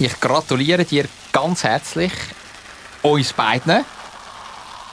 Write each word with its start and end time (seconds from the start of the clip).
Ich 0.00 0.18
gratuliere 0.18 0.86
dir 0.86 1.04
ganz 1.30 1.62
herzlich, 1.62 2.10
uns 3.02 3.34
beiden, 3.34 3.84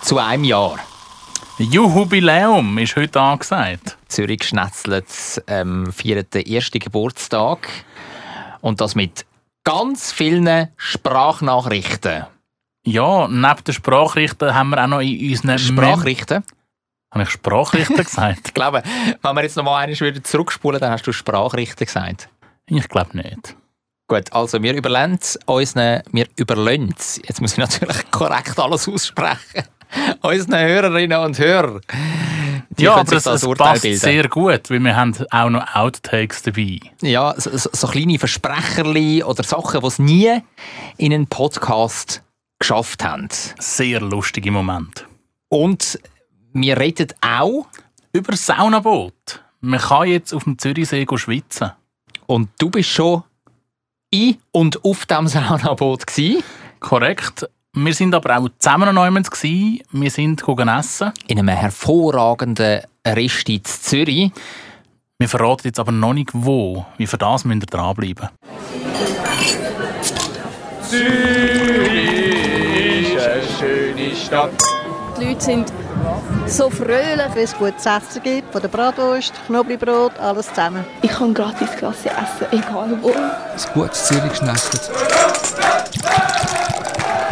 zu 0.01 0.17
einem 0.17 0.43
Jahr. 0.43 0.79
Jubiläum 1.57 2.77
ist 2.77 2.97
heute 2.97 3.21
angesagt. 3.21 3.97
Zürich 4.09 4.43
schnetzelt 4.43 5.05
ähm, 5.47 5.93
feiert 5.93 6.33
den 6.33 6.45
ersten 6.45 6.79
Geburtstag. 6.79 7.69
Und 8.59 8.81
das 8.81 8.95
mit 8.95 9.25
ganz 9.63 10.11
vielen 10.11 10.67
Sprachnachrichten. 10.75 12.25
Ja, 12.85 13.29
neben 13.29 13.63
den 13.63 13.73
Sprachrichten 13.73 14.53
haben 14.53 14.71
wir 14.71 14.83
auch 14.83 14.87
noch 14.87 14.99
in 14.99 15.29
unseren 15.31 15.57
Sprachrichten? 15.57 16.43
Habe 17.11 17.23
ich 17.23 17.29
Sprachrichten 17.29 17.95
gesagt? 18.03 18.41
ich 18.47 18.53
glaube, 18.53 18.83
wenn 19.21 19.35
wir 19.37 19.43
jetzt 19.43 19.55
noch 19.55 19.63
mal 19.63 19.77
einmal 19.77 19.97
wieder 19.97 20.21
zurückspulen, 20.21 20.81
dann 20.81 20.91
hast 20.91 21.07
du 21.07 21.13
Sprachrichten 21.13 21.85
gesagt. 21.85 22.27
Ich 22.65 22.89
glaube 22.89 23.15
nicht. 23.15 23.55
Gut, 24.09 24.31
also 24.31 24.63
wir 24.63 24.73
überlassen 24.73 25.39
unseren, 25.47 26.01
wir 26.13 26.27
überlassen, 26.37 27.23
jetzt 27.25 27.41
muss 27.41 27.53
ich 27.53 27.57
natürlich 27.57 28.09
korrekt 28.11 28.57
alles 28.57 28.87
aussprechen, 28.87 29.63
unseren 30.21 30.59
Hörerinnen 30.59 31.19
und 31.19 31.37
Hörern. 31.37 31.81
Die 32.69 32.83
ja, 32.83 32.95
aber 32.95 33.15
es, 33.15 33.25
es 33.25 33.45
passt 33.57 33.81
bilden. 33.81 33.99
sehr 33.99 34.29
gut, 34.29 34.69
weil 34.69 34.79
wir 34.79 34.95
haben 34.95 35.13
auch 35.31 35.49
noch 35.49 35.75
Outtakes 35.75 36.43
dabei. 36.43 36.79
Ja, 37.01 37.33
so, 37.37 37.49
so 37.53 37.87
kleine 37.87 38.17
Versprecherli 38.17 39.23
oder 39.23 39.43
Sachen, 39.43 39.81
die 39.81 39.87
es 39.87 39.99
nie 39.99 40.41
in 40.97 41.11
einen 41.11 41.27
Podcast 41.27 42.23
geschafft 42.59 43.03
haben. 43.03 43.27
Sehr 43.59 43.99
lustige 43.99 44.51
Moment. 44.51 45.05
Und 45.49 45.99
wir 46.53 46.79
reden 46.79 47.07
auch 47.21 47.67
über 48.13 48.35
Saunaboot. 48.35 49.43
Man 49.59 49.79
kann 49.79 50.07
jetzt 50.07 50.33
auf 50.33 50.43
dem 50.45 50.57
Zürichsee 50.57 51.05
schwitzen. 51.15 51.71
Und 52.25 52.49
du 52.59 52.69
bist 52.69 52.89
schon 52.89 53.23
in 54.09 54.37
und 54.51 54.83
auf 54.83 55.05
dem 55.05 55.27
Saunaboot 55.27 56.07
gsi. 56.07 56.43
Korrekt. 56.79 57.49
Wir 57.73 57.93
sind 57.93 58.15
aber 58.15 58.37
auch 58.37 58.49
zusammen 58.57 58.95
noch 58.95 59.29
gsi. 59.29 59.83
Wir 59.91 60.09
sind 60.09 60.41
essen. 60.47 61.11
In 61.27 61.39
einem 61.39 61.49
hervorragenden 61.49 62.81
Rest 63.05 63.49
in 63.49 63.63
Zürich. 63.63 64.31
Wir 65.19 65.29
verraten 65.29 65.67
jetzt 65.67 65.79
aber 65.79 65.91
noch 65.91 66.13
nicht 66.13 66.29
wo. 66.33 66.85
Wie 66.97 67.07
für 67.07 67.17
das 67.17 67.43
müsst 67.43 67.63
ihr 67.63 67.67
dranbleiben. 67.67 68.29
Zürich 70.81 72.33
ist 73.13 73.27
eine 73.27 73.43
schöne 73.59 74.15
Stadt. 74.15 74.63
Die 75.19 75.25
Leute 75.25 75.41
sind 75.41 75.73
so 76.47 76.69
fröhlich, 76.69 77.33
wenn 77.33 77.43
es 77.43 77.55
gutes 77.55 77.85
Essen 77.85 78.23
gibt, 78.23 78.51
von 78.51 78.61
der 78.61 78.69
Bratwurst, 78.69 79.33
Knoblauchbrot, 79.47 80.17
alles 80.19 80.47
zusammen. 80.47 80.85
Ich 81.01 81.11
kann 81.11 81.33
gratis 81.33 81.71
Klasse 81.71 82.09
essen, 82.09 82.47
egal 82.51 82.97
wo. 83.01 83.11
Ein 83.11 83.73
gutes 83.73 84.05
Zürich 84.05 84.35
schnetzelt. 84.35 84.91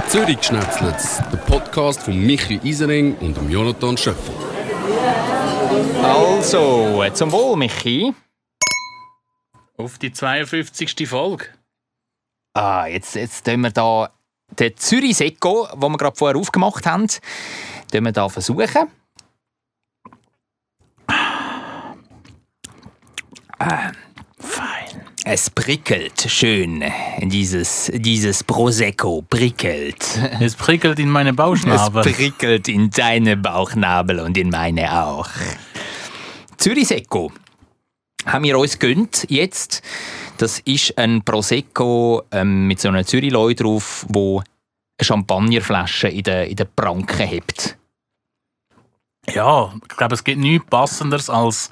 Zürich 0.08 0.44
schnetzelt, 0.44 0.96
der 1.32 1.38
Podcast 1.38 2.04
von 2.04 2.18
Michi 2.18 2.60
Isering 2.64 3.16
und 3.18 3.38
Jonathan 3.50 3.98
Schöffel. 3.98 4.34
Also, 6.04 7.04
zum 7.14 7.32
Wohl, 7.32 7.58
Michi. 7.58 8.14
Auf 9.78 9.98
die 9.98 10.14
52. 10.14 11.08
Folge. 11.08 11.48
Ah, 12.54 12.86
jetzt, 12.88 13.16
jetzt 13.16 13.46
tun 13.46 13.62
wir 13.62 13.72
da 13.72 14.10
den 14.60 14.78
Zürich 14.78 15.18
Seko, 15.18 15.68
den 15.74 15.92
wir 15.92 15.98
gerade 15.98 16.16
vorher 16.16 16.40
aufgemacht 16.40 16.86
haben, 16.86 17.08
wir 17.94 18.12
da 18.12 18.30
versuchen. 18.30 18.88
Ah, 23.58 23.92
fein. 24.38 25.02
Es 25.24 25.50
prickelt 25.50 26.28
schön. 26.30 26.84
Dieses, 27.22 27.92
dieses 27.96 28.44
Prosecco 28.44 29.24
prickelt. 29.28 30.20
Es 30.40 30.56
prickelt 30.56 31.00
in 31.00 31.10
meine 31.10 31.34
Bauchnabel. 31.34 32.06
Es 32.06 32.16
prickelt 32.16 32.68
in 32.68 32.90
deine 32.92 33.38
Bauchnabel 33.38 34.20
und 34.20 34.38
in 34.38 34.50
meine 34.50 35.04
auch. 35.04 35.30
Zürich 36.58 36.88
Secco 36.88 37.32
haben 38.26 38.44
wir 38.44 38.58
uns 38.60 38.78
gönnt 38.78 39.26
jetzt. 39.30 39.82
Das 40.38 40.60
ist 40.60 40.98
ein 40.98 41.24
Prosecco 41.24 42.24
ähm, 42.32 42.68
mit 42.68 42.80
so 42.80 42.90
einer 42.90 43.06
Zürich-Leu 43.06 43.54
drauf, 43.56 44.06
wo 44.10 44.44
Champagnerflasche 45.02 46.08
in 46.08 46.24
der, 46.24 46.48
in 46.48 46.56
der 46.56 46.66
Pranke 46.66 47.24
hebt. 47.24 47.78
Ja, 49.34 49.74
ich 49.90 49.98
glaube, 49.98 50.14
es 50.14 50.24
gibt 50.24 50.40
nichts 50.40 50.68
Passenderes 50.70 51.30
als 51.30 51.70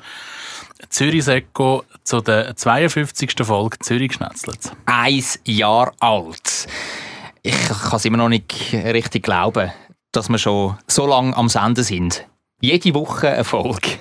Zürich 0.89 1.23
Seko 1.23 1.83
zu 2.03 2.21
der 2.21 2.55
52. 2.55 3.33
Folge 3.43 3.79
Zürich 3.79 4.13
Schnetzlitz. 4.13 4.71
Ein 4.85 5.23
Jahr 5.45 5.93
alt. 5.99 6.67
Ich 7.41 7.67
kann 7.67 7.97
es 7.97 8.05
immer 8.05 8.17
noch 8.17 8.29
nicht 8.29 8.73
richtig 8.73 9.23
glauben, 9.23 9.71
dass 10.11 10.29
wir 10.29 10.37
schon 10.37 10.77
so 10.87 11.05
lange 11.05 11.35
am 11.35 11.49
Senden 11.49 11.83
sind. 11.83 12.27
Jede 12.59 12.93
Woche 12.93 13.29
eine 13.29 13.43
Folge. 13.43 13.97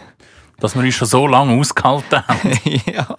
Dass 0.59 0.77
wir 0.77 0.83
uns 0.83 0.95
schon 0.95 1.09
so 1.09 1.27
lange 1.27 1.59
ausgehalten 1.59 2.27
haben. 2.27 2.59
ja. 2.87 3.17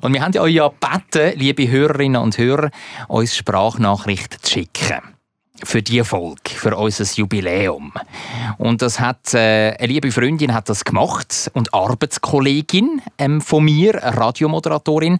Und 0.00 0.12
wir 0.12 0.20
haben 0.20 0.32
ja 0.32 0.42
euch 0.42 0.54
ja 0.54 0.68
gebeten, 0.68 1.38
liebe 1.38 1.68
Hörerinnen 1.68 2.20
und 2.20 2.38
Hörer, 2.38 2.70
uns 3.08 3.36
Sprachnachrichten 3.36 4.42
zu 4.42 4.52
schicken 4.52 5.15
für 5.64 5.82
die 5.82 6.02
Folge, 6.04 6.50
für 6.54 6.76
unser 6.76 7.04
Jubiläum. 7.04 7.92
Und 8.58 8.82
das 8.82 9.00
hat 9.00 9.34
äh, 9.34 9.76
eine 9.78 9.86
liebe 9.86 10.12
Freundin 10.12 10.54
hat 10.54 10.68
das 10.68 10.84
gemacht 10.84 11.50
und 11.54 11.72
Arbeitskollegin 11.72 13.02
ähm, 13.18 13.40
von 13.40 13.64
mir, 13.64 13.94
Radiomoderatorin, 13.94 15.18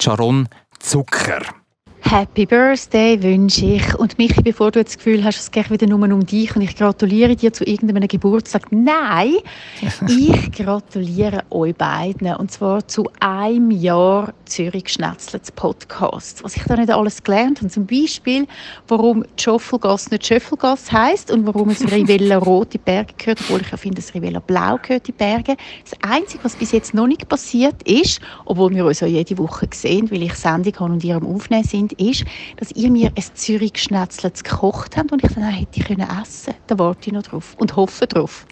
Sharon 0.00 0.48
Zucker. 0.78 1.59
Happy 2.02 2.44
Birthday 2.46 3.22
wünsche 3.22 3.66
ich. 3.66 3.94
Und 3.94 4.18
Michi, 4.18 4.42
bevor 4.42 4.70
du 4.70 4.82
das 4.82 4.96
Gefühl 4.96 5.22
hast, 5.22 5.38
es 5.38 5.50
geht 5.50 5.70
wieder 5.70 5.86
nur 5.86 6.02
um 6.02 6.26
dich 6.26 6.56
und 6.56 6.62
ich 6.62 6.74
gratuliere 6.74 7.36
dir 7.36 7.52
zu 7.52 7.64
irgendeinem 7.64 8.08
Geburtstag. 8.08 8.72
Nein, 8.72 9.34
ich 10.08 10.52
gratuliere 10.52 11.44
euch 11.50 11.74
beiden. 11.76 12.34
Und 12.34 12.50
zwar 12.50 12.86
zu 12.88 13.08
einem 13.20 13.70
Jahr 13.70 14.32
Zürich 14.44 14.88
Schnetzlets 14.88 15.52
Podcast. 15.52 16.42
Was 16.42 16.56
ich 16.56 16.64
da 16.64 16.76
nicht 16.76 16.90
alles 16.90 17.22
gelernt 17.22 17.60
habe. 17.60 17.70
Zum 17.70 17.86
Beispiel, 17.86 18.46
warum 18.88 19.24
Schoffelgasse 19.38 20.10
nicht 20.10 20.26
Schöffelgasse 20.26 20.90
heisst 20.90 21.30
und 21.30 21.46
warum 21.46 21.70
es 21.70 21.80
Rivella 21.92 22.38
Rote 22.38 22.78
Berge 22.78 23.14
gehört, 23.18 23.40
obwohl 23.42 23.60
ich 23.60 23.70
ja 23.70 23.76
finde, 23.76 23.96
dass 23.96 24.14
Rivella 24.14 24.40
Blau 24.40 24.78
gehört 24.82 25.06
die 25.06 25.12
Berge. 25.12 25.56
Das 25.88 25.98
Einzige, 26.02 26.42
was 26.42 26.56
bis 26.56 26.72
jetzt 26.72 26.92
noch 26.92 27.06
nicht 27.06 27.28
passiert 27.28 27.82
ist, 27.84 28.20
obwohl 28.46 28.74
wir 28.74 28.84
uns 28.84 29.00
ja 29.00 29.06
jede 29.06 29.38
Woche 29.38 29.68
sehen, 29.72 30.10
weil 30.10 30.22
ich 30.22 30.34
Sendung 30.34 30.74
habe 30.80 30.92
und 30.92 31.04
ihr 31.04 31.16
am 31.16 31.26
Aufnehmen 31.26 31.64
sind, 31.64 31.89
ist, 31.98 32.24
dass 32.56 32.70
ihr 32.72 32.90
mir 32.90 33.12
ein 33.16 33.24
Zürich-Schnetzler 33.34 34.30
gekocht 34.30 34.96
habt 34.96 35.12
und 35.12 35.24
ich 35.24 35.32
dann 35.32 35.44
hätte 35.44 35.80
können 35.80 36.08
essen 36.22 36.54
Da 36.66 36.78
warte 36.78 37.08
ich 37.08 37.12
noch 37.12 37.22
drauf 37.22 37.54
und 37.58 37.76
hoffe 37.76 38.06
drauf. 38.06 38.46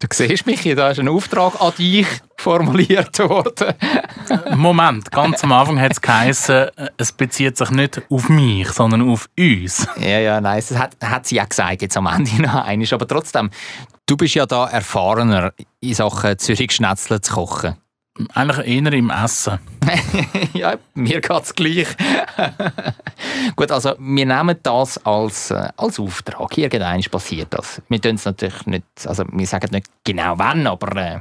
Du 0.00 0.06
siehst 0.10 0.46
mich, 0.46 0.62
da 0.62 0.88
ist 0.88 0.98
ein 0.98 1.08
Auftrag 1.08 1.60
an 1.60 1.74
dich 1.78 2.06
formuliert 2.38 3.18
worden. 3.18 3.74
Moment, 4.56 5.10
ganz 5.10 5.44
am 5.44 5.52
Anfang 5.52 5.78
hat 5.78 5.92
es 5.92 6.00
geheißen, 6.00 6.70
es 6.96 7.12
bezieht 7.12 7.58
sich 7.58 7.68
nicht 7.70 8.00
auf 8.08 8.30
mich, 8.30 8.70
sondern 8.70 9.06
auf 9.06 9.28
uns. 9.38 9.86
Ja, 10.00 10.18
ja, 10.18 10.40
nein, 10.40 10.56
das 10.66 10.78
hat, 10.78 10.96
hat 11.04 11.26
sie 11.26 11.34
ja 11.34 11.44
gesagt, 11.44 11.82
jetzt 11.82 11.98
am 11.98 12.06
Ende 12.06 12.40
noch 12.40 12.64
einmal. 12.64 12.88
Aber 12.92 13.06
trotzdem, 13.06 13.50
du 14.06 14.16
bist 14.16 14.34
ja 14.34 14.46
da 14.46 14.68
erfahrener 14.68 15.52
in 15.80 15.92
Sachen 15.92 16.38
Zürich-Schnetzler 16.38 17.20
zu 17.20 17.34
kochen. 17.34 17.76
Eigentlich 18.34 18.66
eher 18.66 18.92
im 18.92 19.10
Essen. 19.10 19.58
ja, 20.52 20.76
mir 20.94 21.20
geht 21.20 21.42
es 21.42 21.54
gleich. 21.54 21.88
Gut, 23.56 23.70
also 23.70 23.94
wir 23.98 24.26
nehmen 24.26 24.56
das 24.62 25.04
als, 25.04 25.50
äh, 25.50 25.68
als 25.76 25.98
Auftrag. 25.98 26.56
Irgendwann 26.58 27.02
passiert 27.02 27.48
das. 27.50 27.82
Wir 27.88 28.00
tun 28.00 28.16
es 28.16 28.24
natürlich 28.24 28.66
nicht, 28.66 28.84
also 29.06 29.24
wir 29.30 29.46
sagen 29.46 29.68
nicht 29.72 29.86
genau 30.04 30.38
wann, 30.38 30.66
aber... 30.66 30.96
Äh, 30.96 31.20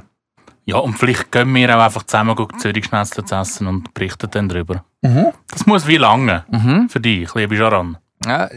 ja, 0.66 0.76
und 0.76 0.94
vielleicht 0.94 1.32
gehen 1.32 1.52
wir 1.54 1.76
auch 1.76 1.82
einfach 1.82 2.04
zusammen 2.04 2.36
Zürich 2.58 2.84
Schnetzler 2.84 3.24
zu 3.24 3.34
essen 3.34 3.66
und 3.66 3.92
berichten 3.94 4.30
dann 4.30 4.48
darüber. 4.48 4.84
Mhm. 5.02 5.32
Das 5.48 5.66
muss 5.66 5.86
wie 5.86 5.96
lange 5.96 6.44
mhm. 6.48 6.88
für 6.88 7.00
dich, 7.00 7.34
liebe 7.34 7.56
Jaran. 7.56 7.96
Ja, 8.24 8.48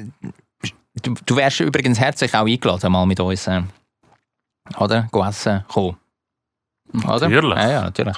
du, 1.02 1.16
du 1.26 1.36
wärst 1.36 1.62
übrigens 1.62 2.00
herzlich 2.00 2.36
auch 2.36 2.46
eingeladen, 2.46 2.92
mal 2.92 3.06
mit 3.06 3.20
uns, 3.20 3.48
äh, 3.48 3.62
oder? 4.78 5.08
Go 5.12 5.24
essen, 5.24 5.64
kommen. 5.68 5.98
Natürlich. 6.92 7.58
Ja, 7.58 7.70
ja, 7.70 7.82
natürlich. 7.82 8.18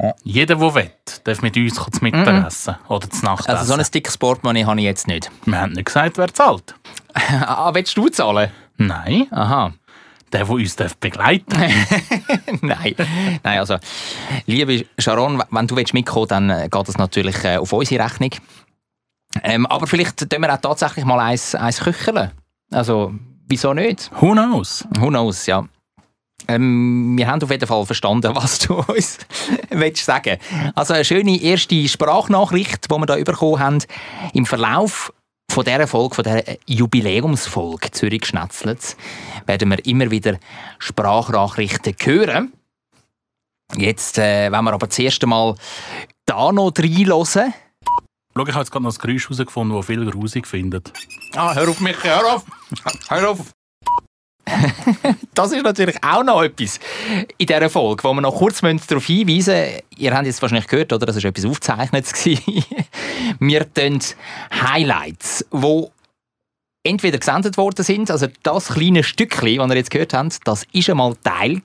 Ja. 0.00 0.14
Jeder, 0.24 0.56
der 0.56 0.74
will, 0.74 0.90
darf 1.24 1.40
mit 1.40 1.56
uns 1.56 1.74
zu 1.74 1.86
Mittag 2.02 2.46
essen 2.46 2.74
mm 2.74 2.86
-mm. 2.86 2.90
oder 2.90 3.10
zu 3.10 3.24
Nacht 3.24 3.48
Also 3.48 3.64
so 3.64 3.74
ein 3.74 3.86
dickes 3.92 4.18
Portemonnaie 4.18 4.66
habe 4.66 4.78
ich 4.78 4.84
jetzt 4.84 5.06
nicht. 5.06 5.30
Wir 5.46 5.58
haben 5.58 5.72
nicht 5.72 5.86
gesagt, 5.86 6.18
wer 6.18 6.32
zahlt. 6.32 6.74
ah, 7.14 7.72
willst 7.72 7.96
du 7.96 8.08
zahlen? 8.08 8.50
Nein. 8.76 9.26
Aha. 9.30 9.72
Der, 10.32 10.44
der 10.44 10.50
uns 10.50 10.76
begleiten 11.00 11.56
Nein. 12.60 12.94
Nein, 13.42 13.58
also, 13.58 13.78
liebe 14.44 14.84
Sharon, 14.98 15.42
wenn 15.50 15.66
du 15.66 15.76
mitkommen 15.76 16.04
willst, 16.04 16.30
dann 16.30 16.50
äh, 16.50 16.68
geht 16.70 16.88
das 16.88 16.98
natürlich 16.98 17.42
äh, 17.44 17.56
auf 17.56 17.72
unsere 17.72 18.04
Rechnung. 18.04 18.30
Ähm, 19.42 19.66
aber 19.66 19.86
vielleicht 19.86 20.28
tun 20.28 20.42
wir 20.42 20.52
auch 20.52 20.60
tatsächlich 20.60 21.04
mal 21.04 21.20
eins, 21.20 21.54
eins 21.54 21.80
köcheln. 21.80 22.32
Also, 22.70 23.14
wieso 23.48 23.72
nicht? 23.72 24.10
Who 24.20 24.32
knows? 24.32 24.86
Who 24.98 25.08
knows, 25.08 25.46
ja. 25.46 25.64
Ähm, 26.48 27.16
wir 27.16 27.26
haben 27.26 27.42
auf 27.42 27.50
jeden 27.50 27.66
Fall 27.66 27.86
verstanden, 27.86 28.34
was 28.34 28.60
du 28.60 28.74
uns 28.88 29.18
willst 29.70 30.04
sagen 30.04 30.38
Also 30.74 30.94
eine 30.94 31.04
schöne 31.04 31.40
erste 31.40 31.88
Sprachnachricht, 31.88 32.90
die 32.90 32.94
wir 32.94 33.06
da 33.06 33.16
bekommen 33.16 33.58
haben. 33.58 33.78
Im 34.32 34.46
Verlauf 34.46 35.12
von 35.50 35.64
dieser 35.64 35.86
Folge, 35.86 36.14
von 36.14 36.24
dieser 36.24 36.42
Jubiläumsfolge 36.66 37.90
Zürich 37.90 38.26
Schnetzlitz, 38.26 38.96
werden 39.46 39.70
wir 39.70 39.84
immer 39.86 40.10
wieder 40.10 40.38
Sprachnachrichten 40.78 41.94
hören. 42.02 42.52
Jetzt 43.76 44.18
äh, 44.18 44.50
wollen 44.52 44.64
wir 44.64 44.72
aber 44.74 44.86
das 44.86 44.98
erste 44.98 45.26
Mal 45.26 45.56
da 46.26 46.52
noch 46.52 46.72
reinhören. 46.78 47.54
Schau, 48.34 48.46
ich 48.46 48.52
habe 48.52 48.60
jetzt 48.60 48.70
gerade 48.70 48.84
noch 48.84 48.94
ein 48.94 48.98
Geräusch 48.98 49.24
herausgefunden, 49.24 49.76
das 49.76 49.86
viele 49.86 50.10
grusig 50.10 50.46
findet. 50.46 50.92
Ah, 51.34 51.54
hör 51.54 51.68
auf 51.68 51.80
mich, 51.80 51.96
hör 52.04 52.34
auf! 52.34 52.44
Hör 53.08 53.30
auf! 53.30 53.55
das 55.34 55.52
ist 55.52 55.62
natürlich 55.62 55.96
auch 56.02 56.22
noch 56.22 56.42
etwas 56.42 56.78
in 57.36 57.46
dieser 57.46 57.68
Folge, 57.68 58.04
wo 58.04 58.14
wir 58.14 58.20
noch 58.20 58.36
kurz 58.36 58.60
darauf 58.60 59.04
hinweisen 59.06 59.54
müssen. 59.54 59.80
Ihr 59.96 60.14
habt 60.14 60.26
jetzt 60.26 60.40
wahrscheinlich 60.40 60.68
gehört, 60.68 60.92
oder? 60.92 61.06
Das 61.06 61.16
war 61.16 61.24
etwas 61.24 61.44
Aufgezeichnetes. 61.44 62.24
wir 63.40 63.74
tun 63.74 63.98
Highlights, 64.52 65.44
die 65.52 65.86
entweder 66.84 67.18
gesendet 67.18 67.56
worden 67.56 67.84
sind, 67.84 68.10
also 68.10 68.28
das 68.42 68.68
kleine 68.68 69.02
Stückchen, 69.02 69.58
das 69.58 69.70
ihr 69.70 69.76
jetzt 69.76 69.90
gehört 69.90 70.14
habt, 70.14 70.38
das 70.44 70.66
war 70.72 70.90
einmal 70.90 71.16
Teil 71.24 71.60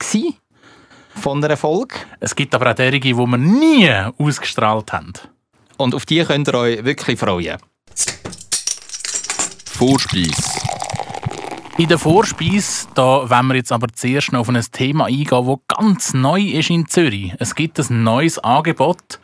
von 1.14 1.44
einer 1.44 1.56
Folge. 1.56 1.94
Es 2.20 2.34
gibt 2.34 2.54
aber 2.54 2.70
auch 2.70 2.74
derige, 2.74 3.08
die 3.08 3.14
wir 3.14 3.38
nie 3.38 3.90
ausgestrahlt 4.18 4.92
haben. 4.92 5.12
Und 5.76 5.94
auf 5.94 6.06
die 6.06 6.24
könnt 6.24 6.48
ihr 6.48 6.54
euch 6.54 6.84
wirklich 6.84 7.18
freuen. 7.18 7.58
Vorspeis. 9.66 10.71
In 11.78 11.88
der 11.88 11.98
Vorspeise, 11.98 12.86
da 12.94 13.28
wollen 13.30 13.46
wir 13.46 13.56
jetzt 13.56 13.72
aber 13.72 13.88
zuerst 13.88 14.30
noch 14.30 14.40
auf 14.40 14.48
ein 14.50 14.60
Thema 14.72 15.06
eingehen, 15.06 15.46
das 15.46 15.78
ganz 15.78 16.12
neu 16.12 16.40
ist 16.42 16.68
in 16.68 16.86
Zürich. 16.86 17.32
Es 17.38 17.54
gibt 17.54 17.78
ein 17.78 18.02
neues 18.02 18.38
Angebot. 18.38 19.18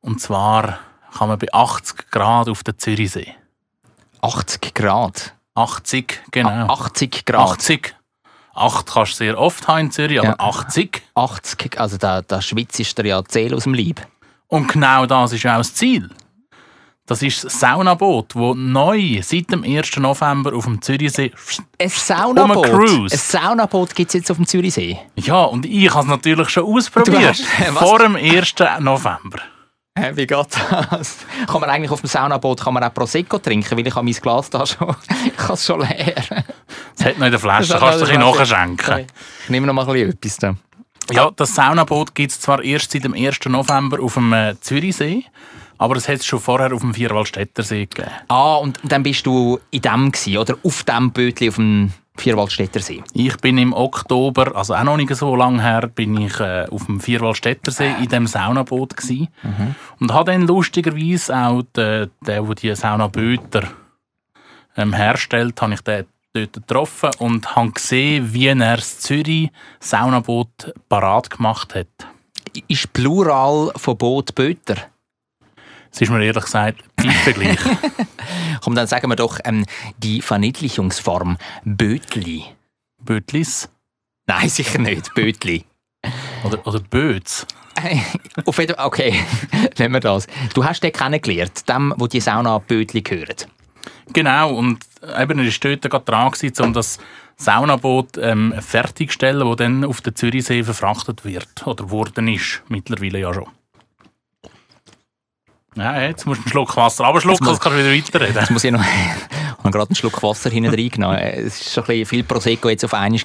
Und 0.00 0.20
zwar 0.20 0.78
kann 1.16 1.28
man 1.28 1.38
bei 1.38 1.48
80 1.52 2.10
Grad 2.12 2.48
auf 2.48 2.62
der 2.62 2.78
Zürichsee. 2.78 3.34
80 4.20 4.72
Grad? 4.72 5.34
80, 5.56 6.22
genau. 6.30 6.72
80 6.72 7.24
Grad? 7.24 7.50
80. 7.50 7.96
8 8.54 8.86
kannst 8.86 9.12
du 9.12 9.16
sehr 9.16 9.38
oft 9.38 9.66
haben 9.66 9.80
in 9.80 9.90
Zürich, 9.90 10.20
aber 10.20 10.28
ja. 10.28 10.38
80. 10.38 11.02
80, 11.14 11.80
also 11.80 11.96
da, 11.96 12.22
da 12.22 12.40
schwitzt 12.40 12.98
dir 12.98 13.06
ja 13.06 13.20
die 13.20 13.32
Seele 13.32 13.56
aus 13.56 13.64
dem 13.64 13.74
Leib. 13.74 14.06
Und 14.46 14.68
genau 14.68 15.06
das 15.06 15.32
ist 15.32 15.42
ja 15.42 15.54
auch 15.54 15.58
das 15.58 15.74
Ziel. 15.74 16.08
Das 17.06 17.20
ist 17.20 17.42
das 17.42 17.58
Saunaboot, 17.58 18.36
das 18.36 18.54
neu 18.56 19.20
seit 19.22 19.50
dem 19.50 19.64
1. 19.64 19.96
November 19.96 20.54
auf 20.54 20.64
dem 20.64 20.80
Zürichsee. 20.80 21.32
Ein 21.80 21.88
Saunaboot? 21.88 22.68
Um 22.68 23.02
ein 23.04 23.08
Saunaboot 23.08 23.94
gibt 23.94 24.10
es 24.10 24.14
jetzt 24.14 24.30
auf 24.30 24.36
dem 24.36 24.46
Zürichsee? 24.46 24.98
Ja, 25.16 25.42
und 25.42 25.66
ich 25.66 25.90
habe 25.90 26.04
es 26.04 26.06
natürlich 26.06 26.48
schon 26.50 26.64
ausprobiert. 26.64 27.36
vor 27.74 27.98
dem 27.98 28.14
1. 28.14 28.54
November. 28.78 29.40
Wie 30.14 30.26
geht 30.26 30.30
das? 30.30 31.18
Kann 31.48 31.60
man 31.60 31.68
eigentlich 31.68 31.90
auf 31.90 32.00
dem 32.00 32.08
Saunaboot 32.08 32.62
kann 32.62 32.72
man 32.72 32.84
auch 32.84 32.94
Prosecco 32.94 33.38
trinken? 33.38 33.76
Weil 33.76 33.86
ich 33.86 33.94
habe 33.94 34.04
mein 34.04 34.14
Glas 34.14 34.48
da 34.48 34.64
schon, 34.64 34.94
ich 35.26 35.42
habe 35.42 35.52
es 35.54 35.66
schon 35.66 35.80
leer. 35.80 36.14
Es 36.96 37.04
hat 37.04 37.18
noch 37.18 37.26
in 37.26 37.32
der 37.32 37.40
Flasche, 37.40 37.76
kannst 37.78 38.00
du 38.00 38.06
dich 38.06 38.16
nachschenken. 38.16 39.06
Ich 39.44 39.50
nehme 39.50 39.66
noch 39.66 39.74
mal 39.74 39.86
ein 39.86 39.92
bisschen 39.92 40.10
etwas 40.10 40.36
da. 40.36 40.54
Ja, 41.10 41.30
das 41.34 41.54
Saunaboot 41.56 42.14
gibt 42.14 42.30
es 42.30 42.40
zwar 42.40 42.62
erst 42.62 42.92
seit 42.92 43.04
dem 43.04 43.12
1. 43.12 43.40
November 43.46 44.00
auf 44.00 44.14
dem 44.14 44.32
äh, 44.32 44.58
Zürichsee. 44.60 45.24
Aber 45.82 45.96
es 45.96 46.08
hat 46.08 46.20
es 46.20 46.26
schon 46.26 46.38
vorher 46.38 46.72
auf 46.72 46.80
dem 46.80 46.94
Vierwaldstätter 46.94 47.64
See 47.64 47.86
gegeben. 47.86 48.08
Ah, 48.28 48.54
und 48.54 48.78
dann 48.84 49.02
bist 49.02 49.26
du 49.26 49.58
in 49.72 49.82
dem 49.82 50.12
gewesen, 50.12 50.38
oder 50.38 50.56
auf 50.62 50.84
dem 50.84 51.10
Bötli 51.10 51.48
auf 51.48 51.56
dem 51.56 51.92
Vierwaldstätter 52.16 52.78
See? 52.78 53.02
Ich 53.14 53.36
bin 53.38 53.58
im 53.58 53.72
Oktober, 53.72 54.54
also 54.54 54.76
auch 54.76 54.84
noch 54.84 54.96
nicht 54.96 55.12
so 55.16 55.34
lange 55.34 55.60
her, 55.60 55.88
bin 55.88 56.16
ich 56.18 56.38
äh, 56.38 56.66
auf 56.70 56.86
dem 56.86 57.00
Vierwaldstätter 57.00 57.72
See 57.72 57.92
in 57.98 58.08
dem 58.08 58.28
Saunaboot 58.28 58.96
gewesen. 58.96 59.26
Mhm. 59.42 59.74
und 59.98 60.12
habe 60.12 60.30
dann 60.30 60.46
lustigerweise 60.46 61.36
auch 61.36 61.62
den, 61.76 62.12
der, 62.24 62.42
der 62.42 62.54
die 62.54 62.76
Saunaböter 62.76 63.64
ähm, 64.76 64.92
herstellt, 64.92 65.60
habe 65.60 65.74
ich 65.74 65.80
den 65.80 66.06
dort 66.32 66.52
getroffen 66.52 67.10
und 67.18 67.56
habe 67.56 67.72
gesehen, 67.72 68.32
wie 68.32 68.46
er 68.46 68.76
das 68.76 69.00
Zürich 69.00 69.50
Saunaboot 69.80 70.74
parat 70.88 71.28
gemacht 71.28 71.74
hat. 71.74 71.88
Ist 72.68 72.92
Plural 72.92 73.72
von 73.74 73.98
Boot 73.98 74.32
Böter? 74.36 74.91
Es 75.92 76.00
ist 76.00 76.10
mir 76.10 76.24
ehrlich 76.24 76.44
gesagt 76.44 76.82
gleich. 76.96 77.58
Komm, 78.64 78.74
dann 78.74 78.86
sagen 78.86 79.10
wir 79.10 79.16
doch 79.16 79.38
ähm, 79.44 79.66
die 79.98 80.22
Verniedlichungsform 80.22 81.36
Bötli. 81.64 82.44
Bötlis? 82.98 83.68
Nein, 84.26 84.48
sicher 84.48 84.78
nicht. 84.78 85.12
Bötli. 85.14 85.64
Oder, 86.44 86.66
oder 86.66 86.80
Böts. 86.80 87.46
Auf 88.46 88.58
jeden 88.58 88.74
Fall, 88.74 88.86
okay, 88.86 89.14
nehmen 89.78 89.94
wir 89.94 90.00
das. 90.00 90.26
Du 90.54 90.64
hast 90.64 90.82
den 90.82 90.92
kennengelernt, 90.92 91.68
dem, 91.68 91.94
wo 91.98 92.06
die 92.06 92.20
Sauna-Bötli 92.20 93.02
gehören. 93.02 93.36
Genau, 94.12 94.54
und 94.54 94.84
eben, 95.18 95.38
er 95.38 95.46
war 95.46 95.52
dort 95.60 95.82
gerade 95.82 96.04
dran, 96.04 96.32
um 96.60 96.72
das 96.72 96.98
Saunaboot 97.36 98.18
ähm, 98.18 98.54
fertigzustellen, 98.60 99.46
das 99.46 99.56
dann 99.56 99.84
auf 99.84 100.00
den 100.00 100.14
Zürichsee 100.14 100.62
verfrachtet 100.64 101.24
wird. 101.24 101.66
Oder 101.66 101.90
worden 101.90 102.28
ist, 102.28 102.62
mittlerweile 102.68 103.18
ja 103.20 103.34
schon. 103.34 103.48
Ja, 105.74 106.02
jetzt 106.02 106.26
musst 106.26 106.40
du 106.40 106.44
einen 106.44 106.50
Schluck 106.50 106.76
Wasser 106.76 107.04
abschlucken, 107.04 107.46
sonst 107.46 107.60
kannst 107.60 107.78
du 107.78 107.84
wieder 107.84 107.96
weiterreden. 107.96 108.36
Jetzt 108.40 108.50
muss 108.50 108.64
ich 108.64 108.70
noch, 108.70 108.80
ich 109.64 109.70
gerade 109.70 109.88
einen 109.88 109.94
Schluck 109.94 110.22
Wasser 110.22 110.50
hinten 110.50 110.74
reingenommen. 110.74 111.18
Es 111.18 111.60
war 111.60 111.72
schon 111.72 111.84
ein 111.84 111.86
bisschen 111.86 112.06
viel 112.06 112.24
Prosecco 112.24 112.68
jetzt 112.68 112.84
auf 112.84 112.94
einmal. 112.94 113.20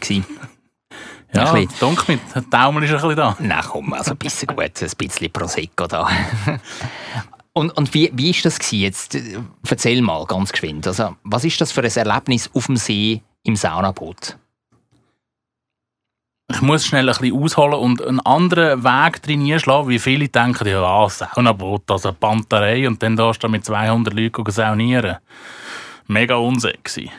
Ja, 1.34 1.52
ein 1.52 1.68
dunkel 1.80 2.16
mit, 2.16 2.22
der 2.34 2.42
Daumen 2.44 2.84
ist 2.84 2.90
ein 2.90 2.96
bisschen 2.96 3.16
da. 3.16 3.36
Nein, 3.40 3.64
komm, 3.68 3.94
also 3.94 4.12
ein 4.12 4.18
bisschen 4.18 4.48
gut, 4.48 4.60
ein 4.60 4.90
bisschen 4.98 5.32
Prosecco 5.32 5.88
da. 5.88 6.10
Und, 7.54 7.76
und 7.76 7.92
wie, 7.96 8.12
wie 8.14 8.30
ist 8.30 8.46
das 8.46 8.60
gewesen? 8.60 8.82
jetzt? 8.82 9.18
Erzähl 9.68 10.00
mal 10.04 10.24
ganz 10.28 10.52
geschwind. 10.52 10.86
Also, 10.86 11.16
was 11.24 11.44
ist 11.44 11.60
das 11.60 11.72
für 11.72 11.82
ein 11.82 11.90
Erlebnis 11.90 12.48
auf 12.54 12.68
dem 12.68 12.78
See 12.78 13.24
im 13.42 13.56
Saunaboot? 13.56 14.38
Ich 16.50 16.62
muss 16.62 16.86
schnell 16.86 17.10
ein 17.10 17.16
bisschen 17.18 17.38
ausholen 17.38 17.74
und 17.74 18.06
einen 18.06 18.20
anderen 18.22 18.84
Weg 18.84 19.22
drin 19.22 19.52
einschlagen, 19.52 19.90
wie 19.90 20.00
viele 20.00 20.30
denken, 20.30 20.68
ja, 20.68 20.82
ah, 20.82 21.10
Saunaboot, 21.10 21.92
also 21.92 22.10
eine 22.10 22.18
Panterei 22.18 22.88
und 22.88 23.04
dann 23.04 23.18
darfst 23.18 23.44
du 23.44 23.50
mit 23.50 23.66
200 23.66 24.14
Leuten 24.14 24.50
saunieren. 24.50 25.18
Mega 26.08 26.36
unsexy. 26.36 27.12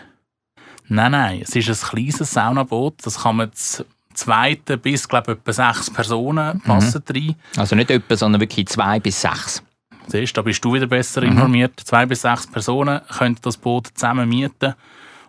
Nein, 0.88 1.12
nein, 1.12 1.40
es 1.42 1.54
ist 1.54 1.69
ein 1.69 1.88
kleines 1.90 2.32
Saunaboot, 2.32 2.94
das 3.04 3.22
kann 3.22 3.36
man 3.36 3.52
zu 3.52 3.84
zweiten 4.14 4.80
bis, 4.80 5.06
glaube 5.06 5.32
ich, 5.32 5.38
etwa 5.38 5.52
sechs 5.52 5.90
Personen 5.90 6.56
mhm. 6.56 6.60
passen 6.60 7.02
mhm. 7.06 7.14
rein. 7.14 7.36
Also 7.56 7.76
nicht 7.76 7.90
etwa, 7.90 8.16
sondern 8.16 8.40
wirklich 8.40 8.66
zwei 8.66 8.99
bis 8.99 9.20
sechs. 9.20 9.62
Siehst, 10.06 10.37
da 10.37 10.42
bist 10.42 10.64
du 10.64 10.73
wieder 10.73 10.87
besser 10.87 11.20
mhm. 11.20 11.32
informiert. 11.32 11.78
Zwei 11.85 12.06
bis 12.06 12.23
sechs 12.23 12.47
Personen 12.47 13.00
können 13.18 13.37
das 13.42 13.58
Boot 13.58 13.88
zusammen 13.94 14.28
mieten 14.28 14.75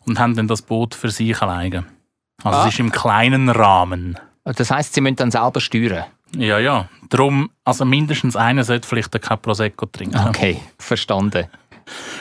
und 0.06 0.20
haben 0.20 0.36
dann 0.36 0.48
das 0.48 0.62
Boot 0.62 0.96
für 0.96 1.10
sich 1.10 1.40
alleine. 1.42 1.86
Also 2.44 2.60
ah. 2.60 2.68
es 2.68 2.74
ist 2.74 2.80
im 2.80 2.92
kleinen 2.92 3.50
Rahmen. 3.50 4.18
Das 4.44 4.72
heißt, 4.72 4.94
Sie 4.94 5.02
müssen 5.02 5.18
dann 5.18 5.32
selber 5.32 5.60
steuern? 5.60 6.06
Ja, 6.36 6.60
ja. 6.60 6.88
Darum, 7.10 7.50
also 7.64 7.86
mindestens 7.86 8.36
einer 8.36 8.64
sollte 8.64 8.88
vielleicht 8.88 9.20
kein 9.22 9.40
Prosecco 9.40 9.86
trinken. 9.88 10.28
Okay, 10.28 10.62
verstanden. 10.78 11.48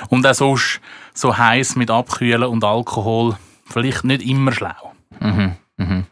Und 0.08 0.26
auch 0.26 0.34
sonst 0.34 0.80
so 1.14 1.37
heiß 1.37 1.76
mit 1.76 1.90
Abkühlen 1.90 2.44
und 2.44 2.64
Alkohol 2.64 3.37
vielleicht 3.66 4.04
nicht 4.04 4.22
immer 4.22 4.52
schlau. 4.52 4.94
Mhm, 5.20 5.56
mhm. 5.76 6.06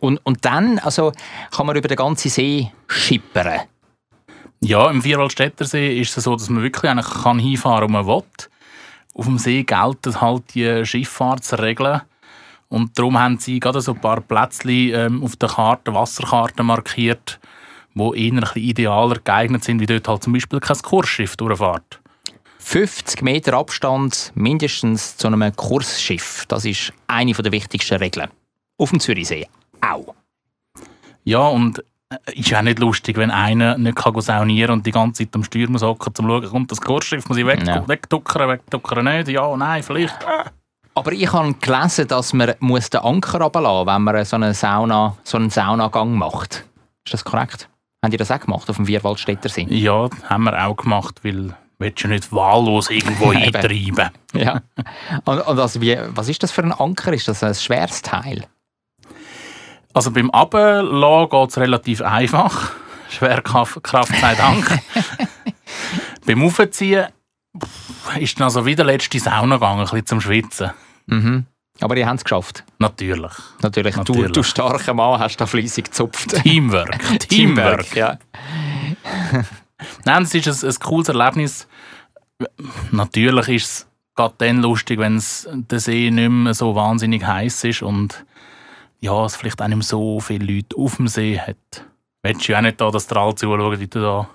Und, 0.00 0.18
und 0.24 0.44
dann 0.44 0.78
also 0.80 1.12
kann 1.50 1.66
man 1.66 1.76
über 1.76 1.88
den 1.88 1.96
ganzen 1.96 2.28
See 2.28 2.70
schippern? 2.88 3.60
Ja, 4.60 4.90
im 4.90 5.02
Vierwaldstättersee 5.02 5.98
ist 6.00 6.16
es 6.16 6.24
so, 6.24 6.36
dass 6.36 6.48
man 6.48 6.62
wirklich 6.62 6.90
eigentlich 6.90 7.22
kann 7.22 7.38
hinfahren 7.38 7.80
kann, 7.80 7.88
wo 7.88 7.92
man 7.92 8.06
will. 8.06 8.48
Auf 9.14 9.26
dem 9.26 9.38
See 9.38 9.62
gelten 9.62 10.20
halt 10.20 10.54
die 10.54 10.84
Schifffahrtsregeln 10.84 12.02
und 12.72 12.98
darum 12.98 13.18
haben 13.18 13.36
sie 13.36 13.60
gerade 13.60 13.82
so 13.82 13.92
ein 13.92 14.00
paar 14.00 14.22
Plätzchen 14.22 14.94
ähm, 14.94 15.22
auf 15.22 15.36
der 15.36 15.50
Karte, 15.50 15.92
Wasserkarte 15.92 16.62
markiert, 16.62 17.38
wo 17.92 18.14
eher 18.14 18.32
ein 18.32 18.40
bisschen 18.40 18.62
idealer 18.62 19.18
geeignet 19.22 19.62
sind, 19.62 19.78
wie 19.78 19.84
dort 19.84 20.08
halt 20.08 20.22
zum 20.22 20.32
Beispiel 20.32 20.58
kein 20.58 20.78
Kursschiff 20.78 21.36
durchfährt. 21.36 22.00
50 22.60 23.20
Meter 23.20 23.58
Abstand 23.58 24.32
mindestens 24.34 25.18
zu 25.18 25.26
einem 25.26 25.54
Kursschiff. 25.54 26.46
Das 26.48 26.64
ist 26.64 26.94
eine 27.08 27.34
der 27.34 27.52
wichtigsten 27.52 27.96
Regeln. 27.96 28.30
Auf 28.78 28.88
dem 28.88 29.00
Zürichsee 29.00 29.46
auch. 29.82 30.14
Ja, 31.24 31.46
und 31.48 31.84
äh, 32.08 32.40
ist 32.40 32.54
auch 32.54 32.62
nicht 32.62 32.78
lustig, 32.78 33.18
wenn 33.18 33.30
einer 33.30 33.76
nicht 33.76 33.96
kann 33.96 34.18
saunieren 34.18 34.70
und 34.70 34.86
die 34.86 34.92
ganze 34.92 35.24
Zeit 35.24 35.34
am 35.34 35.44
Steuer 35.44 35.68
muss 35.68 35.82
hocken, 35.82 36.08
um 36.08 36.14
zu 36.14 36.22
schauen, 36.22 36.48
kommt 36.48 36.70
das 36.70 36.80
Kursschiff, 36.80 37.28
muss 37.28 37.36
ich 37.36 37.44
weg, 37.44 37.66
ja. 37.66 37.86
wegduckern, 37.86 38.48
wegduckern 38.48 39.04
nicht, 39.04 39.28
ja, 39.28 39.54
nein, 39.58 39.82
vielleicht. 39.82 40.22
Äh. 40.22 40.48
Aber 40.94 41.12
ich 41.12 41.32
habe 41.32 41.54
gelesen, 41.54 42.08
dass 42.08 42.32
man 42.32 42.54
muss 42.60 42.90
den 42.90 43.00
Anker 43.00 43.40
runterlassen 43.40 43.86
muss, 43.86 43.94
wenn 43.94 44.02
man 44.02 44.24
so 44.24 44.36
einen, 44.36 44.54
Sauna, 44.54 45.16
so 45.24 45.38
einen 45.38 45.50
Saunagang 45.50 46.14
macht. 46.14 46.64
Ist 47.04 47.14
das 47.14 47.24
korrekt? 47.24 47.68
Haben 48.02 48.10
die 48.10 48.16
das 48.16 48.30
auch 48.30 48.40
gemacht 48.40 48.68
auf 48.68 48.76
dem 48.76 48.86
Vierwaldstätter 48.86 49.48
See? 49.48 49.66
Ja, 49.70 50.08
haben 50.28 50.44
wir 50.44 50.66
auch 50.66 50.76
gemacht, 50.76 51.20
weil 51.22 51.54
willst 51.78 52.04
du 52.04 52.08
nicht 52.08 52.32
wahllos 52.32 52.90
irgendwo 52.90 53.30
eintreiben. 53.30 54.10
ja. 54.34 54.60
Und, 55.24 55.40
und 55.40 55.58
also 55.58 55.80
wie, 55.80 55.98
was 56.08 56.28
ist 56.28 56.42
das 56.42 56.52
für 56.52 56.62
ein 56.62 56.72
Anker? 56.72 57.12
Ist 57.12 57.28
das 57.28 57.42
ein 57.42 57.54
schweres 57.54 58.02
Teil? 58.02 58.46
Also 59.94 60.10
beim 60.10 60.30
Ablassen 60.30 61.28
geht 61.30 61.50
es 61.50 61.58
relativ 61.58 62.02
einfach. 62.02 62.72
Schwerkraft 63.08 63.80
sei 64.20 64.34
Dank. 64.34 64.78
beim 66.26 66.42
Aufziehen 66.44 67.06
ist 68.18 68.38
dann 68.38 68.44
also 68.44 68.64
wieder 68.66 68.84
letzte 68.84 69.18
Sauna 69.18 69.56
gegangen, 69.56 69.80
ein 69.80 69.84
bisschen 69.84 70.06
zum 70.06 70.20
Schwitzen. 70.20 70.70
Mhm. 71.06 71.46
Aber 71.80 71.96
ihr 71.96 72.06
habt 72.06 72.18
es 72.18 72.24
geschafft. 72.24 72.64
Natürlich. 72.78 73.32
Natürlich. 73.60 73.94
Du, 73.94 74.12
Natürlich. 74.12 74.32
du 74.32 74.42
starker 74.42 74.94
Mann 74.94 75.18
hast 75.18 75.36
da 75.38 75.46
fleissig 75.46 75.86
gezupft. 75.86 76.30
Teamwork. 76.42 77.18
Teamwork. 77.20 77.94
ja. 77.96 78.18
Nein, 80.04 80.22
es 80.22 80.34
ist 80.34 80.64
ein, 80.64 80.70
ein 80.70 80.76
cooles 80.78 81.08
Erlebnis. 81.08 81.66
Natürlich 82.90 83.48
ist 83.48 83.64
es 83.64 83.88
gerade 84.14 84.34
dann 84.38 84.62
lustig, 84.62 84.98
wenn 84.98 85.16
es 85.16 85.48
der 85.50 85.80
See 85.80 86.10
nicht 86.10 86.28
mehr 86.28 86.54
so 86.54 86.74
wahnsinnig 86.74 87.24
heiß 87.24 87.64
ist 87.64 87.82
und 87.82 88.24
ja, 89.00 89.24
es 89.24 89.36
vielleicht 89.36 89.60
auch 89.60 89.66
nicht 89.68 89.78
mehr 89.78 89.84
so 89.84 90.20
viele 90.20 90.44
Leute 90.44 90.76
auf 90.76 90.96
dem 90.96 91.08
See 91.08 91.38
hat. 91.38 91.84
Willst 92.22 92.46
du 92.46 92.52
ja 92.52 92.58
auch 92.58 92.62
nicht 92.62 92.80
da 92.80 92.90
das 92.90 93.04
Strahl 93.04 93.34
zuschauen, 93.34 93.80
wie 93.80 93.86
du 93.88 94.00
da 94.00 94.30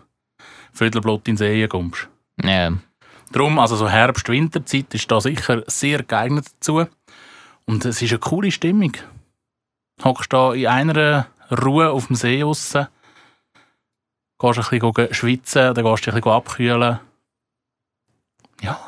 Vödelblut 0.73 1.27
in 1.27 1.35
den 1.35 1.37
See 1.37 1.67
kommst. 1.67 2.09
ja. 2.43 2.71
Darum, 3.31 3.59
also 3.59 3.75
so 3.75 3.89
Herbst-, 3.89 4.29
Winterzeit 4.29 4.93
ist 4.93 5.11
da 5.11 5.19
sicher 5.21 5.63
sehr 5.67 6.03
geeignet 6.03 6.47
dazu. 6.55 6.85
Und 7.65 7.83
es 7.85 8.01
ist 8.01 8.11
eine 8.11 8.19
coole 8.19 8.51
Stimmung. 8.51 8.93
Hockst 10.03 10.31
da 10.31 10.53
in 10.53 10.67
einer 10.67 11.27
Ruhe 11.51 11.89
auf 11.91 12.07
dem 12.07 12.15
See 12.15 12.41
raus, 12.41 12.73
gehst 14.39 14.71
ein 14.71 14.79
bisschen 14.79 15.13
schwitzen, 15.13 15.73
dann 15.73 15.83
gehst 15.85 16.05
du 16.05 16.11
ein 16.11 16.15
bisschen 16.15 16.31
abkühlen. 16.31 16.99
Ja, 18.61 18.79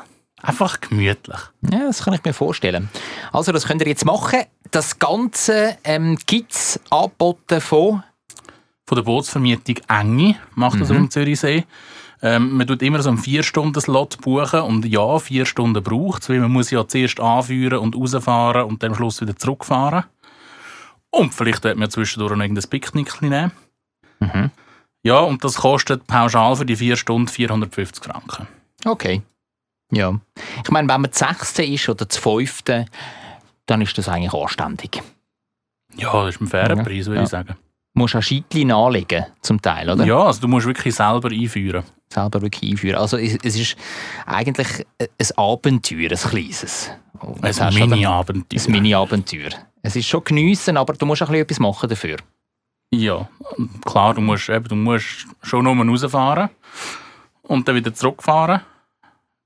einfach 0.42 0.80
gemütlich. 0.80 1.38
Ja, 1.70 1.80
das 1.86 2.04
kann 2.04 2.14
ich 2.14 2.24
mir 2.24 2.32
vorstellen. 2.32 2.88
Also, 3.32 3.52
das 3.52 3.66
könnt 3.66 3.82
ihr 3.82 3.88
jetzt 3.88 4.04
machen. 4.04 4.44
Das 4.70 4.98
Ganze 4.98 5.76
ähm, 5.84 6.16
gibt 6.26 6.52
es 6.52 6.80
angeboten 6.90 7.60
von. 7.60 8.02
Von 8.86 8.96
der 8.96 9.02
Bootsvermietung 9.02 9.76
Enge 9.88 10.36
macht 10.54 10.80
das 10.80 10.88
Mhm. 10.88 10.94
dem 10.94 11.10
Zürichsee. 11.10 11.64
Ähm, 12.22 12.56
man 12.56 12.66
tut 12.66 12.82
immer 12.82 13.02
so 13.02 13.08
einen 13.08 13.18
4-Stunden-Slot 13.18 14.20
buchen 14.20 14.60
und 14.60 14.84
ja, 14.84 15.18
4 15.18 15.46
Stunden 15.46 15.82
braucht 15.82 16.22
es, 16.22 16.28
weil 16.28 16.40
man 16.40 16.52
muss 16.52 16.70
ja 16.70 16.86
zuerst 16.86 17.18
anführen 17.18 17.78
und 17.78 17.96
rausfahren 17.96 18.64
und 18.64 18.82
dann 18.82 18.90
am 18.90 18.96
Schluss 18.96 19.20
wieder 19.20 19.36
zurückfahren. 19.36 20.04
Und 21.10 21.34
vielleicht 21.34 21.64
wird 21.64 21.78
man 21.78 21.90
zwischendurch 21.90 22.32
noch 22.32 22.42
irgendein 22.42 22.68
Picknick 22.68 23.22
nehmen. 23.22 23.52
Mhm. 24.20 24.50
Ja, 25.02 25.20
und 25.20 25.42
das 25.44 25.56
kostet 25.56 26.06
pauschal 26.06 26.56
für 26.56 26.66
die 26.66 26.76
4 26.76 26.96
Stunden 26.96 27.28
450 27.28 28.04
Franken. 28.04 28.46
Okay. 28.84 29.22
Ja. 29.90 30.20
Ich 30.62 30.70
meine, 30.70 30.88
wenn 30.88 31.00
man 31.00 31.10
das 31.10 31.18
sechste 31.18 31.64
ist 31.64 31.88
oder 31.88 32.04
das 32.04 32.18
fünfte, 32.18 32.86
dann 33.66 33.80
ist 33.80 33.96
das 33.96 34.08
eigentlich 34.08 34.34
anständig. 34.34 35.02
Ja, 35.96 36.12
das 36.24 36.34
ist 36.34 36.40
ein 36.40 36.46
fairer 36.46 36.76
Ja, 36.76 36.82
Preis, 36.82 37.06
würde 37.06 37.16
ja. 37.16 37.22
ich 37.22 37.28
sagen. 37.28 37.56
Du 37.94 38.00
musst 38.00 38.14
auch 38.14 38.22
Scheitchen 38.22 38.70
anlegen, 38.70 39.26
zum 39.42 39.60
Teil, 39.60 39.90
oder? 39.90 40.04
Ja, 40.04 40.22
also 40.22 40.42
du 40.42 40.48
musst 40.48 40.66
wirklich 40.66 40.94
selber 40.94 41.30
einführen. 41.30 41.82
Selber 42.12 42.42
wirklich 42.42 42.72
einführen. 42.72 42.96
Also, 42.96 43.16
es, 43.16 43.38
es 43.42 43.56
ist 43.56 43.76
eigentlich 44.26 44.84
ein 44.98 45.28
Abenteuer, 45.36 46.10
ein 46.10 46.30
kleines. 46.30 46.90
Das 47.40 47.60
Ein 47.60 47.74
Mini-Abenteuer. 47.74 48.60
Ein 48.66 48.72
Mini-Abenteuer. 48.72 49.50
Es 49.82 49.96
ist 49.96 50.06
schon 50.06 50.24
geniessen, 50.24 50.76
aber 50.76 50.94
du 50.94 51.06
musst 51.06 51.22
auch 51.22 51.28
ein 51.28 51.32
bisschen 51.32 51.42
etwas 51.42 51.58
machen 51.60 51.88
dafür. 51.88 52.16
Ja, 52.92 53.28
klar, 53.84 54.14
du 54.14 54.20
musst, 54.20 54.48
eben, 54.48 54.64
du 54.64 54.74
musst 54.74 55.26
schon 55.42 55.64
nur 55.64 55.76
rausfahren 55.76 56.50
und 57.42 57.68
dann 57.68 57.76
wieder 57.76 57.94
zurückfahren. 57.94 58.62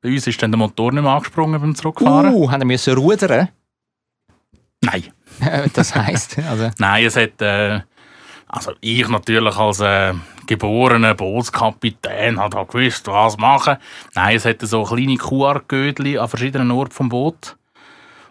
Bei 0.01 0.11
uns 0.11 0.27
ist 0.27 0.43
dann 0.43 0.51
der 0.51 0.59
Motor 0.59 0.93
nicht 0.93 1.03
mehr 1.03 1.13
angesprungen 1.13 1.61
beim 1.61 1.75
Zurückfahren. 1.75 2.35
Uh, 2.35 2.51
haben 2.51 2.61
wir 2.61 2.67
müssen 2.67 2.95
rudern? 2.95 3.49
Nein. 4.81 5.05
das 5.75 5.95
heisst, 5.95 6.39
also... 6.39 6.71
Nein, 6.79 7.05
es 7.05 7.17
hat, 7.17 7.41
äh, 7.43 7.81
also 8.55 8.73
ich 8.81 9.09
natürlich 9.09 9.57
als 9.57 9.81
äh, 9.81 10.15
geborener 10.47 11.15
Bootskapitän 11.15 12.39
hat 12.39 12.55
auch 12.55 12.69
gewusst, 12.69 13.09
was 13.09 13.37
machen. 13.37 13.79
Nein, 14.15 14.37
es 14.37 14.45
hat 14.45 14.61
so 14.61 14.85
kleine 14.85 15.17
QR-Gödli 15.17 16.19
an 16.19 16.29
verschiedenen 16.29 16.71
Orten 16.71 16.93
vom 16.93 17.09
Boot. 17.09 17.57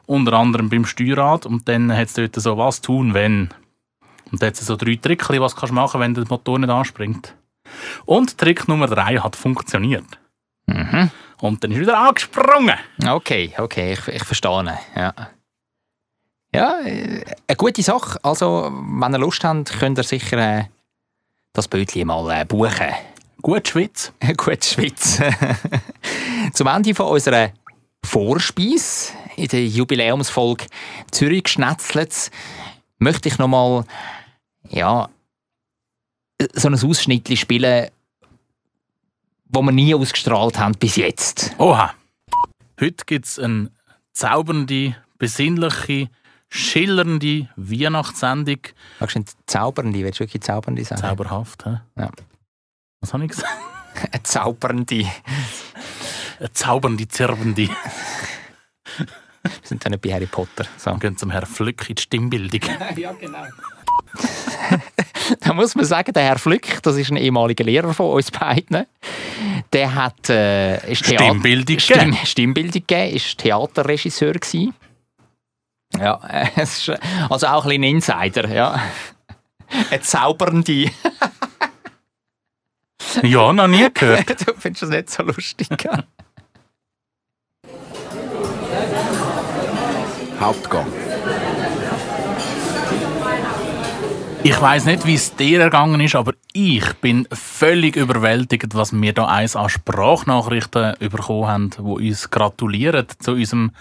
Unter 0.06 0.34
anderem 0.34 0.70
beim 0.70 0.86
Steuerrad. 0.86 1.46
Und 1.46 1.68
dann 1.68 1.92
hat 1.92 2.08
es 2.08 2.14
dort 2.14 2.36
so, 2.36 2.58
was 2.58 2.80
tun, 2.80 3.14
wenn. 3.14 3.50
Und 4.32 4.42
dann 4.42 4.48
hat 4.48 4.56
es 4.56 4.66
so 4.66 4.78
drei 4.78 4.96
Tricks, 4.96 5.28
was 5.30 5.58
kannst 5.58 5.72
du 5.72 5.76
machen, 5.76 6.00
wenn 6.00 6.14
der 6.14 6.26
Motor 6.30 6.58
nicht 6.58 6.70
anspringt. 6.70 7.36
Und 8.06 8.38
Trick 8.38 8.68
Nummer 8.70 8.88
drei 8.88 9.18
hat 9.18 9.36
funktioniert. 9.36 10.06
Mhm. 10.68 11.12
Und 11.42 11.64
dann 11.64 11.72
ist 11.72 11.78
er 11.78 11.82
wieder 11.82 12.00
angesprungen. 12.00 12.78
Okay, 13.06 13.54
okay, 13.58 13.94
ich, 13.94 14.08
ich 14.08 14.24
verstehe. 14.24 14.80
Ja, 14.96 15.14
ja 16.54 16.80
äh, 16.82 17.24
eine 17.48 17.58
gute 17.58 17.84
Sache. 17.84 18.20
Also, 18.24 18.72
wenn 18.72 19.14
ihr 19.14 19.20
Lust 19.20 19.44
habt, 19.44 19.80
könnt 19.80 19.98
ihr 19.98 20.04
sicher 20.04 20.38
äh, 20.38 20.64
das 21.54 21.68
Bötchen 21.68 22.08
mal 22.08 22.42
äh, 22.42 22.46
buchen. 22.46 22.94
Gut 23.42 23.68
Schwitz. 23.68 24.14
Gut 24.38 24.64
Schweiz. 24.64 25.22
Zum 26.54 26.68
Ende 26.68 26.96
von 26.96 27.08
unserer 27.08 27.52
Vorspeise 28.06 29.14
in 29.36 29.48
der 29.48 29.66
Jubiläumsfolge 29.66 30.66
Zürich 31.12 31.48
schnetzelt 31.48 32.32
möchte 33.00 33.30
ich 33.30 33.38
noch 33.38 33.48
mal 33.48 33.86
ja, 34.70 35.10
so 36.54 36.68
ein 36.68 36.74
Ausschnitt 36.74 37.38
spielen, 37.38 37.90
wo 39.46 39.62
wir 39.62 39.72
nie 39.72 39.94
ausgestrahlt 39.94 40.58
haben 40.58 40.74
bis 40.78 40.96
jetzt. 40.96 41.54
Oha. 41.58 41.94
Heute 42.80 43.06
gibt 43.06 43.26
es 43.26 43.40
eine 43.40 43.72
zaubernde, 44.14 44.96
besinnliche, 45.20 46.10
schillernde 46.54 47.50
Weihnachtssendung. 47.56 48.60
Magst 49.00 49.16
du 49.16 49.20
nicht 49.20 49.34
zaubernde? 49.48 50.00
Willst 50.04 50.20
du 50.20 50.24
wirklich 50.24 50.44
zaubernde 50.44 50.84
sagen? 50.86 51.02
Zauberhaft, 51.02 51.66
hä? 51.66 51.80
Ja. 51.98 52.10
Was 53.02 53.14
habe 53.14 53.24
ich 53.26 53.32
gesagt? 53.32 53.52
Eine 54.12 54.24
zaubernde. 54.24 55.06
Eine 56.40 56.54
zaubernde, 56.54 57.08
zirbende. 57.08 57.70
Wir 58.98 59.52
sind 59.64 59.84
ja 59.84 59.90
nicht 59.90 60.02
bei 60.02 60.14
Harry 60.14 60.26
Potter. 60.28 60.66
So. 60.78 60.92
Wir 60.92 61.00
gehen 61.00 61.18
zum 61.18 61.32
Herrn 61.32 61.46
Flück 61.46 61.90
in 61.90 61.96
die 61.96 62.02
Stimmbildung. 62.02 62.62
Da 65.40 65.54
muss 65.54 65.74
man 65.76 65.86
sagen, 65.86 66.12
der 66.14 66.24
Herr 66.24 66.38
Flück, 66.38 66.82
das 66.84 66.98
ist 66.98 67.10
ein 67.10 67.18
ehemaliger 67.18 67.64
Lehrer 67.64 67.94
von 67.94 68.12
uns 68.12 68.30
beiden, 68.30 68.86
der 69.72 69.96
hat 69.96 70.30
äh, 70.30 70.92
ist 70.92 71.06
Theater- 71.06 71.26
Stimmbildung 71.26 71.80
Stimm, 71.80 72.00
gegeben. 72.12 72.26
Stimmbildung 72.26 72.84
gegeben, 72.86 73.16
ist 73.16 73.38
Theaterregisseur 73.38 74.34
gewesen. 74.34 74.74
Ja, 76.00 76.20
es 76.56 76.88
ist, 76.88 77.00
also 77.30 77.48
auch 77.48 77.66
ein 77.66 77.70
bisschen 77.70 77.84
ein 77.84 77.96
Insider, 77.96 78.50
ja. 78.50 78.82
Eine 79.90 80.02
zaubernde. 80.02 80.92
Ja, 83.22 83.54
noch 83.54 83.68
nie 83.68 83.88
gehört. 83.94 84.30
du 84.48 84.54
findest 84.58 84.84
das 84.84 84.90
nicht 84.90 85.10
so 85.10 85.24
lustig. 85.24 85.68
Hauptgang. 90.40 90.88
Ich 94.46 94.60
weiß 94.60 94.86
nicht, 94.86 95.06
wie 95.06 95.16
es 95.16 95.34
dir 95.36 95.62
ergangen 95.62 96.02
ist, 96.02 96.16
aber 96.16 96.34
ich 96.52 96.94
bin 96.96 97.26
völlig 97.32 97.96
überwältigt, 97.96 98.76
was 98.76 98.92
wir 98.92 99.14
da 99.14 99.28
eins 99.28 99.56
an 99.56 99.70
Sprachnachrichten 99.70 100.96
bekommen 101.00 101.48
haben, 101.48 101.70
die 101.70 101.82
uns 101.82 102.30
gratulieren 102.30 103.08
zu 103.20 103.32
unserem 103.32 103.72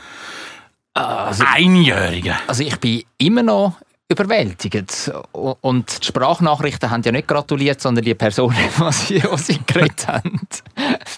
Einjährigen. 0.94 2.34
Also 2.46 2.62
ich 2.62 2.78
bin 2.78 3.04
immer 3.18 3.42
noch 3.42 3.76
überwältigt. 4.12 5.10
Und 5.32 6.02
die 6.02 6.06
Sprachnachrichten 6.06 6.90
haben 6.90 7.02
ja 7.02 7.12
nicht 7.12 7.28
gratuliert, 7.28 7.80
sondern 7.80 8.04
die 8.04 8.14
Personen, 8.14 8.56
die 8.78 8.92
sie, 8.92 9.20
die 9.20 9.38
sie 9.38 9.60
geredet 9.66 10.06
haben. 10.06 10.40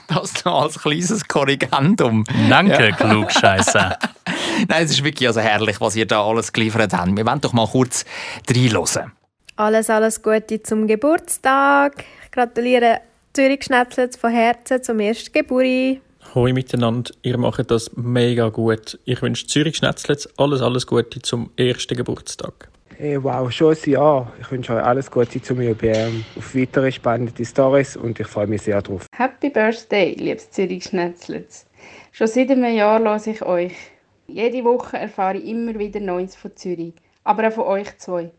Das 0.09 0.45
noch 0.45 0.63
als 0.63 0.79
kleines 0.79 1.27
Korrigendum. 1.27 2.25
Danke, 2.49 2.93
Klugscheisser. 2.93 3.99
Nein, 4.69 4.85
es 4.85 4.93
ist 4.93 5.05
wirklich 5.05 5.29
also 5.29 5.41
herrlich, 5.41 5.81
was 5.81 5.97
ihr 5.97 6.07
da 6.07 6.25
alles 6.25 6.53
geliefert 6.53 6.93
habt. 6.93 7.17
Wir 7.17 7.27
wollen 7.27 7.41
doch 7.41 7.53
mal 7.53 7.67
kurz 7.67 8.05
reinhören. 8.49 9.13
Alles, 9.57 9.91
alles 9.91 10.23
Gute 10.23 10.63
zum 10.63 10.87
Geburtstag. 10.87 12.05
Ich 12.25 12.31
gratuliere 12.31 13.01
Zürich 13.33 13.65
Schnetzlitz 13.65 14.17
von 14.17 14.33
Herzen 14.33 14.83
zum 14.83 15.01
ersten 15.01 15.33
Geburi. 15.33 16.01
Hoi 16.35 16.53
miteinander, 16.53 17.13
ihr 17.23 17.39
macht 17.39 17.71
das 17.71 17.93
mega 17.95 18.49
gut. 18.49 18.99
Ich 19.05 19.23
wünsche 19.23 19.47
Zürich 19.47 19.77
Schnetzlitz 19.77 20.29
alles, 20.37 20.63
alles 20.63 20.85
Gute 20.85 21.23
zum 21.23 21.51
ersten 21.57 21.97
Geburtstag. 21.97 22.71
Hey, 22.97 23.23
wow, 23.23 23.53
schon 23.53 23.77
ein 23.77 23.91
Jahr. 23.91 24.33
Ich 24.41 24.51
wünsche 24.51 24.75
euch 24.75 24.83
alles 24.83 25.09
Gute 25.09 25.41
zum 25.41 25.63
Jubiläum, 25.63 26.25
auf 26.37 26.53
weitere 26.57 26.91
spannende 26.91 27.45
Stories 27.45 27.97
und 27.97 28.19
ich 28.19 28.27
freue 28.27 28.49
mich 28.49 28.63
sehr 28.63 28.83
drauf. 28.83 29.07
Happy 29.17 29.49
Birthday, 29.49 30.15
liebes 30.15 30.51
Zürich 30.51 30.83
Schnetzlitz. 30.83 31.67
Schon 32.11 32.27
seit 32.27 32.51
einem 32.51 32.75
Jahr 32.75 32.99
höre 32.99 33.27
ich 33.29 33.43
euch. 33.43 33.75
Jede 34.27 34.65
Woche 34.65 34.97
erfahre 34.97 35.37
ich 35.37 35.49
immer 35.49 35.79
wieder 35.79 36.01
Neues 36.01 36.35
von 36.35 36.57
Zürich, 36.57 36.95
aber 37.23 37.47
auch 37.47 37.53
von 37.53 37.65
euch 37.65 37.97
zwei. 37.99 38.33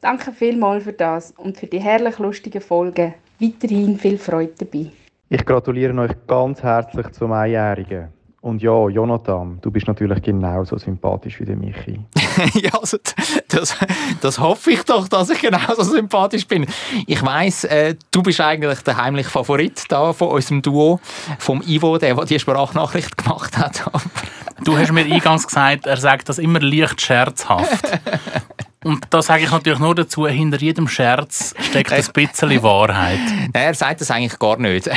Danke 0.00 0.30
vielmals 0.30 0.84
für 0.84 0.92
das 0.92 1.34
und 1.36 1.58
für 1.58 1.66
die 1.66 1.80
herrlich 1.80 2.20
lustigen 2.20 2.60
Folgen. 2.60 3.14
Weiterhin 3.40 3.98
viel 3.98 4.18
Freude 4.18 4.52
dabei. 4.56 4.92
Ich 5.30 5.44
gratuliere 5.44 5.98
euch 5.98 6.12
ganz 6.26 6.62
herzlich 6.62 7.10
zum 7.12 7.32
Einjährigen 7.32 8.08
Und 8.42 8.60
ja, 8.60 8.88
Jonathan, 8.88 9.58
du 9.62 9.70
bist 9.70 9.86
natürlich 9.86 10.20
genauso 10.20 10.76
sympathisch 10.76 11.40
wie 11.40 11.46
der 11.46 11.56
Michi. 11.56 11.98
ja, 12.54 12.72
also, 12.78 12.98
das, 13.48 13.74
das 14.20 14.38
hoffe 14.38 14.72
ich 14.72 14.82
doch, 14.84 15.08
dass 15.08 15.30
ich 15.30 15.40
genauso 15.40 15.82
sympathisch 15.82 16.46
bin. 16.46 16.66
Ich 17.06 17.24
weiss, 17.24 17.64
äh, 17.64 17.94
du 18.10 18.22
bist 18.22 18.38
eigentlich 18.42 18.80
der 18.80 18.98
heimliche 18.98 19.30
Favorit 19.30 19.84
da 19.88 20.12
von 20.12 20.28
unserem 20.28 20.60
Duo, 20.60 21.00
vom 21.38 21.62
Ivo, 21.62 21.96
der, 21.96 22.14
der 22.14 22.24
die 22.26 22.38
Sprachnachricht 22.38 23.16
gemacht 23.16 23.56
hat. 23.56 23.82
du 24.62 24.76
hast 24.76 24.92
mir 24.92 25.06
eingangs 25.06 25.46
gesagt, 25.46 25.86
er 25.86 25.96
sagt 25.96 26.28
das 26.28 26.38
immer 26.38 26.60
leicht 26.60 27.00
scherzhaft. 27.00 27.98
Und 28.84 29.06
da 29.10 29.22
sage 29.22 29.44
ich 29.44 29.50
natürlich 29.50 29.78
nur 29.78 29.94
dazu, 29.94 30.26
hinter 30.26 30.58
jedem 30.58 30.86
Scherz 30.88 31.54
steckt 31.58 31.92
ein 31.92 32.04
bisschen 32.12 32.62
Wahrheit. 32.62 33.18
Nein, 33.28 33.50
er 33.52 33.74
sagt 33.74 34.02
das 34.02 34.10
eigentlich 34.10 34.38
gar 34.38 34.58
nicht. 34.58 34.88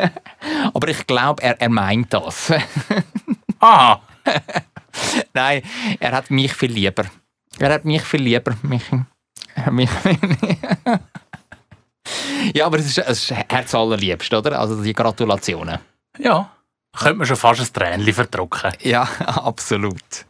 Aber 0.74 0.88
ich 0.88 1.06
glaube, 1.06 1.42
er, 1.42 1.60
er 1.60 1.68
meint 1.68 2.14
das. 2.14 2.52
Aha. 3.60 4.00
Nein, 5.34 5.62
er 6.00 6.12
hat 6.12 6.30
mich 6.30 6.54
viel 6.54 6.72
lieber. 6.72 7.04
Er 7.58 7.72
hat 7.72 7.84
mich 7.84 8.02
viel 8.02 8.22
lieber, 8.22 8.54
Michi. 8.62 9.00
Mich 9.70 9.90
ja, 12.54 12.66
aber 12.66 12.78
es 12.78 12.86
ist, 12.86 12.98
es 12.98 13.30
ist 13.30 13.30
herzallerliebst, 13.48 14.32
oder? 14.34 14.60
Also 14.60 14.82
die 14.82 14.92
Gratulationen. 14.92 15.78
Ja, 16.18 16.50
könnte 16.96 17.18
man 17.18 17.26
schon 17.26 17.36
fast 17.36 17.60
ein 17.60 17.72
Tränchen 17.72 18.14
verdrucken. 18.14 18.72
Ja, 18.82 19.08
absolut. 19.26 20.26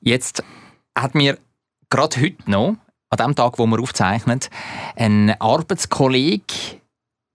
Jetzt 0.00 0.42
hat 0.96 1.14
mir 1.14 1.38
gerade 1.90 2.20
heute 2.20 2.50
noch, 2.50 2.76
an 3.10 3.18
dem 3.18 3.34
Tag, 3.34 3.58
wo 3.58 3.66
wir 3.66 3.80
aufzeichnen, 3.80 4.40
ein 4.96 5.34
Arbeitskollege 5.40 6.42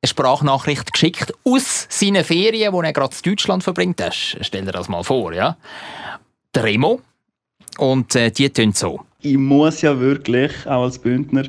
eine 0.03 0.09
Sprachnachricht 0.09 0.93
geschickt 0.93 1.33
aus 1.43 1.85
seinen 1.89 2.23
Ferien, 2.23 2.73
die 2.73 2.79
er 2.79 2.93
gerade 2.93 3.15
in 3.23 3.31
Deutschland 3.31 3.63
verbringt. 3.63 3.99
Das, 3.99 4.15
stell 4.41 4.65
dir 4.65 4.71
das 4.71 4.89
mal 4.89 5.03
vor, 5.03 5.31
ja. 5.33 5.57
Der 6.55 6.63
Remo. 6.63 7.01
Und 7.77 8.15
äh, 8.15 8.31
die 8.31 8.49
tun 8.49 8.73
so. 8.73 9.01
Ich 9.19 9.37
muss 9.37 9.81
ja 9.81 9.99
wirklich, 9.99 10.51
auch 10.65 10.83
als 10.83 10.97
Bündner, 10.97 11.43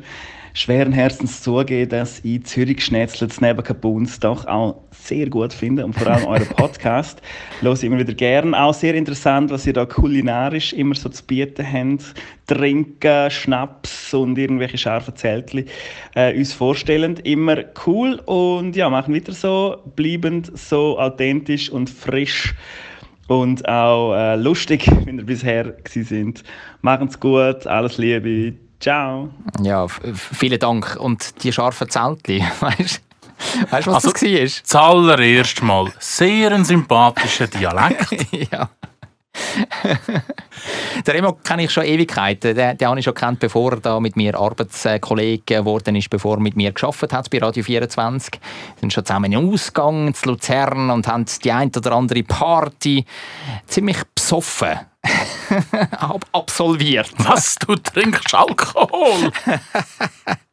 schweren 0.53 0.93
Herzens 0.93 1.43
zugeben, 1.43 1.91
dass 1.91 2.21
ich 2.21 2.45
Zürich 2.45 2.85
Schnetzlitz 2.85 3.41
neben 3.41 3.65
Kabuns 3.65 4.21
doch 4.21 4.47
auch 4.47 4.82
sehr 5.03 5.29
gut 5.29 5.53
finde 5.53 5.85
und 5.85 5.95
vor 5.95 6.07
allem 6.07 6.27
euren 6.27 6.47
Podcast 6.47 7.21
höre 7.61 7.73
ich 7.73 7.85
immer 7.85 7.99
wieder 7.99 8.15
gern. 8.15 8.55
Auch 8.55 8.75
sehr 8.75 8.95
interessant, 8.95 9.51
was 9.51 9.67
ihr 9.67 9.73
da 9.73 9.85
kulinarisch 9.85 10.73
immer 10.73 10.95
so 10.95 11.09
zu 11.09 11.25
bieten 11.25 11.67
habt. 11.67 12.15
Trinken, 12.47 13.31
Schnaps 13.31 14.15
und 14.15 14.39
irgendwelche 14.39 14.79
scharfen 14.79 15.17
Zeltchen 15.17 15.67
äh, 16.15 16.37
uns 16.37 16.53
vorstellen. 16.53 17.17
Immer 17.19 17.65
cool 17.87 18.21
und 18.27 18.77
ja, 18.77 18.89
machen 18.91 19.15
weiter 19.15 19.33
so, 19.33 19.79
bleibend 19.97 20.57
so 20.57 20.99
authentisch 20.99 21.71
und 21.71 21.91
frisch 21.91 22.55
und 23.29 23.69
auch 23.69 24.15
äh, 24.15 24.37
lustig, 24.37 24.87
wie 25.05 25.17
ihr 25.17 25.25
bisher 25.25 25.75
sind. 25.87 26.43
Machen's 26.81 27.19
gut, 27.19 27.67
alles 27.67 27.99
Liebe, 27.99 28.55
Ciao. 28.81 29.31
Ja, 29.63 29.87
vielen 29.87 30.59
Dank. 30.59 30.97
Und 30.99 31.45
die 31.45 31.53
scharfen 31.53 31.89
Zeltchen, 31.89 32.41
weißt 32.61 33.01
du, 33.61 33.71
was 33.71 33.87
also, 33.87 34.13
das 34.13 34.23
war? 34.23 34.65
Zuallererst 34.65 35.63
mal 35.63 35.93
sehr 35.99 36.53
ein 36.53 36.65
sympathischer 36.65 37.47
Dialekt. 37.47 38.27
ja. 38.53 38.69
der 41.07 41.15
Remo 41.15 41.33
kenne 41.33 41.65
ich 41.65 41.71
schon 41.71 41.85
Ewigkeiten. 41.85 42.55
Den, 42.55 42.77
den 42.77 42.89
habe 42.89 42.99
ich 42.99 43.05
schon 43.05 43.15
kennt, 43.15 43.41
bevor 43.41 43.73
er 43.73 43.81
da 43.81 44.01
mit 44.01 44.17
mir 44.17 44.39
Arbeitskollege 44.39 45.43
geworden 45.59 45.97
ist, 45.97 46.11
bevor 46.11 46.37
er 46.37 46.41
mit 46.41 46.57
mir 46.57 46.73
geschafft 46.73 47.13
hat 47.13 47.31
bei 47.31 47.39
Radio 47.39 47.63
24. 47.63 48.35
Wir 48.35 48.41
sind 48.81 48.93
schon 48.93 49.05
zusammen 49.05 49.33
in 49.33 49.53
Ausgang 49.53 50.13
zu 50.15 50.29
Luzern 50.29 50.91
und 50.91 51.07
haben 51.09 51.25
die 51.43 51.53
ein 51.53 51.71
oder 51.75 51.93
andere 51.93 52.23
Party 52.23 53.05
ziemlich 53.67 53.99
besoffen 54.15 54.81
absolviert. 56.33 57.13
Was, 57.19 57.57
du 57.57 57.75
trinkst 57.75 58.35
Alkohol? 58.35 59.33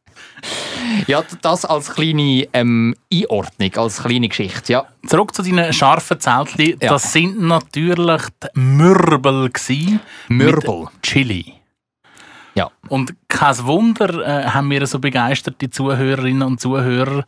ja, 1.07 1.23
das 1.41 1.65
als 1.65 1.93
kleine 1.93 2.47
ähm, 2.53 2.95
Einordnung, 3.13 3.75
als 3.75 4.03
kleine 4.03 4.29
Geschichte, 4.29 4.73
ja. 4.73 4.85
Zurück 5.07 5.33
zu 5.33 5.43
deinen 5.43 5.73
scharfen 5.73 6.19
Zeltchen. 6.19 6.77
Ja. 6.81 6.89
Das 6.89 7.13
sind 7.13 7.41
natürlich 7.41 8.23
die 8.43 8.59
Mürbel 8.59 9.49
gewesen. 9.49 9.99
Mürbel. 10.27 10.87
Chili. 11.01 11.53
Ja. 12.55 12.69
Und 12.89 13.13
kein 13.27 13.63
Wunder 13.65 14.25
äh, 14.25 14.49
haben 14.49 14.69
wir 14.69 14.85
so 14.87 14.99
begeisterte 14.99 15.69
Zuhörerinnen 15.69 16.43
und 16.43 16.59
Zuhörer, 16.59 17.23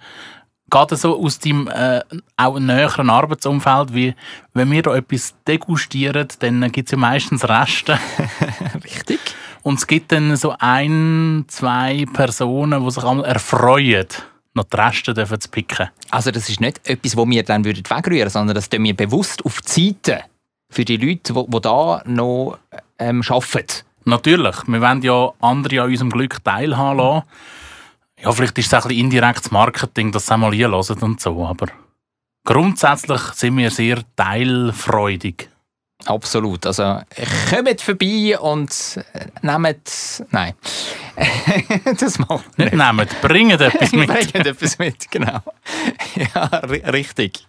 gerade 0.70 0.96
so 0.96 1.22
aus 1.24 1.38
deinem 1.38 1.68
äh, 1.68 2.02
auch 2.38 2.60
näheren 2.60 3.10
Arbeitsumfeld, 3.10 3.94
wie 3.94 4.16
wenn 4.54 4.72
wir 4.72 4.82
da 4.82 4.96
etwas 4.96 5.36
degustieren, 5.48 6.28
dann 6.40 6.72
gibt 6.72 6.88
es 6.88 6.92
ja 6.92 6.98
meistens 6.98 7.48
Reste. 7.48 8.00
Richtig. 8.84 9.20
Und 9.64 9.80
es 9.80 9.88
gibt 9.88 10.12
dann 10.12 10.36
so 10.36 10.56
ein, 10.60 11.46
zwei 11.48 12.06
Personen, 12.12 12.84
die 12.84 12.92
sich 12.92 13.04
einmal 13.04 13.26
erfreuen, 13.26 14.08
noch 14.54 14.66
die 14.66 14.76
Reste 14.76 15.14
zu 15.14 15.50
picken. 15.50 15.90
Also 16.10 16.32
das 16.32 16.50
ist 16.50 16.60
nicht 16.60 16.88
etwas, 16.88 17.14
das 17.14 17.28
wir 17.28 17.44
dann 17.44 17.64
wegrühren 17.64 18.06
würden, 18.06 18.30
sondern 18.30 18.56
das 18.56 18.70
tun 18.70 18.84
wir 18.84 18.96
bewusst 18.96 19.46
auf 19.46 19.62
die 19.62 19.90
Seite 19.90 20.24
für 20.70 20.86
die 20.86 20.98
Leute, 20.98 21.34
die, 21.34 21.46
die 21.48 21.62
da 21.62 22.02
noch 22.06 22.58
ähm, 22.98 23.22
arbeiten. 23.28 23.84
Natürlich. 24.06 24.56
Wir 24.68 24.82
wollen 24.82 25.02
ja 25.04 25.32
andere 25.42 25.84
an 25.84 25.90
unserem 25.90 26.10
Glück 26.10 26.44
teilhaben 26.44 26.98
lassen. 26.98 27.28
Ja, 28.24 28.32
vielleicht 28.32 28.58
ist 28.58 28.68
es 28.68 28.74
ein 28.74 28.82
bisschen 28.82 29.06
indirektes 29.06 29.52
Marketing, 29.52 30.12
dass 30.12 30.28
sie 30.28 30.38
mal 30.38 30.56
hören 30.56 30.74
und 30.74 31.22
so, 31.22 31.46
aber 31.46 31.68
grundsätzlich 32.46 33.22
sind 33.34 33.58
wir 33.58 33.72
sehr 33.72 34.02
teilfreudig. 34.16 35.51
Absolut. 36.06 36.66
Also 36.66 37.02
kommt 37.50 37.82
vorbei 37.82 38.38
und 38.40 39.00
nehmt. 39.42 40.24
Nein. 40.32 40.54
das 42.00 42.20
mal 42.20 42.40
nicht. 42.58 42.74
Nicht 42.74 42.74
nehmt, 42.74 43.22
bringt 43.22 43.62
etwas 43.62 43.92
mit. 43.92 44.08
bringt 44.32 44.36
etwas 44.48 44.80
mit, 44.80 45.12
genau. 45.12 45.40
ja, 46.16 46.46
richtig. 46.92 47.46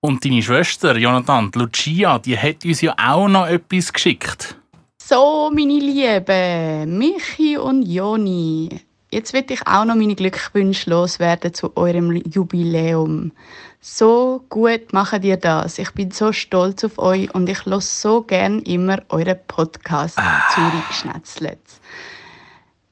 Und 0.00 0.24
deine 0.24 0.42
Schwester, 0.42 0.96
Jonathan, 0.96 1.50
Lucia, 1.54 2.18
die 2.18 2.38
hat 2.38 2.64
uns 2.64 2.80
ja 2.80 2.94
auch 2.98 3.28
noch 3.28 3.46
etwas 3.46 3.92
geschickt. 3.92 4.56
So, 5.02 5.50
meine 5.52 5.78
Lieben, 5.78 6.98
Michi 6.98 7.56
und 7.58 7.82
Joni. 7.82 8.68
Jetzt 9.12 9.32
will 9.32 9.44
ich 9.48 9.66
auch 9.66 9.84
noch 9.84 9.96
meine 9.96 10.14
Glückwünsche 10.14 10.88
loswerden 10.88 11.52
zu 11.52 11.76
eurem 11.76 12.12
Jubiläum. 12.12 13.32
So 13.80 14.44
gut 14.48 14.92
macht 14.92 15.24
ihr 15.24 15.36
das. 15.36 15.78
Ich 15.78 15.90
bin 15.92 16.12
so 16.12 16.32
stolz 16.32 16.84
auf 16.84 16.98
euch 16.98 17.34
und 17.34 17.48
ich 17.48 17.66
höre 17.66 17.80
so 17.80 18.22
gern 18.22 18.60
immer 18.60 19.02
euren 19.08 19.38
Podcast 19.48 20.16
ah. 20.16 20.42
Zürich. 20.54 21.50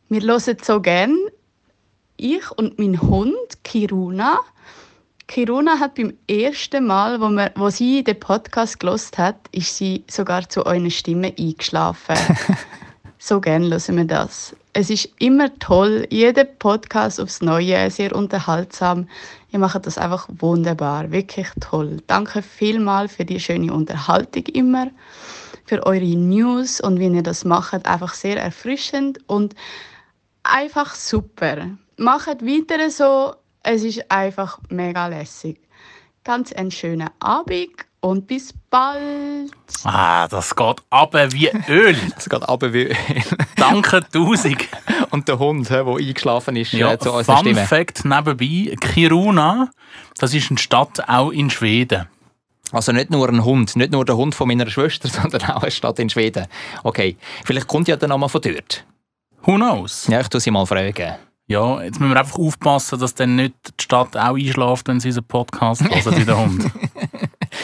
Wir 0.09 0.23
hören 0.23 0.57
so 0.63 0.81
gern 0.81 1.17
ich 2.17 2.51
und 2.51 2.81
mein 2.81 3.01
Hund 3.01 3.63
Kiruna. 3.63 4.41
Kiruna 5.29 5.79
hat 5.79 5.95
beim 5.95 6.15
ersten 6.27 6.87
Mal, 6.87 7.21
wo, 7.21 7.29
wir, 7.29 7.53
wo 7.55 7.71
sie 7.71 8.03
den 8.03 8.19
Podcast 8.19 8.81
gelost 8.81 9.19
hat, 9.19 9.37
ist 9.53 9.77
sie 9.77 10.05
sogar 10.11 10.49
zu 10.49 10.67
eurer 10.67 10.91
Stimme 10.91 11.33
eingeschlafen. 11.39 12.17
so 13.19 13.41
gern 13.41 13.63
hören 13.71 13.97
wir 13.97 14.05
das. 14.05 14.57
Es 14.73 14.91
ist 14.91 15.09
immer 15.19 15.59
toll, 15.59 16.07
jeder 16.11 16.45
Podcast 16.45 17.21
aufs 17.21 17.41
Neue, 17.41 17.91
sehr 17.91 18.15
unterhaltsam. 18.15 19.09
Ihr 19.51 19.59
macht 19.59 19.87
das 19.87 19.97
einfach 19.97 20.29
wunderbar, 20.31 21.11
wirklich 21.11 21.49
toll. 21.61 22.03
Danke 22.07 22.43
vielmals 22.43 23.17
für 23.17 23.25
die 23.25 23.41
schöne 23.41 23.73
Unterhaltung 23.73 24.45
immer, 24.47 24.91
für 25.65 25.85
eure 25.87 26.05
News 26.17 26.81
und 26.81 27.01
wie 27.01 27.09
ihr 27.09 27.23
das 27.23 27.45
macht, 27.45 27.87
einfach 27.87 28.13
sehr 28.13 28.41
erfrischend 28.41 29.21
und 29.27 29.55
einfach 30.43 30.95
super. 30.95 31.71
Macht 31.97 32.43
weiter 32.43 32.91
so, 32.91 33.35
es 33.63 33.83
ist 33.83 34.11
einfach 34.11 34.59
mega 34.69 35.09
lässig. 35.09 35.61
Ganz 36.25 36.53
einen 36.53 36.71
schönen 36.71 37.09
Abend 37.21 37.88
und 38.01 38.27
bis 38.27 38.55
bald. 38.71 39.51
Ah, 39.85 40.29
das 40.29 40.55
geht 40.55 40.77
aber 40.91 41.33
wie 41.33 41.51
Öl. 41.69 41.97
das 42.15 42.29
geht 42.29 42.49
aber 42.49 42.73
wie 42.73 42.85
Öl. 42.85 42.97
Danke 43.57 44.03
tausend. 44.13 44.69
Und 45.11 45.27
der 45.27 45.39
Hund, 45.39 45.71
der 45.71 45.87
eingeschlafen 45.87 46.57
ist, 46.57 46.73
ja, 46.73 46.93
äh, 46.93 46.99
zu 46.99 47.13
unserer 47.13 47.37
Fun 47.37 47.47
Stimme. 47.47 47.67
Fact 47.67 48.05
nebenbei, 48.05 48.77
Kiruna, 48.77 49.71
das 50.19 50.35
ist 50.35 50.51
eine 50.51 50.59
Stadt 50.59 51.09
auch 51.09 51.31
in 51.31 51.49
Schweden. 51.49 52.07
Also 52.73 52.93
nicht 52.93 53.11
nur 53.11 53.27
ein 53.29 53.43
Hund, 53.43 53.75
nicht 53.77 53.91
nur 53.91 54.05
der 54.05 54.17
Hund 54.17 54.35
von 54.35 54.49
meiner 54.49 54.69
Schwester, 54.69 55.09
sondern 55.23 55.43
auch 55.51 55.63
eine 55.63 55.71
Stadt 55.71 55.99
in 55.99 56.11
Schweden. 56.11 56.47
Okay, 56.83 57.17
vielleicht 57.45 57.69
kommt 57.69 57.89
ja 57.89 57.97
der 57.97 58.09
Name 58.09 58.29
von 58.29 58.41
dort. 58.43 58.85
Who 59.43 59.55
knows? 59.55 60.07
Ja, 60.09 60.21
ich 60.21 60.29
tue 60.29 60.41
sie 60.41 60.51
mal 60.51 60.67
fragen. 60.67 61.15
Ja, 61.47 61.83
jetzt 61.83 61.99
müssen 61.99 62.13
wir 62.13 62.21
einfach 62.21 62.39
aufpassen, 62.39 62.99
dass 62.99 63.15
dann 63.15 63.37
nicht 63.37 63.55
die 63.81 63.85
Stadt 63.85 64.15
auch 64.15 64.37
einschläft, 64.37 64.87
wenn 64.89 65.01
sie 65.01 65.09
unseren 65.09 65.25
Podcast 65.25 65.83
hören 65.83 66.17
wie 66.19 66.25
der 66.27 66.39
Hund. 66.39 66.71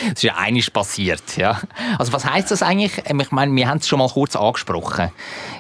Das 0.04 0.14
ist 0.14 0.22
ja 0.22 0.34
einiges 0.36 0.70
passiert. 0.70 1.36
Ja. 1.36 1.60
Also 1.98 2.12
was 2.12 2.24
heißt 2.24 2.50
das 2.50 2.62
eigentlich? 2.62 2.92
Ähm, 3.06 3.20
Ich 3.20 3.30
meine, 3.30 3.54
wir 3.54 3.68
haben 3.68 3.78
es 3.78 3.88
schon 3.88 3.98
mal 3.98 4.08
kurz 4.08 4.36
angesprochen. 4.36 5.10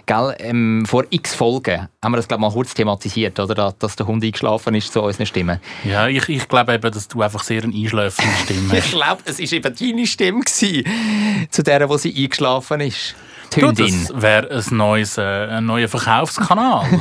Gell? 0.06 0.34
Ähm, 0.38 0.84
vor 0.86 1.04
x 1.10 1.34
Folgen 1.34 1.88
haben 2.02 2.12
wir 2.12 2.16
das 2.18 2.28
glaube 2.28 2.40
ich, 2.42 2.48
mal 2.48 2.52
kurz 2.52 2.74
thematisiert, 2.74 3.38
oder? 3.40 3.54
Da- 3.54 3.74
dass 3.78 3.96
der 3.96 4.06
Hund 4.06 4.22
eingeschlafen 4.24 4.74
ist 4.74 4.92
zu 4.92 5.02
unseren 5.02 5.26
Stimmen. 5.26 5.60
Ja, 5.84 6.06
ich, 6.08 6.28
ich 6.28 6.46
glaube 6.48 6.74
eben, 6.74 6.92
dass 6.92 7.08
du 7.08 7.22
einfach 7.22 7.42
sehr 7.42 7.62
eine 7.62 7.74
einschläfende 7.74 8.30
Stimme 8.44 8.72
Ich 8.78 8.84
hast. 8.84 8.90
glaube, 8.92 9.22
es 9.24 9.38
war 9.38 9.52
eben 9.52 9.74
deine 9.78 10.06
Stimme 10.06 10.40
gewesen, 10.40 11.48
zu 11.50 11.62
der, 11.62 11.88
wo 11.88 11.96
sie 11.96 12.14
eingeschlafen 12.14 12.80
ist. 12.80 13.14
Du, 13.54 13.70
das 13.70 14.10
wäre 14.14 14.50
ein, 14.50 14.76
neues, 14.76 15.16
äh, 15.16 15.22
ein 15.22 15.64
neuer 15.66 15.88
Verkaufskanal. 15.88 16.86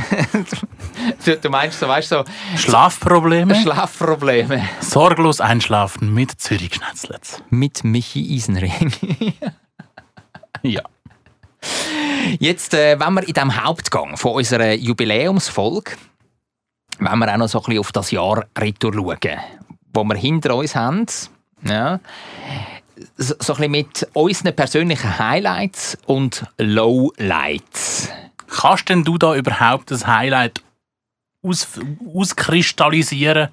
Du, 1.26 1.36
du 1.38 1.50
meinst 1.50 1.80
so, 1.80 1.88
weißt 1.88 2.12
du, 2.12 2.16
so 2.18 2.24
Schlafprobleme? 2.58 3.56
Schlafprobleme. 3.56 4.68
Sorglos 4.80 5.42
einschlafen 5.42 6.14
mit 6.14 6.40
Mit 7.50 7.84
Michi 7.84 8.36
Eisenring. 8.36 8.92
ja. 10.64 10.82
Jetzt, 12.40 12.74
äh, 12.74 13.00
wenn 13.00 13.14
wir 13.14 13.28
in 13.28 13.34
diesem 13.34 13.64
Hauptgang 13.64 14.18
von 14.18 14.34
unserer 14.34 14.74
Jubiläumsfolge, 14.74 15.92
wenn 17.00 17.20
wir 17.20 17.34
auch 17.34 17.38
noch 17.38 17.48
so 17.48 17.60
ein 17.60 17.66
bisschen 17.66 17.80
auf 17.80 17.92
das 17.92 18.12
Jahr 18.12 18.46
retour 18.58 18.94
schauen, 18.94 19.40
wo 19.94 20.04
wir 20.04 20.16
hinter 20.16 20.56
uns 20.56 20.76
haben, 20.76 21.06
ja, 21.64 22.00
so, 23.18 23.36
so 23.40 23.54
ein 23.54 23.58
bisschen 23.58 23.72
mit 23.72 24.08
unseren 24.14 24.56
persönlichen 24.56 25.18
Highlights 25.20 25.98
und 26.06 26.46
Lowlights. 26.58 28.10
Kannst 28.48 28.90
denn 28.90 29.04
du 29.04 29.18
da 29.18 29.36
überhaupt 29.36 29.92
das 29.92 30.06
Highlight 30.06 30.62
aus, 31.42 31.68
auskristallisieren? 32.14 33.50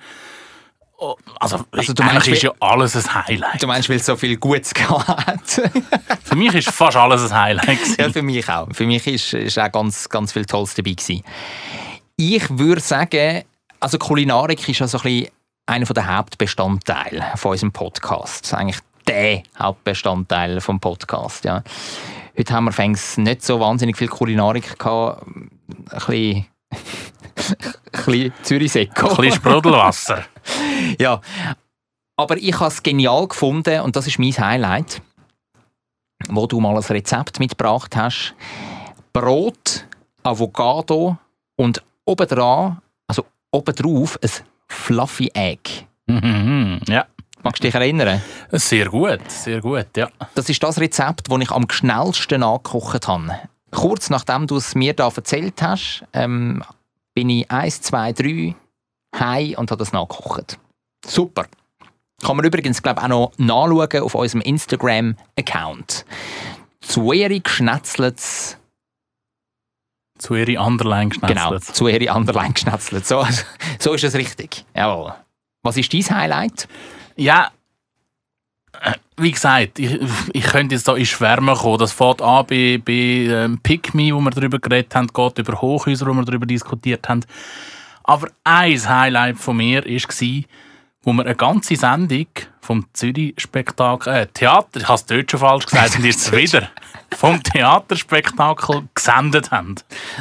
Oh, 1.03 1.17
Also, 1.41 1.65
Also, 1.71 1.95
du 1.95 2.03
meinst, 2.03 2.29
ist 2.29 2.43
ja 2.43 2.53
alles 2.61 2.95
ein 2.95 3.15
Highlight. 3.27 3.63
Du 3.63 3.67
meinst, 3.67 3.89
weil 3.89 3.97
es 3.97 4.05
so 4.07 4.17
viel 4.17 4.37
Gutes 4.37 4.75
gehabt 4.75 5.09
hat? 5.09 5.41
Für 6.25 6.37
mich 6.37 6.55
ist 6.55 6.69
fast 6.71 6.97
alles 6.97 7.31
ein 7.33 7.39
Highlight. 7.39 7.67
gewesen. 7.67 7.97
Ja, 7.99 8.11
für 8.11 8.23
mich 8.23 8.49
auch. 8.49 8.69
Für 8.73 8.85
mich 8.87 9.07
ist, 9.07 9.33
ist 9.33 9.59
auch 9.59 9.73
ganz, 9.73 10.09
ganz 10.11 10.33
viel 10.33 10.45
Tolles 10.45 10.75
dabei 10.75 10.91
gewesen. 10.93 11.25
Ich 12.17 12.59
würde 12.59 12.81
sagen, 12.83 13.45
also 13.81 13.97
Kulinarik 13.99 14.69
ist 14.69 14.79
ja 14.79 14.87
so 14.87 14.99
ein 14.99 15.03
bisschen 15.05 15.29
einer 15.67 15.87
der 15.87 16.17
Hauptbestandteile 16.17 17.25
von 17.37 17.53
unserem 17.53 17.73
Podcast. 17.73 18.53
Eigentlich 18.53 18.79
der 19.09 19.43
Hauptbestandteil 19.59 20.61
vom 20.61 20.79
Podcast. 20.81 21.45
Ja. 21.45 21.63
Heute 22.39 22.53
haben 22.53 22.65
wir 22.67 22.73
fängs 22.73 23.17
nicht 23.17 23.43
so 23.43 23.59
wahnsinnig 23.59 23.97
viel 23.97 24.09
Kulinarik 24.09 24.79
gehabt. 24.79 25.27
Ein 25.27 25.51
bisschen, 25.91 26.47
ein 26.71 28.05
bisschen 28.05 28.33
Zürichseko. 28.43 29.09
Ein 29.09 29.17
bisschen 29.17 29.33
Sprudelwasser. 29.37 30.25
ja. 30.99 31.21
Aber 32.17 32.37
ich 32.37 32.55
habe 32.59 32.67
es 32.71 32.83
genial 32.83 33.29
gefunden 33.29 33.81
und 33.81 33.97
das 33.97 34.07
ist 34.07 34.19
mein 34.19 34.33
Highlight, 34.33 35.01
wo 36.29 36.47
du 36.47 36.61
mal 36.61 36.77
ein 36.77 36.83
Rezept 36.83 37.41
mitgebracht 37.41 37.97
hast. 37.97 38.35
Brot, 39.13 39.87
Avocado 40.23 41.17
und 41.57 41.83
obendran, 42.05 42.81
also 43.07 43.25
obendrauf, 43.51 44.19
ein 44.23 44.31
Fluffy 44.69 45.31
Egg. 45.35 45.87
Mhm, 46.07 46.81
ja. 46.89 47.07
Magst 47.43 47.63
du 47.63 47.69
dich 47.69 47.75
erinnern? 47.75 48.21
Sehr 48.53 48.87
gut, 48.91 49.31
sehr 49.31 49.63
gut, 49.63 49.97
ja. 49.97 50.11
Das 50.35 50.49
ist 50.51 50.63
das 50.63 50.79
Rezept, 50.79 51.31
das 51.31 51.41
ich 51.41 51.51
am 51.51 51.71
schnellsten 51.71 52.41
nachgekocht 52.41 53.09
habe. 53.09 53.41
Kurz 53.71 54.11
nachdem 54.11 54.47
du 54.47 54.57
es 54.57 54.75
mir 54.75 54.93
da 54.93 55.09
erzählt 55.09 55.63
hast, 55.63 56.05
ähm, 56.13 56.63
bin 57.15 57.31
ich 57.31 57.51
eins, 57.51 57.81
zwei, 57.81 58.13
drei 58.13 58.55
heim 59.19 59.55
und 59.57 59.71
habe 59.71 59.79
das 59.79 59.93
nachgekocht. 59.93 60.59
Super. 61.07 61.47
Kann 62.23 62.37
man 62.37 62.45
übrigens, 62.45 62.83
glaube 62.83 63.03
auch 63.03 63.09
noch 63.09 63.33
nachschauen 63.39 64.03
auf 64.03 64.15
unserem 64.15 64.43
Instagram-Account. 64.43 66.05
Zueri 66.81 67.41
geschnetzelt. 67.41 68.59
Zueri 70.19 70.59
Underline 70.59 71.11
Genau, 71.11 71.27
geschnetzelt. 71.27 71.77
Zueri 71.77 72.11
Underline 72.11 72.53
geschnetzelt. 72.53 73.07
So, 73.07 73.27
so 73.79 73.95
ist 73.95 74.05
es 74.05 74.15
richtig. 74.15 74.65
Jawohl. 74.75 75.15
Was 75.63 75.77
ist 75.77 75.93
dein 75.93 76.11
Highlight? 76.11 76.69
Ja, 77.17 77.51
äh, 78.81 78.93
wie 79.17 79.31
gesagt, 79.31 79.79
ich, 79.79 79.99
ich 80.33 80.45
könnte 80.45 80.75
jetzt 80.75 80.89
da 80.89 80.97
in 80.97 81.07
Schwärme 81.07 81.55
kommen. 81.55 81.79
Das 81.79 81.93
fängt 81.93 82.23
an 82.23 82.47
bei, 82.47 82.81
bei 82.85 82.93
ähm, 82.93 83.59
Pick 83.63 83.95
Me, 83.95 84.15
wo 84.15 84.21
wir 84.21 84.31
darüber 84.31 84.59
geredet 84.59 84.95
haben, 84.95 85.09
geht 85.09 85.39
über 85.39 85.61
Hochhäuser, 85.61 86.07
wo 86.07 86.13
wir 86.13 86.25
darüber 86.25 86.47
diskutiert 86.47 87.09
haben. 87.09 87.25
Aber 88.05 88.29
ein 88.45 88.89
Highlight 88.89 89.39
von 89.39 89.57
mir 89.57 89.85
war, 89.85 90.45
wo 91.03 91.13
wir 91.13 91.25
eine 91.25 91.35
ganze 91.35 91.77
Sendung 91.77 92.27
vom 92.61 92.87
Zürich-Spektakel, 92.93 94.13
äh, 94.13 94.27
Theater, 94.27 94.81
ich 94.81 94.85
habe 94.89 94.95
es 94.95 95.07
dort 95.07 95.31
schon 95.31 95.41
falsch 95.41 95.67
gesagt, 95.67 95.97
und 95.97 96.05
jetzt 96.05 96.31
wieder, 96.37 96.69
vom 97.17 97.43
Theaterspektakel 97.43 98.89
gesendet 98.95 99.51
haben. 99.51 99.77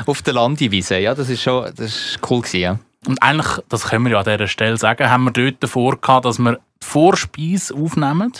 Auf 0.05 0.21
der 0.21 0.33
Landiwiese, 0.33 0.99
ja, 0.99 1.13
das 1.13 1.29
ist 1.29 1.41
schon 1.43 1.65
das 1.75 1.79
ist 1.79 2.19
cool 2.29 2.41
gewesen, 2.41 2.59
ja. 2.59 2.79
Und 3.07 3.21
eigentlich, 3.21 3.63
das 3.69 3.85
können 3.85 4.05
wir 4.05 4.11
ja 4.11 4.19
an 4.19 4.25
dieser 4.25 4.47
Stelle 4.47 4.77
sagen, 4.77 5.09
haben 5.09 5.23
wir 5.23 5.31
dort 5.31 5.63
davor 5.63 5.99
gehabt, 5.99 6.25
dass 6.25 6.37
wir 6.39 6.53
die 6.81 6.85
Vorspeise 6.85 7.73
aufnehmen 7.75 8.33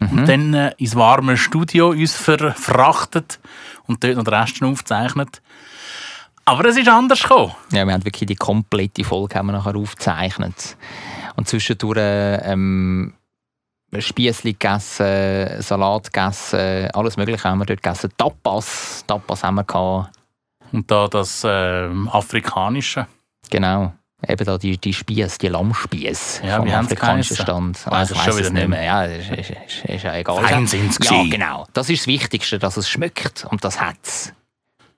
Mhm. 0.00 0.10
und 0.10 0.28
dann 0.28 0.54
äh, 0.54 0.74
ins 0.78 0.94
warme 0.94 1.36
Studio 1.36 1.88
uns 1.90 2.14
ver 2.14 2.38
verfrachtet 2.38 3.40
und 3.86 4.04
dort 4.04 4.16
noch 4.16 4.24
den 4.24 4.34
Rest 4.34 4.62
aufzeichnet. 4.62 5.42
Aber 6.44 6.64
es 6.66 6.76
ist 6.76 6.88
anders 6.88 7.22
gekommen. 7.22 7.52
Ja, 7.72 7.84
wir 7.84 7.92
haben 7.92 8.04
wirklich 8.04 8.26
die 8.26 8.36
komplette 8.36 9.04
Folge 9.04 9.34
haben 9.34 9.46
wir 9.46 9.52
nachher 9.54 9.76
aufgezeichnet. 9.76 10.76
Und 11.38 11.46
zwischendurch 11.46 11.98
ähm, 12.42 13.14
Spiessli 13.96 14.54
gegessen, 14.54 15.62
Salat 15.62 16.12
gegessen, 16.12 16.90
alles 16.90 17.16
Mögliche 17.16 17.44
haben 17.44 17.58
wir 17.58 17.64
dort 17.64 17.80
gegessen. 17.80 18.10
Tapas, 18.18 19.04
Tapas 19.06 19.44
haben 19.44 19.54
wir 19.54 19.62
gehabt. 19.62 20.10
Und 20.72 20.90
da 20.90 21.06
das 21.06 21.44
ähm, 21.46 22.08
Afrikanische. 22.08 23.06
Genau. 23.50 23.92
Eben 24.26 24.44
da 24.44 24.58
die, 24.58 24.78
die 24.78 24.92
Spiess, 24.92 25.38
die 25.38 25.46
Lammspiess 25.46 26.42
Ja, 26.44 26.56
vom 26.56 26.68
afrikanischen? 26.70 27.36
Stand. 27.36 27.86
Es 27.88 28.10
ich 28.10 28.26
wieder 28.26 28.40
es 28.40 28.50
nicht 28.50 28.68
mehr. 28.68 28.82
Ja, 28.82 29.04
ist, 29.04 29.30
ist, 29.30 29.50
ist, 29.50 29.84
ist 29.84 30.02
ja 30.02 30.16
egal. 30.16 30.42
Fein 30.42 30.66
sind's 30.66 30.98
Ja, 31.08 31.22
genau. 31.30 31.68
Das 31.72 31.88
ist 31.88 32.00
das 32.00 32.06
Wichtigste, 32.08 32.58
dass 32.58 32.76
es 32.76 32.90
schmeckt. 32.90 33.46
Und 33.48 33.62
das 33.62 33.80
hat's. 33.80 34.32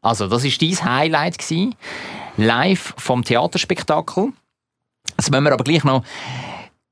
Also, 0.01 0.27
das 0.27 0.43
war 0.43 0.51
dein 0.59 0.85
Highlight. 0.85 1.37
Gewesen. 1.37 1.75
Live 2.39 2.95
vom 2.97 3.25
Theaterspektakel. 3.25 4.33
Jetzt 5.17 5.31
müssen 5.31 5.45
wir 5.45 5.53
aber 5.53 5.65
gleich 5.65 5.85
noch 5.85 6.05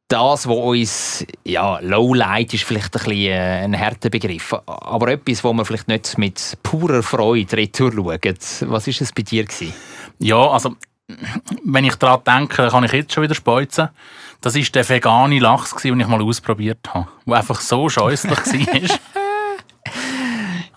das, 0.09 0.49
was 0.49 0.57
uns, 0.57 1.27
ja, 1.45 1.79
Lowlight 1.81 2.55
ist 2.55 2.65
vielleicht 2.65 2.97
ein, 2.97 3.05
bisschen 3.05 3.31
äh, 3.31 3.65
ein 3.65 3.79
harter 3.79 4.09
Begriff, 4.09 4.55
aber 4.67 5.09
etwas, 5.09 5.45
wo 5.45 5.53
wir 5.53 5.67
vielleicht 5.67 5.89
nicht 5.89 6.17
mit 6.17 6.59
purer 6.63 7.03
Freude 7.03 7.59
retour 7.59 7.93
schauen. 7.93 8.19
Was 8.71 8.87
war 8.87 8.95
es 9.01 9.13
bei 9.13 9.23
dir? 9.23 9.45
Gewesen? 9.45 9.75
Ja, 10.19 10.49
also, 10.49 10.77
wenn 11.65 11.85
ich 11.85 11.95
daran 11.97 12.23
denke, 12.27 12.69
kann 12.69 12.85
ich 12.85 12.93
jetzt 12.93 13.13
schon 13.13 13.23
wieder 13.23 13.35
speuzen. 13.35 13.91
Das 14.41 14.55
war 14.55 14.63
der 14.63 14.89
vegane 14.89 15.39
Lachs, 15.41 15.75
den 15.83 16.01
ich 16.01 16.07
mal 16.07 16.23
ausprobiert 16.23 16.95
habe. 16.95 17.09
Der 17.27 17.37
einfach 17.37 17.61
so 17.61 17.89
scheußlich 17.89 18.39
war. 18.39 18.99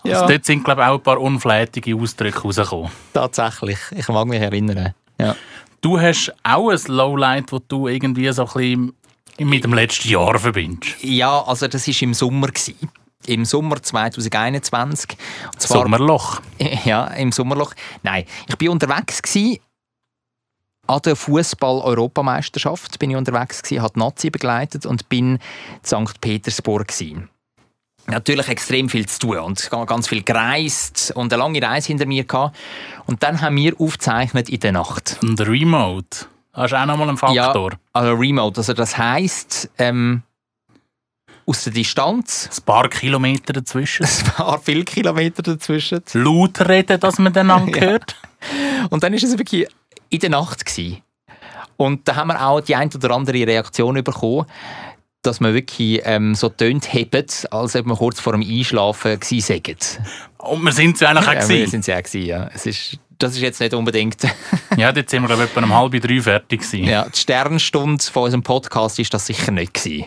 Ja. 0.04 0.20
Also 0.20 0.32
dort 0.32 0.44
sind, 0.44 0.64
glaube 0.64 0.82
ich, 0.82 0.88
auch 0.88 0.94
ein 0.94 1.02
paar 1.02 1.20
unflätige 1.20 1.94
Ausdrücke 1.94 2.40
rausgekommen. 2.40 2.90
Tatsächlich, 3.14 3.78
ich 3.92 4.08
mag 4.08 4.26
mich 4.26 4.40
erinnern. 4.40 4.94
Ja. 5.18 5.36
Du 5.82 6.00
hast 6.00 6.32
auch 6.44 6.70
ein 6.70 6.80
Lowlight, 6.86 7.52
das 7.52 7.60
du 7.66 7.88
irgendwie 7.88 8.32
so 8.32 8.46
ein 8.46 8.52
bisschen 8.52 8.92
mit 9.38 9.64
dem 9.64 9.74
letzten 9.74 10.08
Jahr 10.08 10.38
verbindest. 10.38 11.02
Ja, 11.02 11.42
also 11.42 11.66
das 11.66 11.88
war 11.88 12.02
im 12.02 12.14
Sommer. 12.14 12.46
Gewesen. 12.46 12.88
Im 13.26 13.44
Sommer 13.44 13.82
2021. 13.82 15.16
Und 15.52 15.60
zwar, 15.60 15.82
Sommerloch. 15.82 16.40
Ja, 16.84 17.06
im 17.08 17.32
Sommerloch. 17.32 17.74
Nein, 18.02 18.24
ich 18.46 18.60
war 18.60 18.72
unterwegs 18.72 19.22
gewesen, 19.22 19.58
an 20.86 21.00
der 21.04 21.16
Fußball-Europameisterschaft 21.16 22.98
bin 22.98 23.10
ich 23.10 23.16
unterwegs 23.16 23.62
gewesen, 23.62 23.82
habe 23.82 23.94
die 23.94 24.00
Nazi 24.00 24.30
begleitet 24.30 24.86
und 24.86 25.08
bin 25.08 25.34
in 25.34 25.40
St. 25.84 26.20
Petersburg 26.20 26.88
gewesen. 26.88 27.28
Natürlich 28.06 28.48
extrem 28.48 28.88
viel 28.88 29.06
zu 29.06 29.20
tun 29.20 29.38
und 29.38 29.70
ganz 29.86 30.08
viel 30.08 30.22
gereist 30.22 31.12
und 31.14 31.32
eine 31.32 31.40
lange 31.40 31.62
Reise 31.62 31.88
hinter 31.88 32.06
mir 32.06 32.24
gehabt. 32.24 32.56
Und 33.06 33.22
dann 33.22 33.40
haben 33.40 33.56
wir 33.56 33.80
aufgezeichnet 33.80 34.48
in 34.48 34.60
der 34.60 34.72
Nacht. 34.72 35.18
Und 35.22 35.40
Remote. 35.40 36.26
Das 36.52 36.66
ist 36.70 36.76
auch 36.76 36.84
nochmal 36.84 37.08
ein 37.08 37.16
Faktor. 37.16 37.70
Ja, 37.70 37.78
also 37.92 38.12
Remote. 38.14 38.58
Also 38.58 38.72
das 38.74 38.98
heisst, 38.98 39.70
ähm, 39.78 40.22
aus 41.46 41.64
der 41.64 41.72
Distanz. 41.72 42.50
Ein 42.58 42.64
paar 42.64 42.88
Kilometer 42.88 43.52
dazwischen. 43.52 44.04
Ein 44.26 44.32
paar 44.32 44.58
viele 44.60 44.84
Kilometer 44.84 45.42
dazwischen. 45.42 46.02
Laut 46.12 46.60
reden, 46.68 47.00
dass 47.00 47.18
man 47.18 47.32
dann 47.32 47.50
angehört. 47.50 48.16
Und 48.90 49.02
dann 49.02 49.12
war 49.12 49.22
es 49.22 49.38
wirklich 49.38 49.66
in 50.08 50.20
der 50.20 50.30
Nacht. 50.30 50.64
Gewesen. 50.64 51.02
Und 51.76 52.06
da 52.06 52.16
haben 52.16 52.28
wir 52.28 52.46
auch 52.46 52.60
die 52.60 52.76
ein 52.76 52.90
oder 52.94 53.10
andere 53.12 53.46
Reaktion 53.46 54.02
bekommen, 54.04 54.46
dass 55.22 55.40
man 55.40 55.54
wirklich 55.54 56.00
ähm, 56.04 56.34
so 56.34 56.48
tönt 56.48 56.92
hebt, 56.92 57.46
als 57.52 57.76
ob 57.76 57.86
wir 57.86 57.96
kurz 57.96 58.20
vor 58.20 58.32
dem 58.32 58.42
Einschlafen 58.42 59.18
gewesen 59.18 59.40
seien. 59.40 59.76
Und 60.38 60.62
wir 60.62 60.72
sind 60.72 60.96
es 60.96 61.02
eigentlich 61.02 61.28
auch 61.28 61.32
Ja, 61.32 61.48
wir 61.48 61.68
sind 61.68 61.86
ja 61.86 61.96
auch 61.96 62.02
gewesen, 62.02 62.26
ja. 62.26 62.50
Es 62.52 62.66
ist, 62.66 62.98
das 63.18 63.34
ist 63.34 63.40
jetzt 63.40 63.60
nicht 63.60 63.74
unbedingt... 63.74 64.16
Ja, 64.76 64.90
dort 64.90 65.10
sind 65.10 65.22
wir 65.22 65.28
glaube 65.28 65.44
etwa 65.44 65.62
um 65.62 65.74
halb 65.74 66.00
drei 66.00 66.20
fertig 66.20 66.62
gewesen. 66.62 66.84
ja, 66.84 67.06
die 67.06 67.18
Sternstunde 67.18 68.02
von 68.02 68.24
unserem 68.24 68.42
Podcast 68.42 68.98
ist 68.98 69.12
das 69.12 69.26
sicher 69.26 69.52
nicht 69.52 69.74
gewesen. 69.74 70.06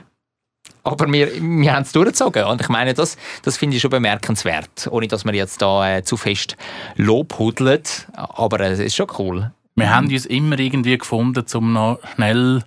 Aber 0.84 1.12
wir, 1.12 1.32
wir 1.42 1.74
haben 1.74 1.84
es 1.84 1.92
durchgezogen. 1.92 2.44
Und 2.46 2.62
ich 2.62 2.70
meine, 2.70 2.94
das, 2.94 3.18
das 3.44 3.58
finde 3.58 3.76
ich 3.76 3.82
schon 3.82 3.92
bemerkenswert. 3.92 4.88
Ohne, 4.92 5.08
dass 5.08 5.24
wir 5.24 5.34
jetzt 5.34 5.62
da 5.62 5.98
äh, 5.98 6.04
zu 6.04 6.18
fest 6.18 6.58
Lob 6.96 7.38
hudeln. 7.40 7.82
Aber 8.16 8.60
äh, 8.60 8.72
es 8.72 8.80
ist 8.80 8.96
schon 8.96 9.08
cool. 9.18 9.52
Wir 9.76 9.94
haben 9.94 10.08
uns 10.08 10.26
immer 10.26 10.58
irgendwie 10.58 10.98
gefunden, 10.98 11.44
um 11.54 11.74
noch 11.74 12.00
schnell 12.16 12.64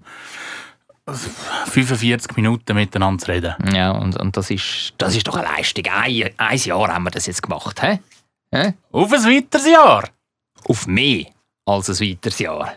45 1.15 2.37
Minuten 2.37 2.75
miteinander 2.75 3.25
zu 3.25 3.31
reden. 3.31 3.55
Ja, 3.73 3.91
und, 3.93 4.17
und 4.17 4.37
das, 4.37 4.51
ist, 4.51 4.95
das 4.99 5.17
ist 5.17 5.27
doch 5.27 5.37
eine 5.37 5.49
Leistung. 5.49 5.85
Ein, 5.87 6.31
ein 6.37 6.59
Jahr 6.59 6.89
haben 6.95 7.05
wir 7.05 7.11
das 7.11 7.27
jetzt 7.27 7.43
gemacht. 7.43 7.81
He? 7.81 7.99
He? 8.55 8.73
Auf 8.93 9.13
ein 9.13 9.25
weiteres 9.25 9.67
Jahr? 9.67 10.09
Auf 10.65 10.87
mehr 10.87 11.27
als 11.67 11.89
ein 11.89 12.01
weiteres 12.01 12.39
Jahr. 12.39 12.75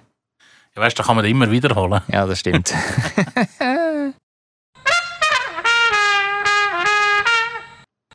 Ja, 0.76 0.82
weißt 0.82 0.98
du, 0.98 1.02
da 1.02 1.08
kann 1.08 1.15
man 1.17 1.24
das 1.24 1.32
immer 1.32 1.52
wiederholen. 1.52 2.02
Ja, 2.08 2.26
das 2.26 2.39
stimmt. 2.39 2.74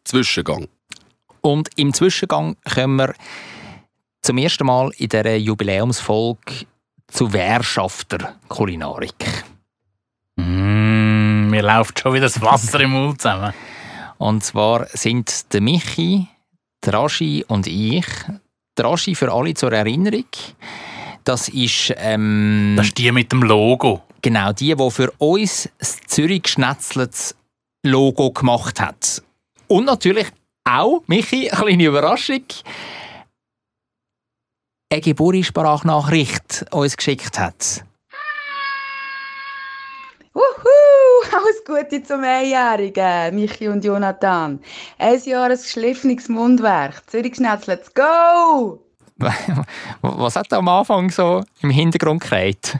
Zwischengang. 0.04 0.68
Und 1.40 1.68
im 1.76 1.92
Zwischengang 1.92 2.56
kommen 2.64 2.96
wir 2.96 3.14
zum 4.22 4.38
ersten 4.38 4.66
Mal 4.66 4.90
in 4.96 5.08
dieser 5.08 5.36
Jubiläumsfolge 5.36 6.66
zu 7.08 7.32
Wehrschafter 7.32 8.36
Kulinarik. 8.48 9.14
Mm, 10.36 11.48
mir 11.48 11.62
läuft 11.62 12.00
schon 12.00 12.14
wieder 12.14 12.26
das 12.26 12.40
Wasser 12.40 12.80
im 12.80 12.90
Mund 12.90 13.20
zusammen. 13.20 13.52
Und 14.18 14.44
zwar 14.44 14.86
sind 14.88 15.52
der 15.52 15.60
Michi, 15.60 16.26
der 16.84 16.94
Raschi 16.94 17.44
und 17.48 17.66
ich. 17.66 18.06
Der 18.76 18.84
Raschi 18.84 19.14
für 19.14 19.32
alle 19.32 19.54
zur 19.54 19.72
Erinnerung. 19.72 20.26
Das 21.24 21.48
ist, 21.48 21.92
ähm, 21.96 22.74
das 22.76 22.88
ist 22.88 22.98
die 22.98 23.10
mit 23.10 23.32
dem 23.32 23.42
Logo. 23.42 24.02
Genau, 24.22 24.52
die, 24.52 24.74
die 24.74 24.90
für 24.90 25.10
uns 25.18 25.68
das 25.78 25.98
Zürich 26.06 26.48
Schnetzlets 26.48 27.34
Logo 27.84 28.30
gemacht 28.30 28.80
hat. 28.80 29.22
Und 29.68 29.86
natürlich 29.86 30.26
auch, 30.64 31.02
Michi, 31.06 31.50
eine 31.50 31.62
kleine 31.62 31.84
Überraschung, 31.84 32.44
eine 34.92 35.00
Geburtssprachnachricht 35.00 36.66
uns 36.70 36.96
geschickt 36.96 37.38
hat. 37.38 37.84
Alles 41.36 41.62
Gute 41.66 42.02
zum 42.02 42.24
Einjährigen, 42.24 43.34
Michi 43.34 43.68
und 43.68 43.84
Jonathan. 43.84 44.58
Ein 44.96 45.22
Jahr 45.24 45.50
ein 45.50 45.58
geschliffenes 45.58 46.30
Mundwerk. 46.30 47.02
Zürich-Schnetz, 47.10 47.66
let's 47.66 47.92
go! 47.92 48.80
Was 50.00 50.36
hat 50.36 50.50
da 50.50 50.56
am 50.56 50.68
Anfang 50.68 51.10
so 51.10 51.44
im 51.60 51.68
Hintergrund 51.68 52.22
gereiht? 52.22 52.78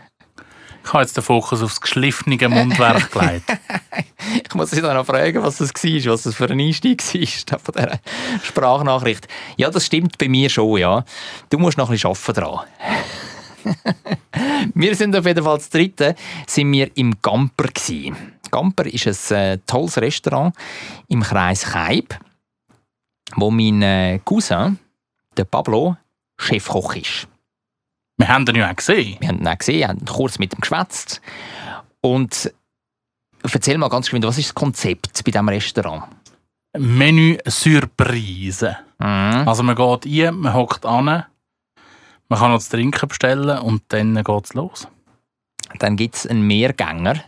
Ich 0.83 0.91
habe 0.91 1.03
jetzt 1.03 1.15
den 1.19 1.23
Fokus 1.23 1.63
aufs 1.63 1.83
geschliffene 1.83 2.49
Mundwerk 2.49 3.13
gelegt. 3.13 3.59
ich 4.47 4.55
muss 4.55 4.71
dich 4.71 4.81
noch 4.81 5.05
fragen, 5.05 5.43
was 5.43 5.59
das 5.59 5.75
war, 5.75 6.13
was 6.13 6.23
das 6.23 6.35
für 6.35 6.49
ein 6.49 6.61
Einstieg 6.61 7.03
war 7.03 7.59
von 7.59 7.75
dieser 7.75 8.01
Sprachnachricht. 8.43 9.29
Ja, 9.59 9.69
das 9.69 9.85
stimmt 9.85 10.17
bei 10.17 10.29
mir 10.29 10.49
schon, 10.49 10.79
ja. 10.79 11.05
Du 11.51 11.59
musst 11.59 11.77
noch 11.77 11.91
ein 11.91 11.93
bisschen 11.93 12.11
arbeiten 12.11 12.41
dran. 12.41 12.61
wir 14.75 14.95
sind 14.95 15.17
auf 15.17 15.27
jeden 15.27 15.45
Fall 15.45 15.59
das 15.59 15.71
dritte, 15.71 16.15
sind 16.47 16.73
wir 16.73 16.91
im 16.97 17.15
Gamper 17.21 17.69
gewesen. 17.69 18.36
Gamper 18.51 18.87
ist 18.87 19.33
ein 19.33 19.39
äh, 19.39 19.59
tolles 19.67 19.99
Restaurant 19.99 20.55
im 21.09 21.23
Kreis 21.23 21.63
Kaib, 21.63 22.19
wo 23.37 23.51
mein 23.51 23.83
äh, 23.83 24.21
Cousin, 24.25 24.79
der 25.37 25.45
Pablo, 25.45 25.97
Chefkoch 26.39 26.95
ist. 26.97 27.29
Wir 28.19 28.29
haben 28.29 28.47
ihn 28.47 28.57
ja 28.57 28.71
auch 28.71 28.77
gesehen. 28.77 29.17
Wir 29.21 29.29
haben 29.29 29.41
ihn 29.41 29.49
auch 29.49 29.59
gesehen, 29.59 29.89
haben 29.89 30.05
kurz 30.05 30.39
mit 30.39 30.55
ihm 30.55 30.61
geschwätzt. 30.61 31.21
Und 32.01 32.53
erzähl 33.43 33.79
mal 33.79 33.89
ganz 33.89 34.07
geschwind, 34.07 34.25
was 34.25 34.39
ist 34.39 34.49
das 34.49 34.55
Konzept 34.55 35.23
bei 35.25 35.31
diesem 35.31 35.49
Restaurant? 35.49 36.05
Menü 36.79 37.39
Surprise. 37.47 38.77
Mhm. 38.99 39.49
Also 39.49 39.63
man 39.63 39.77
geht 39.77 40.07
rein, 40.07 40.35
man 40.37 40.55
hockt 40.55 40.85
an, 40.85 41.05
man 42.29 42.39
kann 42.39 42.51
noch 42.51 42.59
das 42.59 42.69
Trinken 42.69 43.09
bestellen 43.09 43.59
und 43.59 43.83
dann 43.89 44.15
geht 44.15 44.45
es 44.45 44.55
los. 44.55 44.89
Dann 45.79 45.97
gibt 45.97 46.15
es 46.17 46.27
einen 46.27 46.43
Mehrgänger 46.47 47.23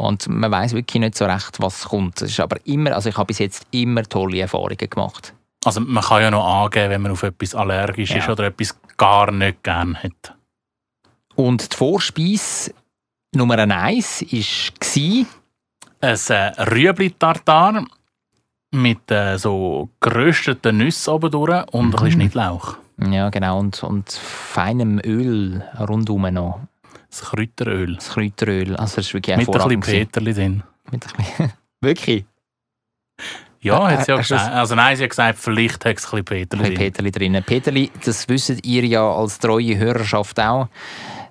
und 0.00 0.28
man 0.28 0.50
weiß 0.50 0.72
wirklich 0.72 1.00
nicht 1.00 1.16
so 1.16 1.26
recht, 1.26 1.60
was 1.60 1.84
kommt. 1.84 2.20
Es 2.22 2.30
ist 2.30 2.40
aber 2.40 2.56
immer, 2.66 2.94
also 2.94 3.08
ich 3.08 3.16
habe 3.16 3.26
bis 3.26 3.38
jetzt 3.38 3.66
immer 3.70 4.02
tolle 4.02 4.40
Erfahrungen 4.40 4.76
gemacht. 4.76 5.34
Also 5.64 5.80
man 5.80 6.02
kann 6.02 6.22
ja 6.22 6.30
noch 6.30 6.44
angeben, 6.44 6.90
wenn 6.90 7.02
man 7.02 7.12
auf 7.12 7.22
etwas 7.22 7.54
allergisch 7.54 8.10
ja. 8.10 8.18
ist 8.18 8.28
oder 8.28 8.44
etwas 8.44 8.76
gar 8.96 9.30
nicht 9.30 9.62
gerne 9.62 9.94
hat. 10.02 10.34
Und 11.34 11.72
die 11.72 11.76
Vorspeise 11.76 12.72
Nummer 13.34 13.58
eins 13.58 14.22
war 14.22 15.26
ein 16.00 16.18
äh, 16.28 16.62
Rüebli-Tartar 16.62 17.84
mit 18.72 19.10
äh, 19.10 19.36
so 19.36 19.88
gerösteten 20.00 20.78
Nüssen 20.78 21.12
oben 21.12 21.32
und 21.34 21.42
mhm. 21.42 21.64
ein 21.76 21.90
bisschen 21.90 22.10
Schnittlauch. 22.12 22.76
Ja, 23.08 23.30
genau. 23.30 23.58
Und, 23.58 23.82
und 23.82 24.10
feinem 24.10 25.00
Öl 25.04 25.64
rundum 25.78 26.22
noch. 26.32 26.60
Das 27.10 27.22
Kräuteröl. 27.22 27.96
Das 27.96 28.10
Kräuteröl. 28.10 28.76
Also 28.76 28.96
das 28.96 29.06
ist 29.06 29.14
wirklich 29.14 29.36
Mit 29.36 29.48
ein 29.48 29.80
bisschen 29.80 29.80
Peterli 29.80 30.32
drin. 30.32 30.62
Mit 30.90 31.06
ein 31.06 31.24
bisschen 31.24 31.52
wirklich? 31.80 32.24
Ja, 33.62 33.90
hat 33.90 34.06
sie 34.06 34.12
ja 34.12 34.18
gesagt. 34.18 34.52
Also 34.52 34.74
nein, 34.74 34.96
sie 34.96 35.02
hat 35.02 35.10
gesagt, 35.10 35.38
vielleicht 35.38 35.84
hat 35.84 35.98
es 35.98 36.04
ein 36.06 36.10
bisschen 36.10 36.24
Peterli 36.24 36.62
drin. 36.62 36.74
Peterli 36.74 37.10
drin. 37.10 37.42
Peterli, 37.44 37.90
das 38.04 38.28
wisst 38.28 38.64
ihr 38.64 38.84
ja 38.86 39.06
als 39.12 39.38
treue 39.38 39.76
Hörerschaft 39.76 40.40
auch. 40.40 40.68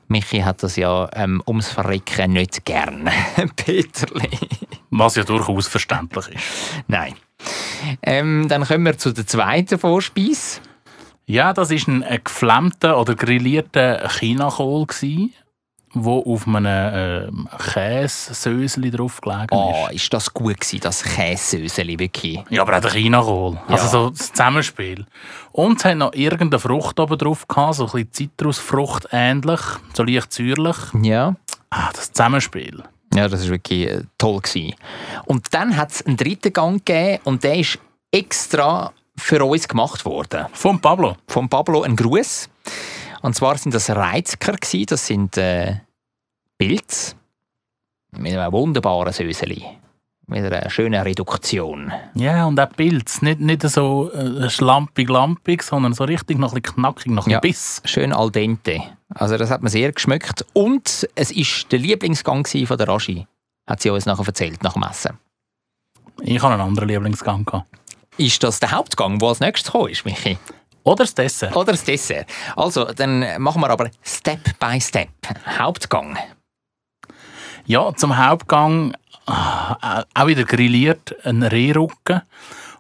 Michi 0.08 0.40
hat 0.40 0.64
das 0.64 0.76
ja 0.76 1.10
ähm, 1.14 1.42
ums 1.48 1.70
Verrecken 1.70 2.34
nicht 2.34 2.66
gern. 2.66 3.10
Peterli. 3.56 4.30
Was 4.90 5.16
ja 5.16 5.24
durchaus 5.24 5.68
verständlich 5.68 6.28
ist. 6.30 6.44
Nein. 6.88 7.14
Ähm, 8.02 8.48
dann 8.48 8.66
kommen 8.66 8.86
wir 8.86 8.98
zu 8.98 9.12
der 9.12 9.26
zweiten 9.26 9.80
Vorspeise. 9.80 10.62
Ja, 11.26 11.54
das 11.54 11.70
war 11.70 11.94
ein, 11.94 12.04
ein 12.04 12.22
geflammter 12.24 13.00
oder 13.00 13.14
grillierter 13.14 14.10
Chinakohl, 14.10 14.88
wo 15.94 16.24
auf 16.34 16.48
einem 16.48 16.66
äh, 16.66 17.28
Käsesöseli 17.58 18.92
drauf 18.92 19.22
gelegen 19.22 19.44
ist. 19.44 19.52
Oh, 19.52 19.88
ist 19.92 20.14
das 20.14 20.34
gut 20.34 20.60
gewesen, 20.60 20.80
das 20.82 21.04
Käsesöseli, 21.04 21.98
wirklich? 22.00 22.40
Ja, 22.50 22.62
aber 22.62 22.78
auch 22.78 22.82
der 22.82 22.92
Chinakohl. 22.92 23.54
Ja. 23.54 23.62
Also 23.68 23.88
so 23.88 24.10
das 24.10 24.32
Zusammenspiel. 24.32 25.06
Und 25.52 25.80
es 25.80 25.86
hat 25.86 25.98
noch 25.98 26.14
irgendeine 26.14 26.60
Frucht 26.60 27.00
oben 27.00 27.18
drauf 27.18 27.48
gehabt, 27.48 27.76
so 27.76 27.86
ein 27.86 27.92
bisschen 27.92 28.14
Zitrusfrucht 28.14 29.08
ähnlich, 29.12 29.62
so 29.94 30.04
leicht 30.04 30.32
säuerlich. 30.32 30.78
Ja. 31.02 31.36
Ah, 31.70 31.90
das 31.94 32.12
Zusammenspiel. 32.12 32.84
Ja, 33.14 33.28
das 33.28 33.44
war 33.44 33.50
wirklich 33.50 33.88
äh, 33.88 34.04
toll. 34.18 34.40
Gewesen. 34.42 34.76
Und 35.26 35.54
dann 35.54 35.76
hat 35.76 35.92
es 35.92 36.06
einen 36.06 36.18
dritten 36.18 36.54
Gang 36.54 36.86
gegeben 36.86 37.20
und 37.24 37.44
der 37.44 37.56
ist 37.56 37.80
extra 38.12 38.94
für 39.18 39.44
uns 39.44 39.68
gemacht 39.68 40.06
worden. 40.06 40.46
Von 40.54 40.80
Pablo? 40.80 41.18
Von 41.28 41.50
Pablo 41.50 41.82
ein 41.82 41.96
Gruß. 41.96 42.50
Und 43.22 43.36
zwar 43.36 43.58
sind 43.58 43.74
das 43.74 43.90
Reizker, 43.90 44.56
das 44.88 45.08
sind 45.08 45.38
äh, 45.38 45.76
Pilze 46.58 47.16
mit 48.12 48.36
einem 48.36 48.52
wunderbaren 48.52 49.14
Söseli. 49.14 49.66
Mit 50.28 50.44
einer 50.44 50.70
schönen 50.70 51.02
Reduktion. 51.02 51.92
Ja, 52.14 52.46
und 52.46 52.60
auch 52.60 52.70
Pilz. 52.70 53.24
Nicht, 53.24 53.40
nicht 53.40 53.64
so 53.64 54.12
äh, 54.12 54.48
schlampig-lampig, 54.48 55.64
sondern 55.64 55.94
so 55.94 56.04
richtig 56.04 56.38
noch 56.38 56.54
ein 56.54 56.62
bisschen 56.62 56.76
knackig, 56.76 57.08
noch 57.08 57.26
ein 57.26 57.32
ja, 57.32 57.40
Biss. 57.40 57.82
Schön 57.86 58.14
al 58.14 58.30
dente. 58.30 58.80
Also 59.10 59.38
das 59.38 59.50
hat 59.50 59.64
mir 59.64 59.70
sehr 59.70 59.92
geschmeckt. 59.92 60.46
Und 60.54 61.10
es 61.16 61.36
war 61.36 61.70
der 61.72 61.80
Lieblingsgang 61.80 62.46
von 62.46 62.78
der 62.78 62.88
Rashi. 62.88 63.26
Hat 63.66 63.82
sie 63.82 63.90
uns 63.90 64.06
nachher 64.06 64.28
erzählt, 64.28 64.62
nach 64.62 64.74
dem 64.74 64.84
Essen. 64.84 65.18
Ich 66.22 66.44
hatte 66.44 66.54
einen 66.54 66.62
anderen 66.62 66.90
Lieblingsgang. 66.90 67.46
Gehabt. 67.46 67.66
Ist 68.18 68.44
das 68.44 68.60
der 68.60 68.72
Hauptgang, 68.72 69.18
der 69.18 69.30
als 69.30 69.40
nächstes 69.40 69.72
gekommen 69.72 69.90
ist, 69.90 70.06
Michi? 70.06 70.38
Oder 70.84 71.04
das 71.04 71.14
Dessert. 71.14 71.56
Oder 71.56 71.74
das 71.74 71.84
Dessert. 71.84 72.28
Also, 72.56 72.86
dann 72.86 73.42
machen 73.42 73.62
wir 73.62 73.70
aber 73.70 73.90
Step 74.04 74.58
by 74.60 74.80
Step. 74.80 75.10
Hauptgang. 75.58 76.18
Ja, 77.66 77.94
zum 77.96 78.18
Hauptgang 78.18 78.94
äh, 79.28 80.04
auch 80.14 80.28
wieder 80.28 80.44
grilliert 80.44 81.16
ein 81.24 81.44
Rehrücken 81.44 82.22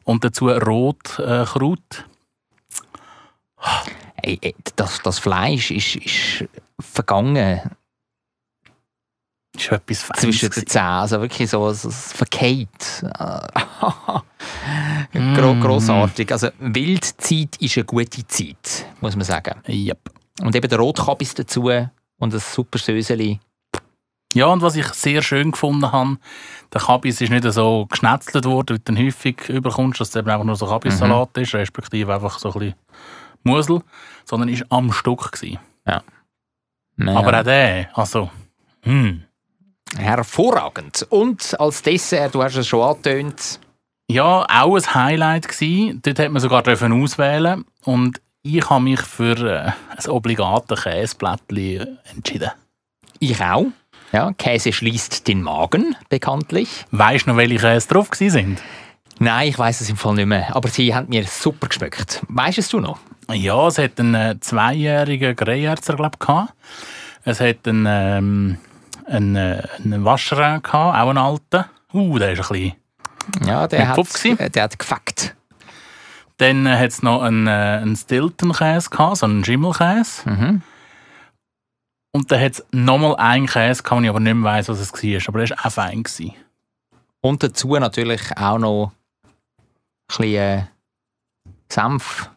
und 0.04 0.24
dazu 0.24 0.50
Rotkraut. 0.50 2.06
Äh, 4.24 4.54
das, 4.76 5.02
das 5.04 5.20
Fleisch 5.20 5.72
ist, 5.72 5.96
ist 5.96 6.46
vergangen 6.80 7.62
ist 9.56 9.72
etwas 9.72 10.04
Feines 10.04 10.22
Zwischen 10.22 10.50
den 10.50 10.68
Zähnen, 10.68 10.86
also 10.86 11.22
wirklich 11.22 11.50
so, 11.50 11.72
so 11.74 11.90
verkehrt. 11.90 13.04
Gro 15.12 15.54
mm. 15.54 15.62
Grossartig. 15.62 16.32
Also 16.32 16.50
Wildzeit 16.60 17.56
ist 17.60 17.78
eine 17.78 17.86
gute 17.86 18.28
Zeit, 18.28 18.86
muss 19.02 19.16
man 19.16 19.26
sagen. 19.26 19.62
Yep. 19.68 20.12
Und 20.42 20.56
eben 20.56 20.70
der 20.70 20.80
Rotkabis 20.80 21.34
dazu 21.34 21.70
und 22.20 22.34
das 22.34 22.54
super 22.54 22.78
Söseli. 22.78 23.40
Ja, 24.34 24.46
und 24.46 24.62
was 24.62 24.76
ich 24.76 24.86
sehr 24.90 25.24
schön 25.24 25.52
gefunden 25.52 25.92
habe, 25.92 26.18
der 26.72 26.82
Kabis 26.82 27.20
ist 27.20 27.32
nicht 27.32 27.52
so 27.52 27.88
geschnetzelt 27.88 28.46
worden, 28.46 28.78
wie 28.78 28.94
du 28.94 29.06
häufig 29.06 29.50
überkommst, 29.50 30.00
dass 30.00 30.10
es 30.10 30.16
eben 30.16 30.30
einfach 30.30 30.46
nur 30.46 30.56
so 30.56 30.68
Kabissalat 30.68 31.36
mhm. 31.36 31.44
ist, 31.44 31.56
respektive 31.56 32.14
einfach 32.14 32.38
so 32.38 32.54
ein 32.54 32.60
bisschen 32.60 32.76
Musel, 33.44 33.82
sondern 34.26 34.50
ist 34.50 34.66
am 34.70 34.92
Stück 34.92 35.32
gewesen. 35.32 35.58
Ja. 35.88 36.04
Naja. 36.96 37.18
Aber 37.18 37.40
auch 37.40 37.44
der, 37.44 37.90
also, 37.98 38.30
hm. 38.84 39.24
Er 39.97 40.17
hervorragend. 40.17 41.06
Und 41.10 41.60
als 41.60 41.82
Dessert, 41.82 42.36
du 42.36 42.43
hast 42.43 42.56
es 42.56 42.67
schon 42.67 42.82
angetönt. 42.82 43.60
Ja, 44.10 44.45
auch 44.49 44.75
ein 44.75 44.95
Highlight 44.95 45.47
gewesen. 45.47 46.02
Dort 46.04 46.19
hat 46.19 46.32
man 46.32 46.41
sogar 46.41 46.63
dürfen 46.63 46.91
auswählen 46.91 47.65
und 47.84 48.21
ich 48.41 48.69
habe 48.69 48.84
mich 48.84 49.02
für 49.02 49.38
äh, 49.38 49.71
ein 49.95 50.10
obligates 50.10 50.84
Käseblättchen 50.84 51.99
entschieden. 52.15 52.52
Ich 53.19 53.41
auch. 53.41 53.67
Ja, 54.12 54.32
Käse 54.34 54.73
schließt 54.73 55.28
den 55.28 55.43
Magen, 55.43 55.95
bekanntlich. 56.10 56.86
Weißt 56.91 57.28
du 57.28 57.32
noch, 57.32 57.38
welche 57.38 57.58
Käse 57.58 57.88
drauf 57.88 58.10
sind? 58.13 58.60
Nein, 59.19 59.49
ich 59.49 59.60
weiß 59.60 59.82
es 59.82 59.89
im 59.89 59.97
Fall 59.97 60.15
nicht 60.15 60.25
mehr. 60.25 60.56
Aber 60.56 60.69
sie 60.69 60.95
haben 60.95 61.10
mir 61.10 61.25
super 61.25 61.67
geschmeckt. 61.67 62.21
Weißt 62.30 62.58
es 62.58 62.69
du 62.69 62.80
noch? 62.80 62.99
Ja, 63.32 63.67
es 63.67 63.78
hat 63.78 63.99
einen 63.99 64.15
äh, 64.15 64.39
zweijährigen 64.39 65.36
Greyerzer, 65.36 65.95
glaube 65.95 66.17
ich. 66.19 66.36
Es 67.25 67.39
hat 67.41 67.67
einen, 67.67 67.86
ähm, 67.88 68.58
einen, 69.10 69.36
äh, 69.36 69.67
einen 69.84 70.06
Waschrer 70.06 70.60
gehabt, 70.60 70.74
auch 70.98 71.10
einen 71.10 71.17
alten. 71.17 71.65
Uh, 71.93 72.19
der 72.19 72.34
ist 72.34 72.39
ein 72.39 72.48
bisschen 72.48 72.76
Ja, 73.45 73.67
der 73.67 73.88
hat, 73.89 73.95
gewesen? 73.98 74.39
äh, 74.39 74.50
der 74.50 74.63
hat 74.63 74.78
gefickt. 74.78 75.36
Dann 76.38 76.65
äh, 76.65 76.78
hat 76.78 76.89
es 76.89 77.02
noch 77.02 77.22
einen, 77.22 77.48
äh, 77.48 77.80
einen 77.82 77.95
Stilton-Käse 77.95 78.89
gehabt, 78.89 79.17
so 79.17 79.26
einen 79.26 79.43
Schimmelkäse. 79.43 80.30
Mhm. 80.30 80.62
Und 82.12 82.32
dann 82.32 82.41
hat 82.41 82.54
es 82.54 82.65
nochmal 82.72 83.15
einen 83.17 83.45
Käse 83.48 83.84
gehabt, 83.84 84.00
wo 84.00 84.04
ich 84.04 84.10
aber 84.10 84.19
nicht 84.19 84.34
mehr 84.34 84.52
weiss, 84.52 84.69
was 84.69 84.80
es 84.80 84.93
war. 84.93 85.22
Aber 85.28 85.39
der 85.45 85.50
war 85.58 85.65
auch 85.65 85.72
fein. 85.72 86.04
Gewesen. 86.04 86.34
Und 87.22 87.43
dazu 87.43 87.76
natürlich 87.76 88.22
auch 88.38 88.58
noch 88.58 88.91
ein 88.91 88.93
bisschen 90.08 90.34
äh, 90.36 90.63
Senf. 91.72 92.32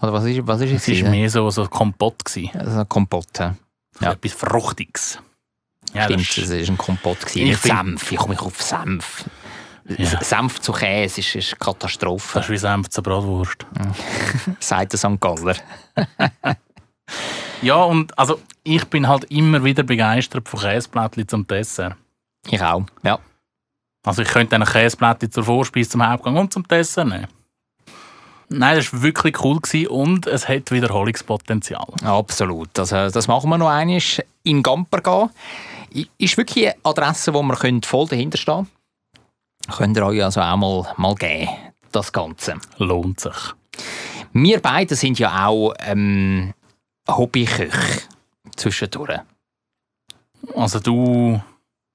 Oder 0.00 0.12
was 0.12 0.24
ist, 0.24 0.46
was 0.46 0.60
ist 0.60 0.72
es? 0.72 0.88
Es 0.88 1.02
war 1.04 1.10
mehr 1.10 1.30
so, 1.30 1.48
so 1.50 1.62
ein 1.62 1.70
Kompott. 1.70 2.24
Gewesen. 2.24 2.50
Also 2.58 2.80
ein 2.80 2.88
Kompott. 2.88 3.38
Ja. 3.38 3.54
Ja. 4.00 4.12
Etwas 4.12 4.32
Fruchtiges. 4.32 5.18
Ja, 5.94 6.04
Stimmt, 6.04 6.36
das 6.36 6.50
war 6.50 6.56
ein 6.56 6.78
Kompott. 6.78 7.20
Gewesen. 7.20 7.46
Ich 7.46 7.58
Senf. 7.58 8.12
Ich 8.12 8.18
komme 8.18 8.40
auf 8.40 8.60
Senf. 8.60 9.24
Ja. 9.86 10.22
Senf 10.22 10.60
zu 10.60 10.72
Käse 10.72 11.20
ist, 11.20 11.34
ist 11.34 11.60
Katastrophe. 11.60 12.38
Das 12.38 12.46
ist 12.46 12.50
wie 12.50 12.58
Senf 12.58 12.88
zur 12.88 13.04
Bratwurst. 13.04 13.66
Sagt 14.60 14.92
der 14.92 14.98
St. 14.98 15.20
Galler. 15.20 15.56
Ja, 17.62 17.76
und 17.76 18.18
also 18.18 18.40
ich 18.62 18.84
bin 18.86 19.08
halt 19.08 19.24
immer 19.24 19.64
wieder 19.64 19.84
begeistert 19.84 20.48
von 20.48 20.60
Käseblättchen 20.60 21.26
zum 21.28 21.46
Dessert. 21.46 21.96
Ich 22.50 22.60
auch, 22.60 22.84
ja. 23.02 23.18
Also 24.04 24.20
ich 24.20 24.28
könnte 24.28 24.56
ein 24.56 24.64
Käseblättchen 24.64 25.32
zur 25.32 25.44
Vorspeise, 25.44 25.88
zum 25.88 26.06
Hauptgang 26.06 26.36
und 26.36 26.52
zum 26.52 26.68
Dessert 26.68 27.08
nehmen. 27.08 27.26
Nein, 28.50 28.76
das 28.76 28.92
war 28.92 29.02
wirklich 29.02 29.42
cool 29.42 29.60
gewesen 29.60 29.86
und 29.88 30.26
es 30.26 30.46
hat 30.46 30.70
Wiederholungspotenzial. 30.70 31.86
Absolut. 32.04 32.78
Also, 32.78 33.08
das 33.08 33.26
machen 33.28 33.48
wir 33.48 33.56
noch 33.56 33.70
einmal. 33.70 34.00
In 34.42 34.62
Gamper 34.62 35.00
gehen. 35.00 35.30
Ist 36.18 36.36
wirklich 36.36 36.66
eine 36.66 36.76
Adresse, 36.82 37.32
wo 37.34 37.42
können 37.54 37.82
voll 37.82 38.08
dahinter 38.08 38.38
stehen 38.38 38.68
Könnt 39.70 39.96
ihr 39.96 40.04
euch 40.04 40.22
also 40.22 40.40
auch 40.40 40.56
mal, 40.56 40.92
mal 40.96 41.14
geben, 41.14 41.48
das 41.92 42.12
Ganze. 42.12 42.56
Lohnt 42.78 43.20
sich. 43.20 43.54
Wir 44.32 44.60
beide 44.60 44.94
sind 44.94 45.18
ja 45.18 45.46
auch 45.46 45.72
ähm, 45.78 46.52
Hobbyköche 47.08 48.02
zwischendurch. 48.56 49.20
Also 50.54 50.80
du... 50.80 51.40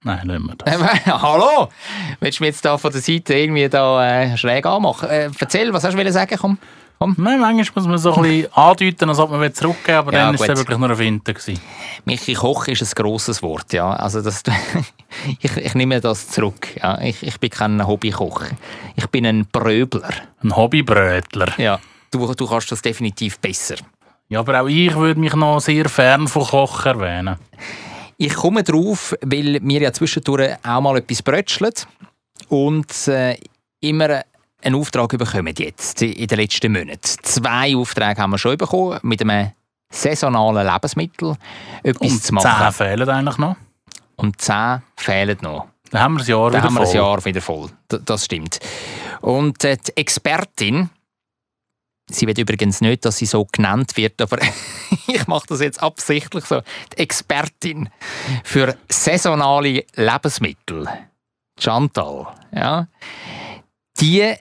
Nein, 0.04 0.28
lassen 0.28 0.48
wir 0.48 0.56
das. 0.56 1.06
Hallo? 1.22 1.70
Willst 2.22 2.40
du 2.40 2.44
mich 2.44 2.54
jetzt 2.54 2.64
da 2.64 2.78
von 2.78 2.92
der 2.92 3.02
Seite 3.02 3.34
irgendwie 3.34 3.68
da 3.68 4.22
äh, 4.22 4.38
schräg 4.38 4.66
anmachen? 4.66 5.10
Äh, 5.10 5.30
erzähl, 5.38 5.74
was 5.74 5.84
hast 5.84 5.98
du 5.98 6.12
sagen? 6.12 6.38
Komm. 6.40 6.58
Nein, 7.02 7.40
manchmal 7.40 7.64
muss 7.76 7.88
man 7.88 7.98
so 7.98 8.14
ein 8.14 8.22
bisschen 8.22 8.54
andeuten, 8.54 9.10
als 9.10 9.20
ob 9.20 9.32
man 9.32 9.54
zurückgeben 9.54 9.98
aber 10.00 10.14
Ja, 10.14 10.26
dann 10.32 10.40
war 10.40 10.50
es 10.50 10.58
wirklich 10.58 10.78
nur 10.78 10.90
ein 10.90 10.98
Winter. 10.98 11.34
Gewesen. 11.34 11.62
Michi, 12.04 12.34
Koch 12.34 12.68
ist 12.68 12.82
ein 12.82 13.04
grosses 13.04 13.42
Wort, 13.42 13.72
ja. 13.72 13.92
Also 13.94 14.22
das, 14.22 14.44
ich, 15.40 15.56
ich 15.56 15.76
nehme 15.76 16.02
das 16.02 16.28
zurück. 16.28 16.76
Ja. 16.76 17.00
Ich, 17.02 17.24
ich 17.24 17.40
bin 17.40 17.50
kein 17.50 17.88
Hobbykoch. 17.88 18.44
Ich 18.98 19.08
bin 19.08 19.26
ein 19.26 19.46
Bröbler. 19.46 20.10
Ein 20.44 20.56
Hobbybrötler. 20.56 21.54
Ja, 21.58 21.80
du, 22.12 22.34
du 22.34 22.46
kannst 22.46 22.72
das 22.72 22.82
definitiv 22.82 23.40
besser. 23.40 23.76
Ja, 24.28 24.42
aber 24.42 24.62
auch 24.62 24.68
ich 24.68 24.94
würde 24.94 25.20
mich 25.20 25.34
noch 25.36 25.60
sehr 25.60 25.88
fern 25.88 26.28
von 26.28 26.44
Koch 26.44 26.86
erwähnen. 26.86 27.38
Ich 28.18 28.36
komme 28.36 28.64
drauf, 28.64 29.16
weil 29.22 29.60
wir 29.62 29.82
ja 29.82 29.94
zwischendurch 29.94 30.56
auch 30.64 30.82
mal 30.82 30.98
etwas 30.98 31.24
brötscheln 31.24 31.74
und 32.50 33.08
äh, 33.08 33.38
immer 33.80 34.24
einen 34.62 34.76
Auftrag 34.76 35.18
bekommen 35.18 35.54
jetzt 35.58 36.02
in 36.02 36.28
den 36.28 36.38
letzten 36.38 36.72
Monaten. 36.72 37.00
Zwei 37.24 37.76
Aufträge 37.76 38.22
haben 38.22 38.32
wir 38.32 38.38
schon 38.38 38.58
bekommen 38.58 39.00
mit 39.04 39.22
einem 39.22 39.52
saisonalen 39.92 40.68
Lebensmittel 40.68 41.36
etwas 41.84 42.12
Und 42.12 42.24
zu 42.24 42.34
machen. 42.34 42.62
zehn 42.62 42.72
fehlen 42.74 43.10
eigentlich 43.10 43.38
noch. 43.38 43.56
Und 44.16 44.42
zehn 44.42 44.82
fehlen 44.98 45.38
noch. 45.42 45.68
Dann 45.92 46.02
haben 46.02 46.14
wir 46.16 46.20
das 46.20 46.28
Jahr 46.28 46.52
Dann 46.52 46.62
wieder 46.62 46.64
haben 46.64 46.74
wir 46.76 46.86
voll. 46.86 46.96
Jahr 46.96 47.26
wieder 47.26 47.42
voll. 47.42 47.70
Das 47.88 48.26
stimmt. 48.26 48.60
Und 49.22 49.64
äh, 49.64 49.78
die 49.78 49.98
Expertin, 49.98 50.90
sie 52.10 52.28
wird 52.28 52.38
übrigens 52.38 52.82
nicht, 52.82 53.06
dass 53.06 53.18
sie 53.18 53.26
so 53.26 53.48
genannt 53.52 53.98
wird, 53.98 54.22
aber 54.22 54.38
ich 55.08 55.26
mache 55.28 55.48
das 55.48 55.62
jetzt 55.62 55.82
absichtlich 55.82 56.46
so. 56.46 56.62
Die 56.94 57.00
Expertin 57.00 57.90
für 58.44 58.76
saisonale 58.90 59.86
Lebensmittel, 59.96 60.88
Chantal, 61.60 62.28
ja, 62.52 62.88
die 64.00 64.36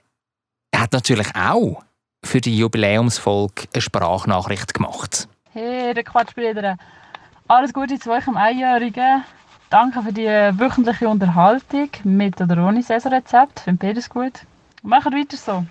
hat 0.79 0.93
natürlich 0.93 1.27
auch 1.35 1.83
für 2.23 2.41
die 2.41 2.57
Jubiläumsfolge 2.57 3.67
eine 3.73 3.81
Sprachnachricht 3.81 4.73
gemacht. 4.73 5.27
Hey, 5.51 5.93
der 5.93 6.03
Quatschbrüder. 6.03 6.77
Alles 7.47 7.73
Gute 7.73 7.97
zu 7.99 8.11
euch 8.11 8.27
am 8.27 8.37
Einjährigen. 8.37 9.23
Danke 9.69 10.01
für 10.01 10.13
die 10.13 10.25
wöchentliche 10.25 11.07
Unterhaltung 11.07 11.89
mit 12.03 12.39
oder 12.41 12.67
ohne 12.67 12.81
Saisonrezept. 12.81 13.61
Finde 13.61 13.85
beides 13.85 14.09
gut. 14.09 14.33
Macht 14.81 15.07
weiter 15.07 15.37
so. 15.37 15.65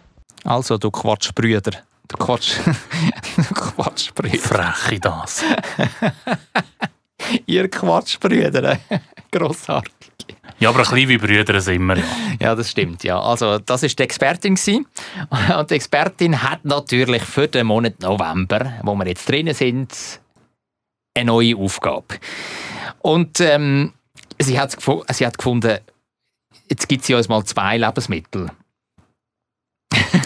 Also, 0.45 0.79
du 0.79 0.91
Quatschbrüder. 0.91 1.73
Du 2.07 2.17
Quatsch. 2.17 2.59
du 3.37 3.55
Quatschbrüder. 3.55 4.39
Freche 4.39 5.01
das. 5.01 5.45
Ihr 7.47 7.69
Quatschbrüder. 7.69 8.79
Grossartig. 9.31 10.13
Ja, 10.61 10.71
aber 10.71 10.81
ein 10.81 10.85
bisschen 10.85 11.09
wie 11.09 11.19
Brüder 11.19 11.61
sind 11.61 11.87
wir 11.87 11.99
ja. 11.99 12.05
Ja, 12.41 12.55
das 12.55 12.71
stimmt. 12.71 13.05
Ja. 13.05 13.21
Also, 13.21 13.59
das 13.59 13.83
war 13.83 13.89
die 13.89 14.03
Expertin. 14.03 14.55
gewesen. 14.57 14.87
Und 15.57 15.71
die 15.71 15.75
Expertin 15.75 16.43
hat 16.43 16.65
natürlich 16.65 17.23
für 17.23 17.49
den 17.49 17.67
Monat 17.67 18.01
November, 18.01 18.75
wo 18.83 18.95
wir 18.95 19.07
jetzt 19.07 19.29
drinnen 19.29 19.55
sind, 19.55 20.21
eine 21.17 21.27
neue 21.27 21.57
Aufgabe. 21.57 22.19
Und 23.01 23.41
ähm, 23.41 23.93
sie, 24.39 24.59
hat 24.59 24.77
sie 25.11 25.27
hat 25.27 25.39
gefunden, 25.39 25.79
jetzt 26.69 26.89
gibt 26.89 27.03
es 27.03 27.09
ja 27.09 27.17
uns 27.17 27.29
mal 27.29 27.45
zwei 27.45 27.77
Lebensmittel. 27.77 28.51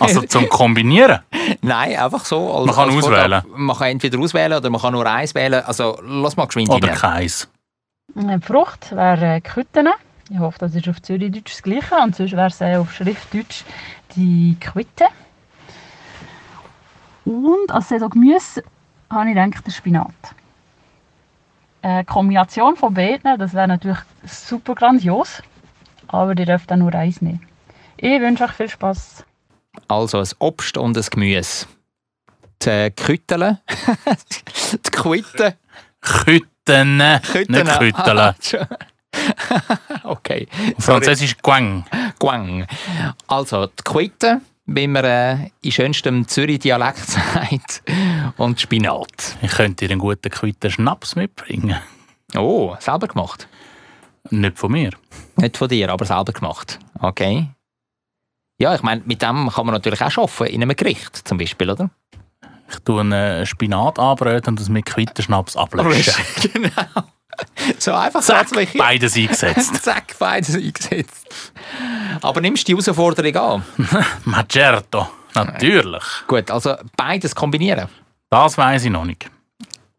Also 0.01 0.23
zum 0.23 0.49
Kombinieren. 0.49 1.21
Nein, 1.63 1.97
einfach 1.97 2.25
so. 2.25 2.53
Als, 2.53 2.67
Man 2.67 2.75
kann 2.75 2.91
auswählen. 2.91 3.43
Vorgabe. 3.43 3.49
Man 3.59 3.77
kann 3.77 3.89
entweder 3.89 4.19
auswählen 4.19 4.59
oder 4.59 4.71
man 4.71 4.81
kann 4.81 4.93
nur 4.93 5.07
eins 5.07 5.35
wählen. 5.35 5.63
Also, 5.65 5.99
lass 6.03 6.37
mal 6.37 6.47
geschwind 6.47 6.71
Oder 6.71 6.89
keins. 6.89 7.49
Eine 8.15 8.41
Frucht 8.41 8.91
wäre 8.93 9.37
äh, 9.37 9.41
Quitten. 9.41 9.89
Ich 10.33 10.39
hoffe, 10.39 10.59
das 10.61 10.75
ist 10.75 10.89
auf 10.89 11.03
Zürichdeutsch 11.03 11.53
das 11.53 11.63
Gleiche. 11.63 11.95
Und 11.97 12.17
sonst 12.17 12.33
wäre 12.33 12.47
es 12.47 12.61
äh, 12.63 12.77
auf 12.77 12.91
Schriftdeutsch 12.95 13.65
die 14.17 14.57
Quitte. 14.59 15.05
Und 17.27 17.71
als 17.71 17.91
Saison 17.91 18.09
Gemüse 18.09 18.63
habe 19.11 19.29
ich 19.29 19.35
gedacht, 19.35 19.67
der 19.67 19.73
Spinat. 19.73 20.15
Eine 21.83 22.07
Kombination 22.07 22.77
von 22.77 22.95
beiden, 22.95 23.39
das 23.39 23.53
wäre 23.53 23.69
natürlich 23.69 23.99
super 24.25 24.75
grandios. 24.75 25.43
Aber 26.09 26.31
ihr 26.31 26.47
dürft 26.47 26.73
auch 26.73 26.77
nur 26.77 26.95
eins 26.95 27.21
nehmen. 27.21 27.47
Ich 27.99 28.19
wünsche 28.19 28.45
euch 28.45 28.53
viel 28.53 28.71
Spaß. 28.71 29.27
Also 29.89 30.19
ein 30.19 30.29
Obst 30.39 30.79
und 30.79 30.97
ein 30.97 31.05
Gemüse. 31.11 31.67
Die 32.63 32.91
Kütteln. 32.97 33.59
die 34.73 34.91
Quitten. 34.91 35.55
Kütten, 36.01 36.97
nicht 36.97 37.79
Kütteln. 37.79 38.35
okay. 40.05 40.47
Auf 40.77 40.85
Französisch 40.85 41.37
Guang. 41.43 41.85
Guang. 42.19 42.67
Also 43.27 43.67
die 43.67 43.83
Quitten, 43.85 44.43
wie 44.67 44.87
man 44.87 45.05
äh, 45.05 45.51
in 45.63 45.73
schönstem 45.73 46.27
Zürich-Dialekt 46.27 46.99
sagt. 47.07 47.83
Und 48.37 48.61
Spinat. 48.61 49.37
Ich 49.43 49.53
könnte 49.53 49.87
dir 49.87 49.93
einen 49.93 50.01
guten 50.01 50.31
Quitten 50.31 50.71
Schnaps 50.71 51.17
mitbringen. 51.17 51.77
Oh, 52.37 52.75
selber 52.81 53.09
gemacht? 53.09 53.49
Nicht 54.31 54.59
von 54.59 54.73
mir. 54.73 54.91
Nicht 55.37 55.57
von 55.57 55.69
dir, 55.69 55.91
aber 55.91 56.05
selber 56.05 56.33
gemacht. 56.33 56.79
Okay. 57.01 57.49
Ja, 58.59 58.75
ich 58.75 58.83
meine, 58.83 59.03
mit 59.05 59.23
dem 59.23 59.51
kann 59.51 59.67
man 59.67 59.75
natürlich 59.75 60.01
auch 60.01 60.17
arbeiten, 60.19 60.55
in 60.55 60.63
einem 60.63 60.77
Gericht 60.77 61.27
zum 61.27 61.39
Beispiel, 61.39 61.71
oder? 61.71 61.91
Ich 62.71 62.79
tue 62.79 63.01
einen 63.01 63.45
Spinat 63.45 63.99
anbröten 63.99 64.53
und 64.53 64.61
das 64.61 64.69
mit 64.69 64.87
Quittenschnaps 64.87 65.57
ablöschen. 65.57 66.15
genau. 66.53 67.03
So 67.79 67.93
einfach 67.93 68.23
Zack, 68.23 68.49
beides 68.77 69.17
eingesetzt. 69.17 69.75
Zack, 69.83 70.17
beides 70.19 70.55
eingesetzt. 70.55 71.29
Aber 72.21 72.41
nimmst 72.41 72.69
du 72.69 72.77
die 72.77 72.83
Herausforderung 72.83 73.37
an? 73.37 73.65
Ma 74.25 74.45
certo, 74.49 75.09
natürlich. 75.35 76.03
Gut, 76.27 76.51
also 76.51 76.77
beides 76.97 77.35
kombinieren. 77.35 77.89
Das 78.31 78.59
weiß 78.59 78.85
ich 78.85 78.91
noch 78.91 79.05
nicht. 79.05 79.31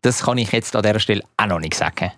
Das 0.02 0.24
kann 0.24 0.38
ich 0.38 0.52
jetzt 0.52 0.76
an 0.76 0.84
dieser 0.84 1.00
Stelle 1.00 1.24
auch 1.38 1.46
noch 1.46 1.60
nicht 1.60 1.76
sagen. 1.76 2.12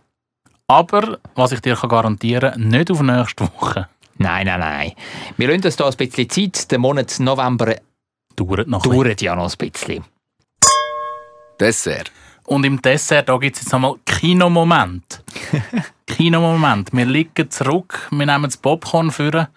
Aber, 0.67 1.19
was 1.35 1.51
ich 1.51 1.61
dir 1.61 1.75
kann 1.75 1.89
garantieren 1.89 2.51
kann, 2.53 2.67
nicht 2.67 2.89
auf 2.89 3.01
nächste 3.01 3.43
Woche. 3.43 3.87
Nein, 4.17 4.47
nein, 4.47 4.59
nein. 4.59 4.91
Wir 5.37 5.49
lassen 5.49 5.65
uns 5.65 5.75
da 5.75 5.87
ein 5.87 5.95
bisschen 5.95 6.29
Zeit. 6.29 6.71
Der 6.71 6.79
Monat 6.79 7.19
November 7.19 7.75
dauert 8.35 8.67
noch 8.67 8.81
dauert 8.81 9.21
ja 9.21 9.35
noch 9.35 9.51
ein 9.51 9.71
bisschen. 9.71 10.03
Dessert. 11.59 12.11
Und 12.45 12.65
im 12.65 12.81
Dessert, 12.81 13.29
da 13.29 13.37
gibt 13.37 13.55
es 13.55 13.63
jetzt 13.63 13.73
einmal 13.73 13.95
Kinomoment. 14.05 15.23
Kinomoment. 16.07 16.93
Wir 16.93 17.05
liegen 17.05 17.49
zurück, 17.49 18.07
wir 18.11 18.25
nehmen 18.25 18.43
das 18.43 18.57
Popcorn 18.57 19.11
für 19.11 19.49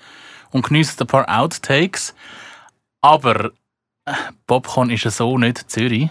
und 0.51 0.67
geniessen 0.67 1.03
ein 1.03 1.07
paar 1.07 1.29
Outtakes. 1.29 2.15
Aber 3.03 3.53
äh, 4.07 4.13
Popcorn 4.47 4.91
ist 4.91 5.05
ja 5.05 5.11
so 5.11 5.37
nicht 5.37 5.71
Zürich. 5.71 6.09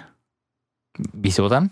Wieso 1.13 1.49
denn? 1.49 1.71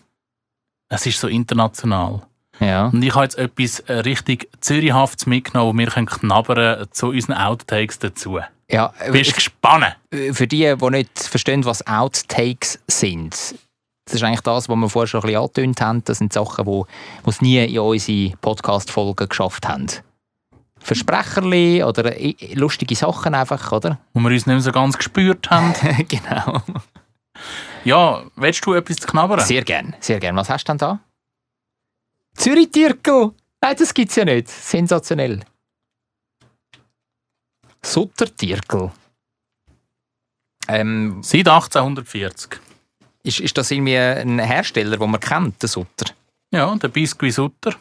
Es 0.90 1.06
ist 1.06 1.20
so 1.20 1.28
international. 1.28 2.24
Ja. 2.60 2.88
Und 2.88 3.04
ich 3.04 3.14
habe 3.14 3.26
jetzt 3.26 3.38
etwas 3.38 3.80
äh, 3.82 3.94
richtig 4.00 4.50
Zürichhaftes 4.62 5.26
mitgenommen, 5.26 5.76
wo 5.76 5.78
wir 5.78 5.88
können 5.88 6.08
knabbern 6.08 6.88
zu 6.92 7.10
unseren 7.10 7.34
Outtakes 7.34 8.00
dazu. 8.00 8.40
Ja, 8.70 8.94
äh, 9.00 9.12
Bist 9.12 9.32
du 9.32 9.36
gespannt? 9.36 9.96
Für 10.32 10.48
die, 10.48 10.76
die 10.76 10.90
nicht 10.90 11.20
verstehen, 11.20 11.66
was 11.66 11.86
Outtakes 11.86 12.80
sind, 12.88 13.56
das 14.06 14.16
ist 14.16 14.24
eigentlich 14.24 14.42
das, 14.42 14.70
was 14.70 14.76
wir 14.76 14.90
vorher 14.90 15.08
schon 15.08 15.22
ein 15.22 15.28
bisschen 15.28 15.42
angetönt 15.42 15.82
haben. 15.82 16.04
Das 16.06 16.20
sind 16.20 16.32
Sachen, 16.32 16.66
die 16.66 16.84
es 17.26 17.42
nie 17.42 17.64
in 17.66 17.80
unsere 17.80 18.38
Podcast-Folgen 18.38 19.28
geschafft 19.28 19.68
haben. 19.68 19.88
Versprecherli 20.78 21.84
oder 21.84 22.14
lustige 22.54 22.96
Sachen 22.96 23.34
einfach, 23.34 23.72
oder? 23.72 24.00
Wo 24.14 24.20
wir 24.20 24.30
uns 24.30 24.46
nicht 24.46 24.54
mehr 24.54 24.62
so 24.62 24.72
ganz 24.72 24.98
gespürt 24.98 25.50
haben. 25.50 25.74
genau. 26.08 26.62
Ja, 27.84 28.24
willst 28.36 28.66
du 28.66 28.74
etwas 28.74 28.98
zu 28.98 29.08
knabbern? 29.08 29.40
Sehr 29.40 29.64
gern, 29.64 29.96
sehr 30.00 30.20
gern. 30.20 30.36
Was 30.36 30.50
hast 30.50 30.66
du 30.66 30.72
denn 30.72 30.78
da? 30.78 31.00
Zürich-Tirkel! 32.36 33.32
Nein, 33.62 33.76
das 33.78 33.94
gibt 33.94 34.12
es 34.12 34.16
ja 34.16 34.26
nicht. 34.26 34.48
Sensationell. 34.48 35.40
Sutter-Tirkel. 37.82 38.92
Ähm, 40.68 41.22
Seit 41.24 41.48
1840. 41.48 42.60
ist, 43.26 43.40
ist 43.40 43.58
das 43.58 43.72
irgendwie 43.72 43.98
ein 43.98 44.40
Hersteller, 44.40 44.98
den 44.98 45.12
man 45.12 45.20
kennt, 45.20 45.62
der 45.62 45.70
Sutter? 45.70 46.14
Ja, 46.52 46.76
der 46.76 46.88
Biscuit 46.90 47.34
Sutter. 47.34 47.74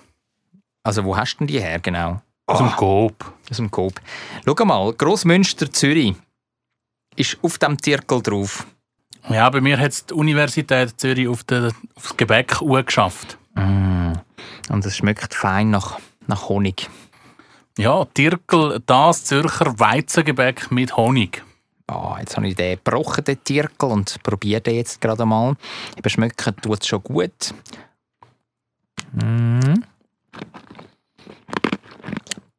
Also 0.82 1.05
wo 1.05 1.16
hast 1.16 1.34
du 1.34 1.38
denn 1.38 1.47
die 1.49 1.61
her 1.61 1.78
genau? 1.78 2.20
Aus 2.47 2.59
dem 2.59 2.70
Coop. 2.76 3.32
Aus 3.51 3.57
dem 3.57 3.70
Coop. 3.70 4.01
Schau 4.45 4.64
mal, 4.64 4.92
Grossmünster 4.92 5.72
Zürich 5.72 6.14
ist 7.16 7.38
auf 7.42 7.59
dem 7.59 7.78
Tirkel 7.78 8.22
drauf. 8.22 8.66
Ja, 9.28 9.49
bei 9.49 9.61
mir 9.61 9.78
hat 9.78 9.92
es 9.92 10.07
die 10.07 10.14
Universität 10.14 11.01
Zürich 11.01 11.28
auf, 11.28 11.45
den, 11.45 11.66
auf 11.95 12.03
das 12.03 12.16
Gebäck 12.16 12.59
geschafft. 12.84 13.38
Mm. 13.55 14.12
Und 14.68 14.84
es 14.84 14.97
schmeckt 14.97 15.34
fein 15.34 15.70
nach, 15.70 15.99
nach 16.26 16.49
Honig. 16.49 16.90
Ja, 17.78 18.05
Tirkel, 18.05 18.82
das 18.84 19.24
Zürcher 19.24 19.78
Weizengebäck 19.78 20.70
mit 20.70 20.97
Honig. 20.97 21.42
Ah, 21.87 22.16
jetzt 22.18 22.37
habe 22.37 22.49
ich 22.49 22.55
den 22.55 22.76
gebrochen, 22.76 23.24
den 23.24 23.43
Tirkel, 23.45 23.91
und 23.91 24.22
probiere 24.22 24.61
den 24.61 24.76
jetzt 24.76 25.01
gerade 25.01 25.26
mal. 25.26 25.55
Eben 25.97 26.09
schmecken 26.09 26.57
tut 26.62 26.80
es 26.80 26.89
schon 26.89 27.03
gut. 27.03 27.55
Mm. 29.12 29.82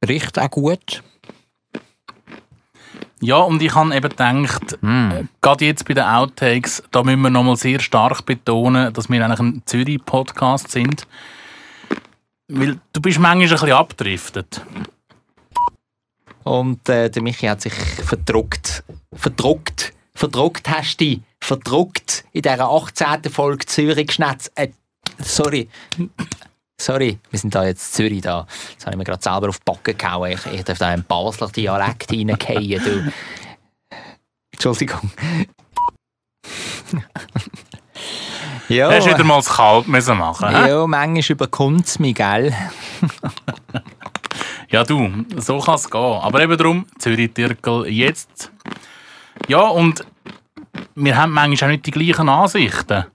Riecht 0.07 0.37
auch 0.37 0.49
gut. 0.51 1.03
Ja, 3.21 3.37
und 3.37 3.61
ich 3.61 3.73
habe 3.73 3.95
eben 3.95 4.09
gedacht, 4.09 4.77
äh, 4.83 5.23
gerade 5.41 5.65
jetzt 5.65 5.87
bei 5.87 5.95
den 5.95 6.03
Outtakes, 6.03 6.83
da 6.91 7.01
müssen 7.01 7.21
wir 7.21 7.31
nochmal 7.31 7.55
sehr 7.55 7.79
stark 7.79 8.25
betonen, 8.25 8.93
dass 8.93 9.09
wir 9.09 9.25
eigentlich 9.25 9.39
ein 9.39 9.63
Zürich-Podcast 9.65 10.69
sind. 10.69 11.07
Weil 12.47 12.79
du 12.93 13.01
bist 13.01 13.17
manchmal 13.17 13.47
ein 13.47 13.49
bisschen 13.49 13.71
abgedriftet. 13.71 14.61
Und 16.43 16.87
äh, 16.89 17.09
der 17.09 17.23
Michi 17.23 17.47
hat 17.47 17.61
sich 17.61 17.73
verdruckt. 17.73 18.83
Verdruckt. 19.15 19.93
Verdruckt 20.13 20.69
hast 20.69 20.99
du 20.99 21.05
dich. 21.05 21.21
Verdruckt 21.39 22.25
in 22.31 22.41
dieser 22.41 22.69
18. 22.69 23.31
Folge 23.31 23.65
Zürich 23.65 24.11
Schnetz. 24.11 24.51
Äh, 24.55 24.69
sorry. 25.19 25.69
Sorry, 26.79 27.19
wir 27.29 27.39
sind 27.39 27.55
da 27.55 27.65
jetzt 27.65 27.91
in 27.91 27.95
Zürich 27.95 28.21
da. 28.21 28.45
Jetzt 28.71 28.85
habe 28.85 28.95
ich 28.95 28.97
mir 28.97 29.05
gerade 29.05 29.23
selber 29.23 29.49
auf 29.49 29.59
die 29.59 29.63
Backen 29.65 29.97
gehauen. 29.97 30.31
Ich, 30.31 30.45
ich 30.45 30.63
darf 30.63 30.77
da 30.77 30.87
einen 30.89 31.03
Basler 31.03 31.49
Dialekt 31.49 32.11
reingehen, 32.11 32.83
du. 32.83 33.13
Entschuldigung. 34.51 35.11
ja. 38.69 38.91
Hast 38.91 39.07
du 39.07 39.11
wieder 39.11 39.23
mal 39.23 39.37
das 39.37 39.49
Kalb 39.49 39.87
müssen 39.87 40.17
machen? 40.17 40.51
Ja, 40.51 40.85
manchmal 40.87 41.23
überkommt 41.31 41.85
es 41.85 41.99
mich, 41.99 42.15
gell? 42.15 42.53
Ja, 44.71 44.83
du, 44.83 45.09
so 45.37 45.59
kann 45.59 45.75
es 45.75 45.89
gehen. 45.89 46.01
Aber 46.01 46.41
eben 46.41 46.57
darum, 46.57 46.85
Zürich-Tirkel 46.97 47.87
jetzt. 47.87 48.51
Ja, 49.47 49.61
und 49.61 50.05
wir 50.95 51.17
haben 51.17 51.31
manchmal 51.31 51.69
auch 51.69 51.73
nicht 51.73 51.85
die 51.85 51.91
gleichen 51.91 52.29
Ansichten. 52.29 53.05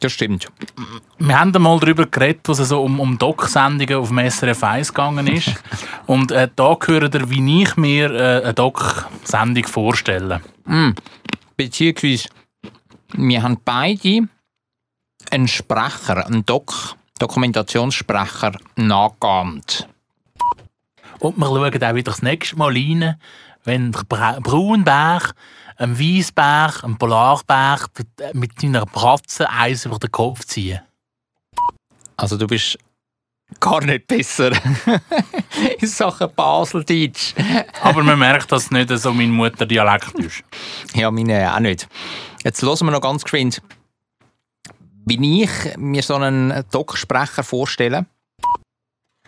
Das 0.00 0.12
stimmt. 0.12 0.50
Wir 1.18 1.38
haben 1.38 1.54
einmal 1.54 1.78
darüber 1.78 2.06
geredet, 2.06 2.48
was 2.48 2.58
es 2.58 2.70
so 2.70 2.82
um, 2.82 2.98
um 2.98 3.18
Doc-Sendungen 3.18 3.96
auf 3.96 4.08
dem 4.08 4.18
SRF 4.30 4.64
1 4.64 4.88
gegangen 4.88 5.26
ist. 5.26 5.52
und 6.06 6.32
äh, 6.32 6.48
da 6.56 6.74
gehört 6.74 7.14
ihr, 7.14 7.28
wie 7.28 7.62
ich 7.62 7.76
mir 7.76 8.10
äh, 8.10 8.42
eine 8.42 8.54
Doc-Sendung 8.54 9.64
vorstelle. 9.66 10.40
Mm. 10.64 10.90
Beziehungsweise, 11.56 12.28
wir 13.12 13.42
haben 13.42 13.58
beide 13.64 14.28
einen 15.30 15.48
Sprecher, 15.48 16.26
einen 16.26 16.44
Doc, 16.46 16.96
Dokumentationssprecher 17.18 18.52
nachgeahmt. 18.76 19.86
Und 21.20 21.36
wir 21.36 21.46
schauen 21.46 21.84
auch 21.84 21.94
wieder 21.94 22.10
das 22.10 22.22
nächste 22.22 22.56
Mal 22.56 22.72
rein, 22.72 23.16
wenn 23.64 23.92
der 23.92 24.04
Bra 24.04 24.38
Braunberg, 24.40 25.34
ein 25.76 25.98
Weissberg, 25.98 26.84
ein 26.84 26.96
Polarberg 26.96 27.88
mit- 28.34 28.60
seiner 28.60 28.86
Bratze 28.86 29.48
eins 29.48 29.84
über 29.86 29.98
den 29.98 30.10
Kopf 30.12 30.44
ziehen. 30.44 30.80
Also 32.16 32.36
du 32.36 32.46
bist 32.46 32.78
gar 33.60 33.84
nicht 33.84 34.06
besser 34.06 34.52
in 35.78 35.86
Sachen 35.88 36.32
Baseldeutsch. 36.34 37.34
Aber 37.82 38.02
man 38.02 38.18
merkt, 38.18 38.50
dass 38.52 38.64
es 38.64 38.70
nicht 38.70 38.90
so 38.90 39.12
mein 39.12 39.30
Mutterdialekt 39.30 40.14
ist. 40.18 40.42
Ja, 40.94 41.10
meine 41.10 41.54
auch 41.54 41.60
nicht. 41.60 41.88
Jetzt 42.44 42.62
hören 42.62 42.86
wir 42.86 42.90
noch 42.92 43.00
ganz 43.00 43.22
geschwind, 43.24 43.60
wie 45.04 45.42
ich 45.42 45.76
mir 45.76 46.02
so 46.02 46.14
einen 46.16 46.64
Doc-Sprecher 46.70 47.42
vorstelle. 47.42 48.06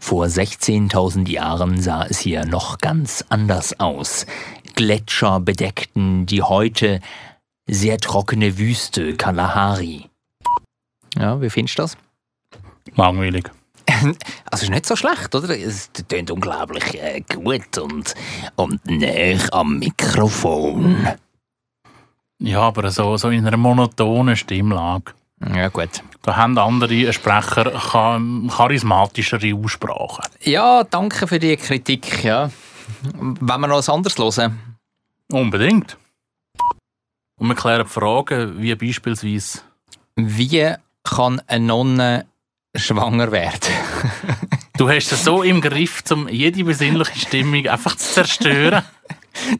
Vor 0.04 0.26
16.000 0.26 1.30
Jahren 1.30 1.80
sah 1.80 2.04
es 2.04 2.18
hier 2.18 2.44
noch 2.44 2.76
ganz 2.76 3.24
anders 3.30 3.80
aus. 3.80 4.26
Gletscher 4.74 5.40
bedeckten 5.40 6.26
die 6.26 6.42
heute 6.42 7.00
sehr 7.66 7.96
trockene 7.96 8.58
Wüste 8.58 9.16
Kalahari. 9.16 10.10
Ja, 11.16 11.40
wie 11.40 11.48
findest 11.48 11.78
du 11.78 11.82
das? 11.84 11.96
Langweilig. 12.96 13.50
Also 14.50 14.64
ist 14.64 14.70
nicht 14.70 14.84
so 14.84 14.94
schlecht, 14.94 15.34
oder? 15.34 15.58
Es 15.58 15.90
tönt 15.90 16.30
unglaublich 16.30 17.02
äh, 17.02 17.22
gut 17.22 17.78
und, 17.78 18.14
und 18.56 18.84
näher 18.84 19.40
am 19.52 19.78
Mikrofon. 19.78 21.08
Ja, 22.40 22.60
aber 22.60 22.90
so, 22.90 23.16
so 23.16 23.30
in 23.30 23.46
einer 23.46 23.56
monotonen 23.56 24.36
Stimmlage. 24.36 25.14
Ja, 25.54 25.68
gut. 25.68 26.02
Da 26.22 26.36
haben 26.36 26.56
andere 26.58 27.12
Sprecher 27.12 27.72
cha- 27.78 28.20
charismatischere 28.48 29.54
Aussprachen. 29.54 30.24
Ja, 30.42 30.84
danke 30.84 31.26
für 31.26 31.38
die 31.38 31.56
Kritik, 31.56 32.24
ja. 32.24 32.50
Wenn 33.14 33.60
wir 33.60 33.66
noch 33.66 33.76
was 33.76 33.88
anderes 33.88 34.16
hören? 34.38 34.76
Unbedingt. 35.30 35.96
Und 37.36 37.48
wir 37.48 37.54
klären 37.54 37.86
Fragen 37.86 38.60
wie 38.60 38.74
beispielsweise 38.74 39.60
Wie 40.16 40.74
kann 41.02 41.42
eine 41.46 41.64
Nonne 41.64 42.26
schwanger 42.76 43.30
werden? 43.32 43.60
Du 44.76 44.88
hast 44.88 45.12
es 45.12 45.22
so 45.22 45.44
im 45.44 45.60
Griff, 45.60 46.02
um 46.10 46.26
jede 46.28 46.64
besinnliche 46.64 47.16
Stimmung 47.16 47.64
einfach 47.68 47.94
zu 47.94 48.12
zerstören. 48.12 48.82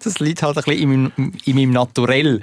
Das 0.03 0.19
liegt 0.19 0.43
halt 0.43 0.57
ein 0.59 0.65
bisschen 0.65 0.83
in 0.93 1.03
meinem, 1.17 1.33
in 1.45 1.55
meinem 1.55 1.71
Naturell. 1.71 2.41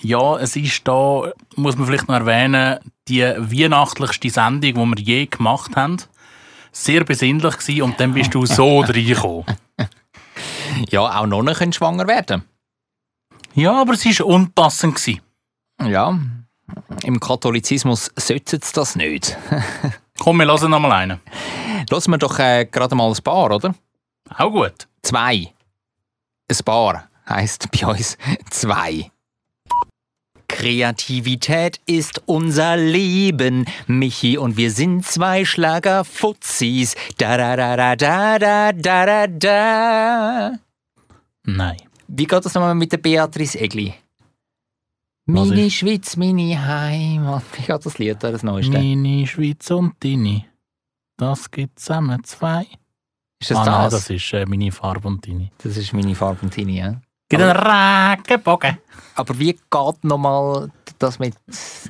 Ja, 0.00 0.36
es 0.38 0.56
ist 0.56 0.86
da, 0.86 1.32
muss 1.56 1.76
man 1.76 1.86
vielleicht 1.86 2.08
noch 2.08 2.14
erwähnen, 2.16 2.78
die 3.08 3.22
weihnachtlichste 3.22 4.30
Sendung, 4.30 4.60
die 4.60 4.74
wir 4.74 5.04
je 5.04 5.26
gemacht 5.26 5.74
haben. 5.76 5.96
Sehr 6.72 7.04
besinnlich 7.04 7.56
gewesen 7.56 7.82
und 7.82 8.00
dann 8.00 8.12
bist 8.12 8.34
du 8.34 8.44
so 8.44 8.80
reingekommen. 8.80 9.46
ja, 10.90 11.00
auch 11.00 11.26
Nonnen 11.26 11.54
können 11.54 11.72
schwanger 11.72 12.06
werden. 12.06 12.44
Ja, 13.54 13.80
aber 13.80 13.94
es 13.94 14.04
war 14.04 14.26
unpassend. 14.26 14.96
Gewesen. 14.96 15.20
Ja, 15.82 16.18
im 17.04 17.20
Katholizismus 17.20 18.10
sollte 18.16 18.56
es 18.56 18.72
das 18.72 18.96
nicht. 18.96 19.36
Komm, 20.18 20.38
wir 20.38 20.46
lassen 20.46 20.70
noch 20.70 20.80
mal 20.80 20.92
einen. 20.92 21.20
Lassen 21.90 22.10
wir 22.10 22.18
doch 22.18 22.38
äh, 22.38 22.66
gerade 22.66 22.94
mal 22.94 23.08
ein 23.08 23.22
Paar, 23.22 23.50
oder? 23.50 23.74
Auch 24.36 24.50
gut. 24.50 24.88
Zwei. 25.02 25.52
Ein 26.48 26.64
Paar 26.64 27.08
heisst 27.28 27.70
bei 27.70 27.86
uns 27.86 28.18
zwei. 28.50 29.10
Kreativität 30.56 31.80
ist 31.84 32.22
unser 32.24 32.78
Leben. 32.78 33.66
Michi 33.86 34.38
und 34.38 34.56
wir 34.56 34.70
sind 34.70 35.04
zwei 35.04 35.44
Schlagerfuzis. 35.44 36.94
Da 37.18 37.36
da 37.36 37.56
da 37.56 37.76
da 37.76 37.94
da 37.94 38.38
da 38.38 38.72
da 38.72 39.04
da 39.04 39.26
da. 39.26 40.58
Nein. 41.44 41.76
Wie 42.08 42.24
geht 42.24 42.42
das 42.42 42.54
nochmal 42.54 42.74
mit 42.74 42.90
der 42.90 42.96
Beatrice 42.96 43.60
Egli? 43.60 43.92
Was 45.26 45.48
Meine 45.48 45.66
ist? 45.66 45.74
Schweiz, 45.74 46.16
meine 46.16 46.66
Heimat. 46.66 47.42
Wie 47.52 47.62
geht 47.62 47.84
das 47.84 47.98
Lied, 47.98 48.16
da, 48.22 48.32
das 48.32 48.42
neueste? 48.42 48.72
Meine 48.72 49.26
Schweiz 49.26 49.70
und 49.70 49.92
deine. 50.02 50.46
Das 51.18 51.50
gibt 51.50 51.80
zusammen 51.80 52.24
zwei. 52.24 52.66
Ist 53.42 53.50
das 53.50 53.58
ah, 53.58 53.64
Nein, 53.66 53.90
das? 53.90 53.92
das 53.92 54.10
ist 54.10 54.32
äh, 54.32 54.46
meine 54.46 54.72
Farbe 54.72 55.06
und 55.08 55.26
deine. 55.26 55.50
Das 55.58 55.76
ist 55.76 55.92
meine 55.92 56.14
Farbe 56.14 56.40
und 56.46 56.56
deine, 56.56 56.72
ja. 56.72 57.00
Gibt 57.28 57.42
einen 57.42 57.56
Regenbogen. 57.56 58.78
Aber 59.16 59.38
wie 59.38 59.52
geht 59.52 60.04
nochmal 60.04 60.70
das 60.98 61.18
mit 61.18 61.34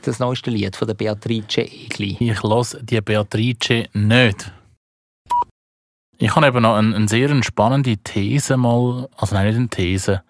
das 0.03 0.19
neueste 0.19 0.51
Lied 0.51 0.77
von 0.77 0.89
der 0.89 0.95
Beatrice 0.95 1.63
Egli? 1.63 2.17
Ich 2.21 2.43
los 2.43 2.77
die 2.81 3.01
Beatrice 3.01 3.89
nicht. 3.93 4.53
Ich 6.19 6.35
habe 6.35 6.47
eben 6.47 6.63
noch 6.63 6.77
eine, 6.77 6.97
eine 6.97 7.09
sehr 7.09 7.43
spannende 7.43 7.99
These 7.99 8.57
mal, 8.57 9.09
also 9.17 9.35
nein, 9.35 9.49
nicht 9.49 9.57
eine 9.57 9.69
These, 9.69 10.23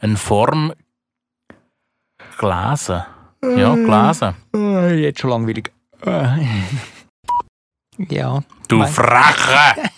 eine 0.00 0.16
Form 0.16 0.74
gelesen. 2.38 3.02
Ja, 3.42 3.74
gelesen. 3.74 4.34
Äh, 4.54 5.00
Jetzt 5.00 5.20
schon 5.20 5.30
langweilig. 5.30 5.72
Äh. 8.08 8.14
Ja. 8.14 8.42
Du 8.68 8.78
Mein- 8.78 8.88
Freche! 8.88 9.74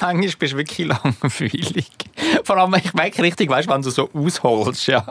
Manchmal 0.00 0.30
bist 0.38 0.52
du 0.52 0.56
wirklich 0.56 0.86
langweilig. 0.86 1.90
Vor 2.44 2.56
allem, 2.56 2.74
ich 2.74 2.94
merke 2.94 3.22
richtig, 3.22 3.50
weißt, 3.50 3.68
wenn 3.68 3.82
du 3.82 3.90
so 3.90 4.08
ausholst, 4.12 4.86
ja. 4.86 5.06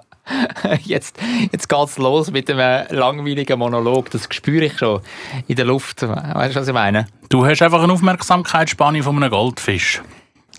Jetzt, 0.84 1.18
jetzt 1.52 1.70
geht 1.70 1.88
es 1.88 1.98
los 1.98 2.32
mit 2.32 2.50
einem 2.50 2.86
langweiligen 2.90 3.60
Monolog. 3.60 4.10
Das 4.12 4.28
spüre 4.32 4.66
ich 4.66 4.78
schon 4.78 5.02
in 5.48 5.56
der 5.56 5.66
Luft. 5.66 6.02
Weißt 6.02 6.56
du, 6.56 6.60
was 6.62 6.68
ich 6.68 6.74
meine? 6.74 7.08
Du 7.30 7.46
hast 7.46 7.62
einfach 7.62 7.84
eine 7.84 7.94
Aufmerksamkeitsspanne 7.94 9.04
von 9.04 9.18
einem 9.18 9.30
Goldfisch. 9.30 10.02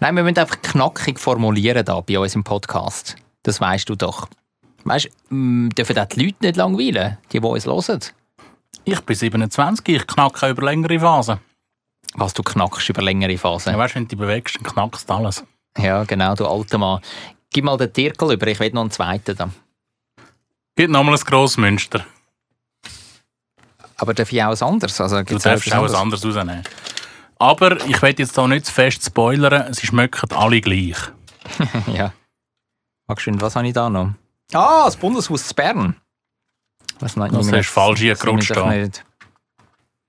Nein, 0.00 0.14
wir 0.14 0.22
müssen 0.22 0.38
einfach 0.38 0.60
knackig 0.60 1.18
formulieren 1.18 1.84
da 1.84 2.00
bei 2.00 2.18
uns 2.18 2.34
im 2.34 2.44
Podcast. 2.44 3.16
Das 3.42 3.60
weißt 3.60 3.88
du 3.88 3.96
doch. 3.96 4.28
Weißt 4.84 5.08
du, 5.30 5.68
dürfen 5.70 5.98
auch 5.98 6.04
die 6.06 6.26
Leute 6.26 6.36
nicht 6.42 6.56
langweilen, 6.56 7.18
die, 7.32 7.40
die 7.40 7.46
uns 7.46 7.66
hören? 7.66 8.00
Ich 8.84 9.00
bin 9.00 9.16
27, 9.16 9.88
ich 9.88 10.06
knacke 10.06 10.48
über 10.50 10.62
längere 10.62 11.00
Phasen. 11.00 11.38
Was 12.14 12.32
du 12.34 12.42
knackst 12.42 12.88
über 12.88 13.02
längere 13.02 13.36
Phasen. 13.36 13.72
Ja, 13.72 13.78
weißt 13.78 13.94
du, 13.94 13.96
wenn 13.96 14.04
du 14.04 14.08
dich 14.08 14.18
bewegst, 14.18 14.56
dann 14.56 14.62
knackst 14.64 15.10
alles. 15.10 15.44
Ja, 15.76 16.04
genau, 16.04 16.34
du 16.34 16.46
alter 16.46 16.78
Mann. 16.78 17.00
Gib 17.52 17.64
mal 17.64 17.76
den 17.76 17.92
Tirkel 17.92 18.32
über, 18.32 18.46
ich 18.46 18.58
will 18.60 18.70
noch 18.72 18.82
einen 18.82 18.90
zweiten. 18.90 19.36
Da. 19.36 19.50
Gibt 20.76 20.90
nochmal 20.90 21.14
ein 21.14 21.20
Grossmünster. 21.20 22.04
Aber 23.98 24.14
darf 24.14 24.32
ich 24.32 24.42
auch 24.42 24.50
was 24.50 24.62
anderes? 24.62 25.00
Also, 25.00 25.22
Du 25.22 25.38
darfst 25.38 25.72
auch 25.74 25.82
was 25.82 25.94
anderes 25.94 26.24
rausnehmen. 26.24 26.62
Aber 27.38 27.84
ich 27.86 28.00
will 28.00 28.14
jetzt 28.16 28.34
hier 28.34 28.48
nicht 28.48 28.66
zu 28.66 28.72
fest 28.72 29.04
spoilern, 29.04 29.72
sie 29.74 29.86
schmecken 29.86 30.30
alle 30.32 30.60
gleich. 30.60 30.96
ja. 31.92 32.12
Magst 33.06 33.26
du, 33.26 33.40
was 33.40 33.56
habe 33.56 33.68
ich 33.68 33.74
da 33.74 33.88
noch? 33.90 34.12
Ah, 34.52 34.84
das 34.86 34.96
Bundeshaus 34.96 35.46
zu 35.48 35.54
Bern. 35.54 35.96
Was 36.98 37.14
Das 37.14 37.30
hast 37.32 37.52
du 37.52 37.62
falsch 37.62 38.00
hier 38.00 38.14
gerutscht 38.14 38.26
nehme 38.26 38.40
ich 38.40 38.48
da. 38.48 38.54
doch 38.54 38.70
nicht. 38.70 39.04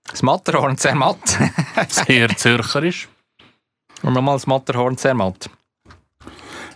Das 0.09 0.23
Matterhorn 0.23 0.77
Zermatt. 0.77 1.37
Sehr 1.89 2.29
zürcherisch. 2.35 3.07
Und 4.03 4.13
nochmal 4.13 4.35
das 4.35 4.47
Matterhorn 4.47 4.97
Zermatt. 4.97 5.49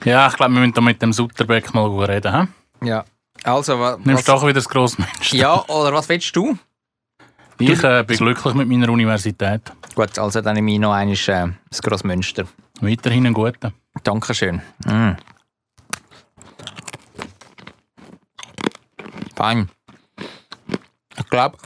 Ja, 0.04 0.28
ich 0.28 0.36
glaube, 0.36 0.54
wir 0.54 0.60
müssen 0.62 0.74
da 0.74 0.82
mit 0.82 1.02
dem 1.02 1.14
Sutterbeck 1.14 1.74
mal 1.74 1.90
gut 1.90 2.10
reden. 2.10 2.50
He? 2.82 2.88
Ja. 2.88 3.06
Also, 3.44 3.80
wa, 3.80 3.98
Nimmst 4.04 4.28
du 4.28 4.34
was, 4.34 4.40
doch 4.40 4.44
wieder 4.44 4.54
das 4.56 4.70
Grossmünster? 4.70 5.36
Ja, 5.36 5.64
oder 5.68 5.94
was 5.94 6.10
willst 6.10 6.36
du? 6.36 6.58
Ich 7.60 7.84
äh, 7.84 8.04
bin 8.04 8.18
glücklich 8.18 8.54
mit 8.56 8.68
meiner 8.68 8.90
Universität. 8.90 9.62
Gut, 9.94 10.18
also 10.18 10.42
dann 10.42 10.56
nehme 10.56 10.72
ich 10.72 10.80
noch 10.80 10.94
einmal 10.94 11.16
äh, 11.16 11.48
das 11.70 11.82
Grossmünster. 11.82 12.46
Weiterhin 12.82 13.28
einen 13.28 13.34
guten. 13.36 13.74
Dankeschön. 14.04 14.62
Mm. 14.86 15.12
Fein. 19.36 19.70
Ich 21.18 21.30
glaube, 21.30 21.58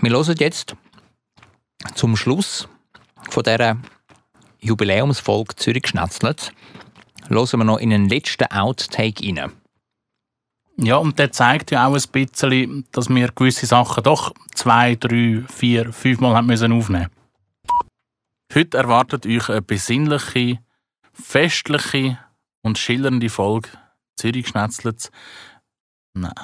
wir 0.00 0.10
hören 0.10 0.36
jetzt 0.38 0.76
zum 1.94 2.16
Schluss 2.16 2.68
von 3.30 3.42
dieser 3.42 3.76
Jubiläumsfolge 4.60 5.56
Zürich 5.56 5.88
schnetzelt, 5.88 6.52
hören 7.28 7.60
wir 7.60 7.64
noch 7.64 7.78
in 7.78 7.92
einen 7.92 8.08
letzten 8.08 8.50
Outtake 8.50 9.24
rein. 9.26 9.52
Ja, 10.78 10.96
und 10.96 11.18
der 11.18 11.32
zeigt 11.32 11.70
ja 11.70 11.86
auch 11.86 11.94
ein 11.94 12.02
bisschen, 12.10 12.86
dass 12.92 13.08
wir 13.08 13.28
gewisse 13.28 13.66
Sachen 13.66 14.02
doch 14.02 14.32
zwei, 14.54 14.96
drei, 14.96 15.44
vier, 15.48 15.92
fünfmal 15.92 16.34
haben 16.34 16.46
müssen 16.46 16.72
aufnehmen 16.72 17.08
Heute 18.54 18.76
erwartet 18.76 19.24
euch 19.26 19.48
eine 19.48 19.62
besinnliche, 19.62 20.58
festliche 21.12 22.18
und 22.62 22.76
schillernde 22.76 23.30
Folge 23.30 23.70
Zürich 24.16 24.48
Schnetzlitz. 24.48 25.10
Nein. 26.12 26.34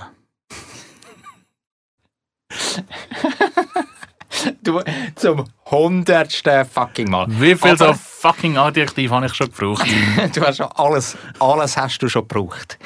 Du, 4.62 4.80
zum 5.16 5.44
hundertsten 5.70 6.64
fucking 6.66 7.10
Mal. 7.10 7.26
Wie 7.28 7.54
viel 7.56 7.72
Aber- 7.72 7.76
so 7.76 7.92
fucking 7.94 8.56
Adjektiv 8.56 9.10
habe 9.10 9.26
ich 9.26 9.34
schon 9.34 9.48
gebraucht? 9.50 9.86
du 10.34 10.40
hast 10.42 10.58
schon 10.58 10.68
alles, 10.74 11.16
alles 11.40 11.76
hast 11.76 11.98
du 12.02 12.08
schon 12.08 12.22
gebraucht. 12.28 12.78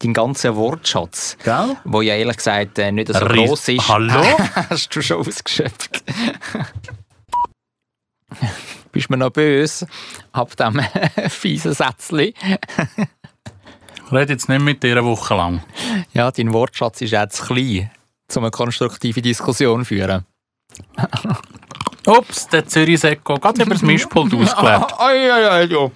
Dein 0.00 0.14
ganzer 0.14 0.56
Wortschatz, 0.56 1.36
Gell? 1.44 1.76
wo 1.84 2.00
ja 2.00 2.14
ehrlich 2.14 2.38
gesagt 2.38 2.78
äh, 2.78 2.90
nicht 2.90 3.08
so 3.12 3.18
Ries- 3.18 3.46
groß 3.48 3.68
ist, 3.68 3.88
Hallo? 3.88 4.38
hast 4.70 4.88
du 4.96 5.02
schon 5.02 5.18
ausgeschöpft. 5.18 6.02
Bist 8.92 9.10
mir 9.10 9.16
noch 9.18 9.30
böse 9.30 9.86
ab 10.32 10.56
dem 10.56 10.80
fiesen 11.28 11.74
Sätzchen. 11.74 12.20
Ich 12.20 12.34
rede 14.12 14.32
jetzt 14.32 14.48
nicht 14.48 14.60
mit 14.62 14.82
dir 14.82 14.92
eine 14.92 15.04
Woche 15.04 15.34
lang. 15.34 15.62
Ja, 16.14 16.30
dein 16.30 16.52
Wortschatz 16.52 17.00
ist 17.02 17.10
jetzt 17.12 17.44
klein, 17.46 17.90
um 18.36 18.44
eine 18.44 18.50
konstruktive 18.50 19.22
Diskussion 19.22 19.84
führen. 19.84 20.24
Ups, 22.06 22.48
der 22.48 22.66
Zürich-Sekko 22.66 23.34
geht 23.34 23.58
über 23.58 23.74
das 23.74 23.82
Mischpult 23.82 24.32
ja. 25.38 25.90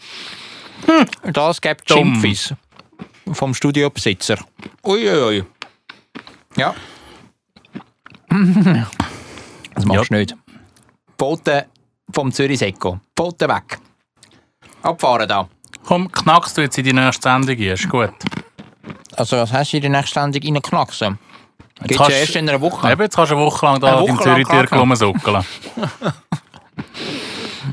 Hm, 0.86 1.32
Das 1.32 1.60
gibt. 1.60 1.88
Schimpfis 1.90 2.54
vom 3.32 3.54
Studiobesitzer. 3.54 4.38
Ui, 4.84 5.08
ui, 5.08 5.22
ui. 5.22 5.44
Ja. 6.56 6.74
Das 9.74 9.84
machst 9.86 10.10
du 10.10 10.14
nicht. 10.14 10.36
Pfoten 11.18 11.62
vom 12.12 12.30
Zürich-Sekko. 12.30 13.00
Pfoten 13.16 13.48
weg. 13.48 13.80
Abfahren 14.82 15.28
da. 15.28 15.48
Komm, 15.84 16.12
knackst 16.12 16.56
du 16.56 16.62
jetzt 16.62 16.78
in 16.78 16.84
die 16.84 16.92
nächste 16.92 17.22
Sendung 17.28 17.56
ist 17.56 17.88
gut. 17.88 18.12
Also, 19.16 19.36
was 19.38 19.52
hast 19.52 19.72
du 19.72 19.78
in 19.78 19.82
der 19.82 19.90
nächsten 19.90 20.14
Sendung 20.32 20.42
reinknacksen? 21.80 21.86
Geht's 21.86 22.08
ja 22.08 22.20
erst 22.20 22.36
in 22.36 22.48
einer 22.48 22.60
Woche. 22.60 22.90
Eben, 22.90 23.02
jetzt 23.02 23.16
kannst 23.16 23.32
du 23.32 23.36
eine 23.36 23.44
Woche 23.44 23.66
lang 23.66 23.80
da 23.80 24.00
Woche 24.00 24.22
Zürich-Türkel 24.22 24.66
knacken. 24.66 24.78
rumsuckeln. 24.78 25.44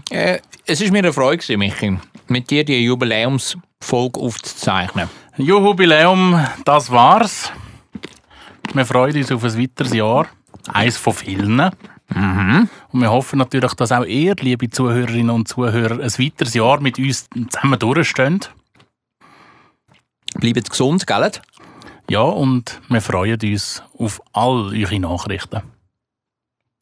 Äh, 0.09 0.39
es 0.65 0.81
war 0.81 0.91
mir 0.91 0.99
eine 0.99 1.13
Freude, 1.13 1.37
gewesen, 1.37 1.57
Michi, 1.57 1.97
mit 2.27 2.49
dir 2.49 2.65
die 2.65 2.83
Jubiläumsfolge 2.83 4.19
aufzuzeichnen. 4.19 5.09
Jubiläum, 5.37 6.45
das 6.65 6.91
war's. 6.91 7.51
Wir 8.73 8.85
freuen 8.85 9.15
uns 9.17 9.31
auf 9.31 9.43
ein 9.43 9.57
weiteres 9.57 9.93
Jahr. 9.93 10.27
Eins 10.71 10.97
von 10.97 11.13
vielen. 11.13 11.71
Mhm. 12.13 12.69
Und 12.91 13.01
wir 13.01 13.09
hoffen 13.09 13.39
natürlich, 13.39 13.73
dass 13.73 13.91
auch 13.91 14.05
ihr, 14.05 14.35
liebe 14.39 14.69
Zuhörerinnen 14.69 15.29
und 15.29 15.47
Zuhörer, 15.47 15.99
ein 16.01 16.19
weiteres 16.19 16.53
Jahr 16.53 16.79
mit 16.81 16.99
uns 16.99 17.27
zusammen 17.49 17.79
durchstehen. 17.79 18.41
Bleibt 20.35 20.69
gesund, 20.69 21.07
gell? 21.07 21.31
Ja, 22.11 22.23
und 22.23 22.81
wir 22.89 22.99
freuen 22.99 23.39
uns 23.41 23.81
auf 23.97 24.21
all 24.33 24.73
eure 24.75 24.99
Nachrichten. 24.99 25.61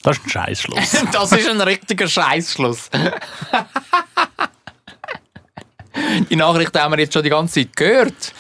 Das 0.02 0.18
ist 0.18 0.26
ein 0.26 0.30
Scheißschluss. 0.32 1.06
Das 1.12 1.32
ist 1.32 1.48
ein 1.48 1.62
richtiger 1.62 2.08
Scheißschluss. 2.08 2.90
die 6.32 6.36
Nachrichten 6.36 6.80
haben 6.80 6.94
wir 6.94 7.00
jetzt 7.02 7.14
schon 7.14 7.22
die 7.22 7.30
ganze 7.30 7.62
Zeit 7.62 7.76
gehört. 7.76 8.34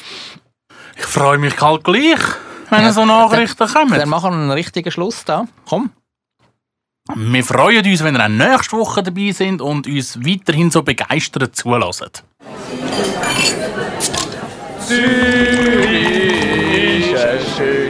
Ich 0.97 1.05
freue 1.05 1.37
mich 1.37 1.61
halt 1.61 1.83
gleich, 1.83 2.21
wenn 2.71 2.91
so 2.91 3.05
Nachrichten 3.05 3.67
kommen. 3.67 3.93
Dann 3.93 4.09
machen 4.09 4.31
wir 4.31 4.39
einen 4.39 4.49
richtigen 4.49 4.89
Schluss 4.89 5.23
da. 5.23 5.45
Komm. 5.67 5.91
Wir 7.13 7.43
freuen 7.43 7.85
uns, 7.85 8.03
wenn 8.03 8.15
ihr 8.15 8.25
auch 8.25 8.29
nächste 8.29 8.77
Woche 8.77 9.03
dabei 9.03 9.31
sind 9.31 9.61
und 9.61 9.85
uns 9.85 10.17
weiterhin 10.25 10.71
so 10.71 10.81
begeistert 10.81 11.55
zulässt. 11.55 12.23
Zürich 14.87 15.51
ist 15.51 15.58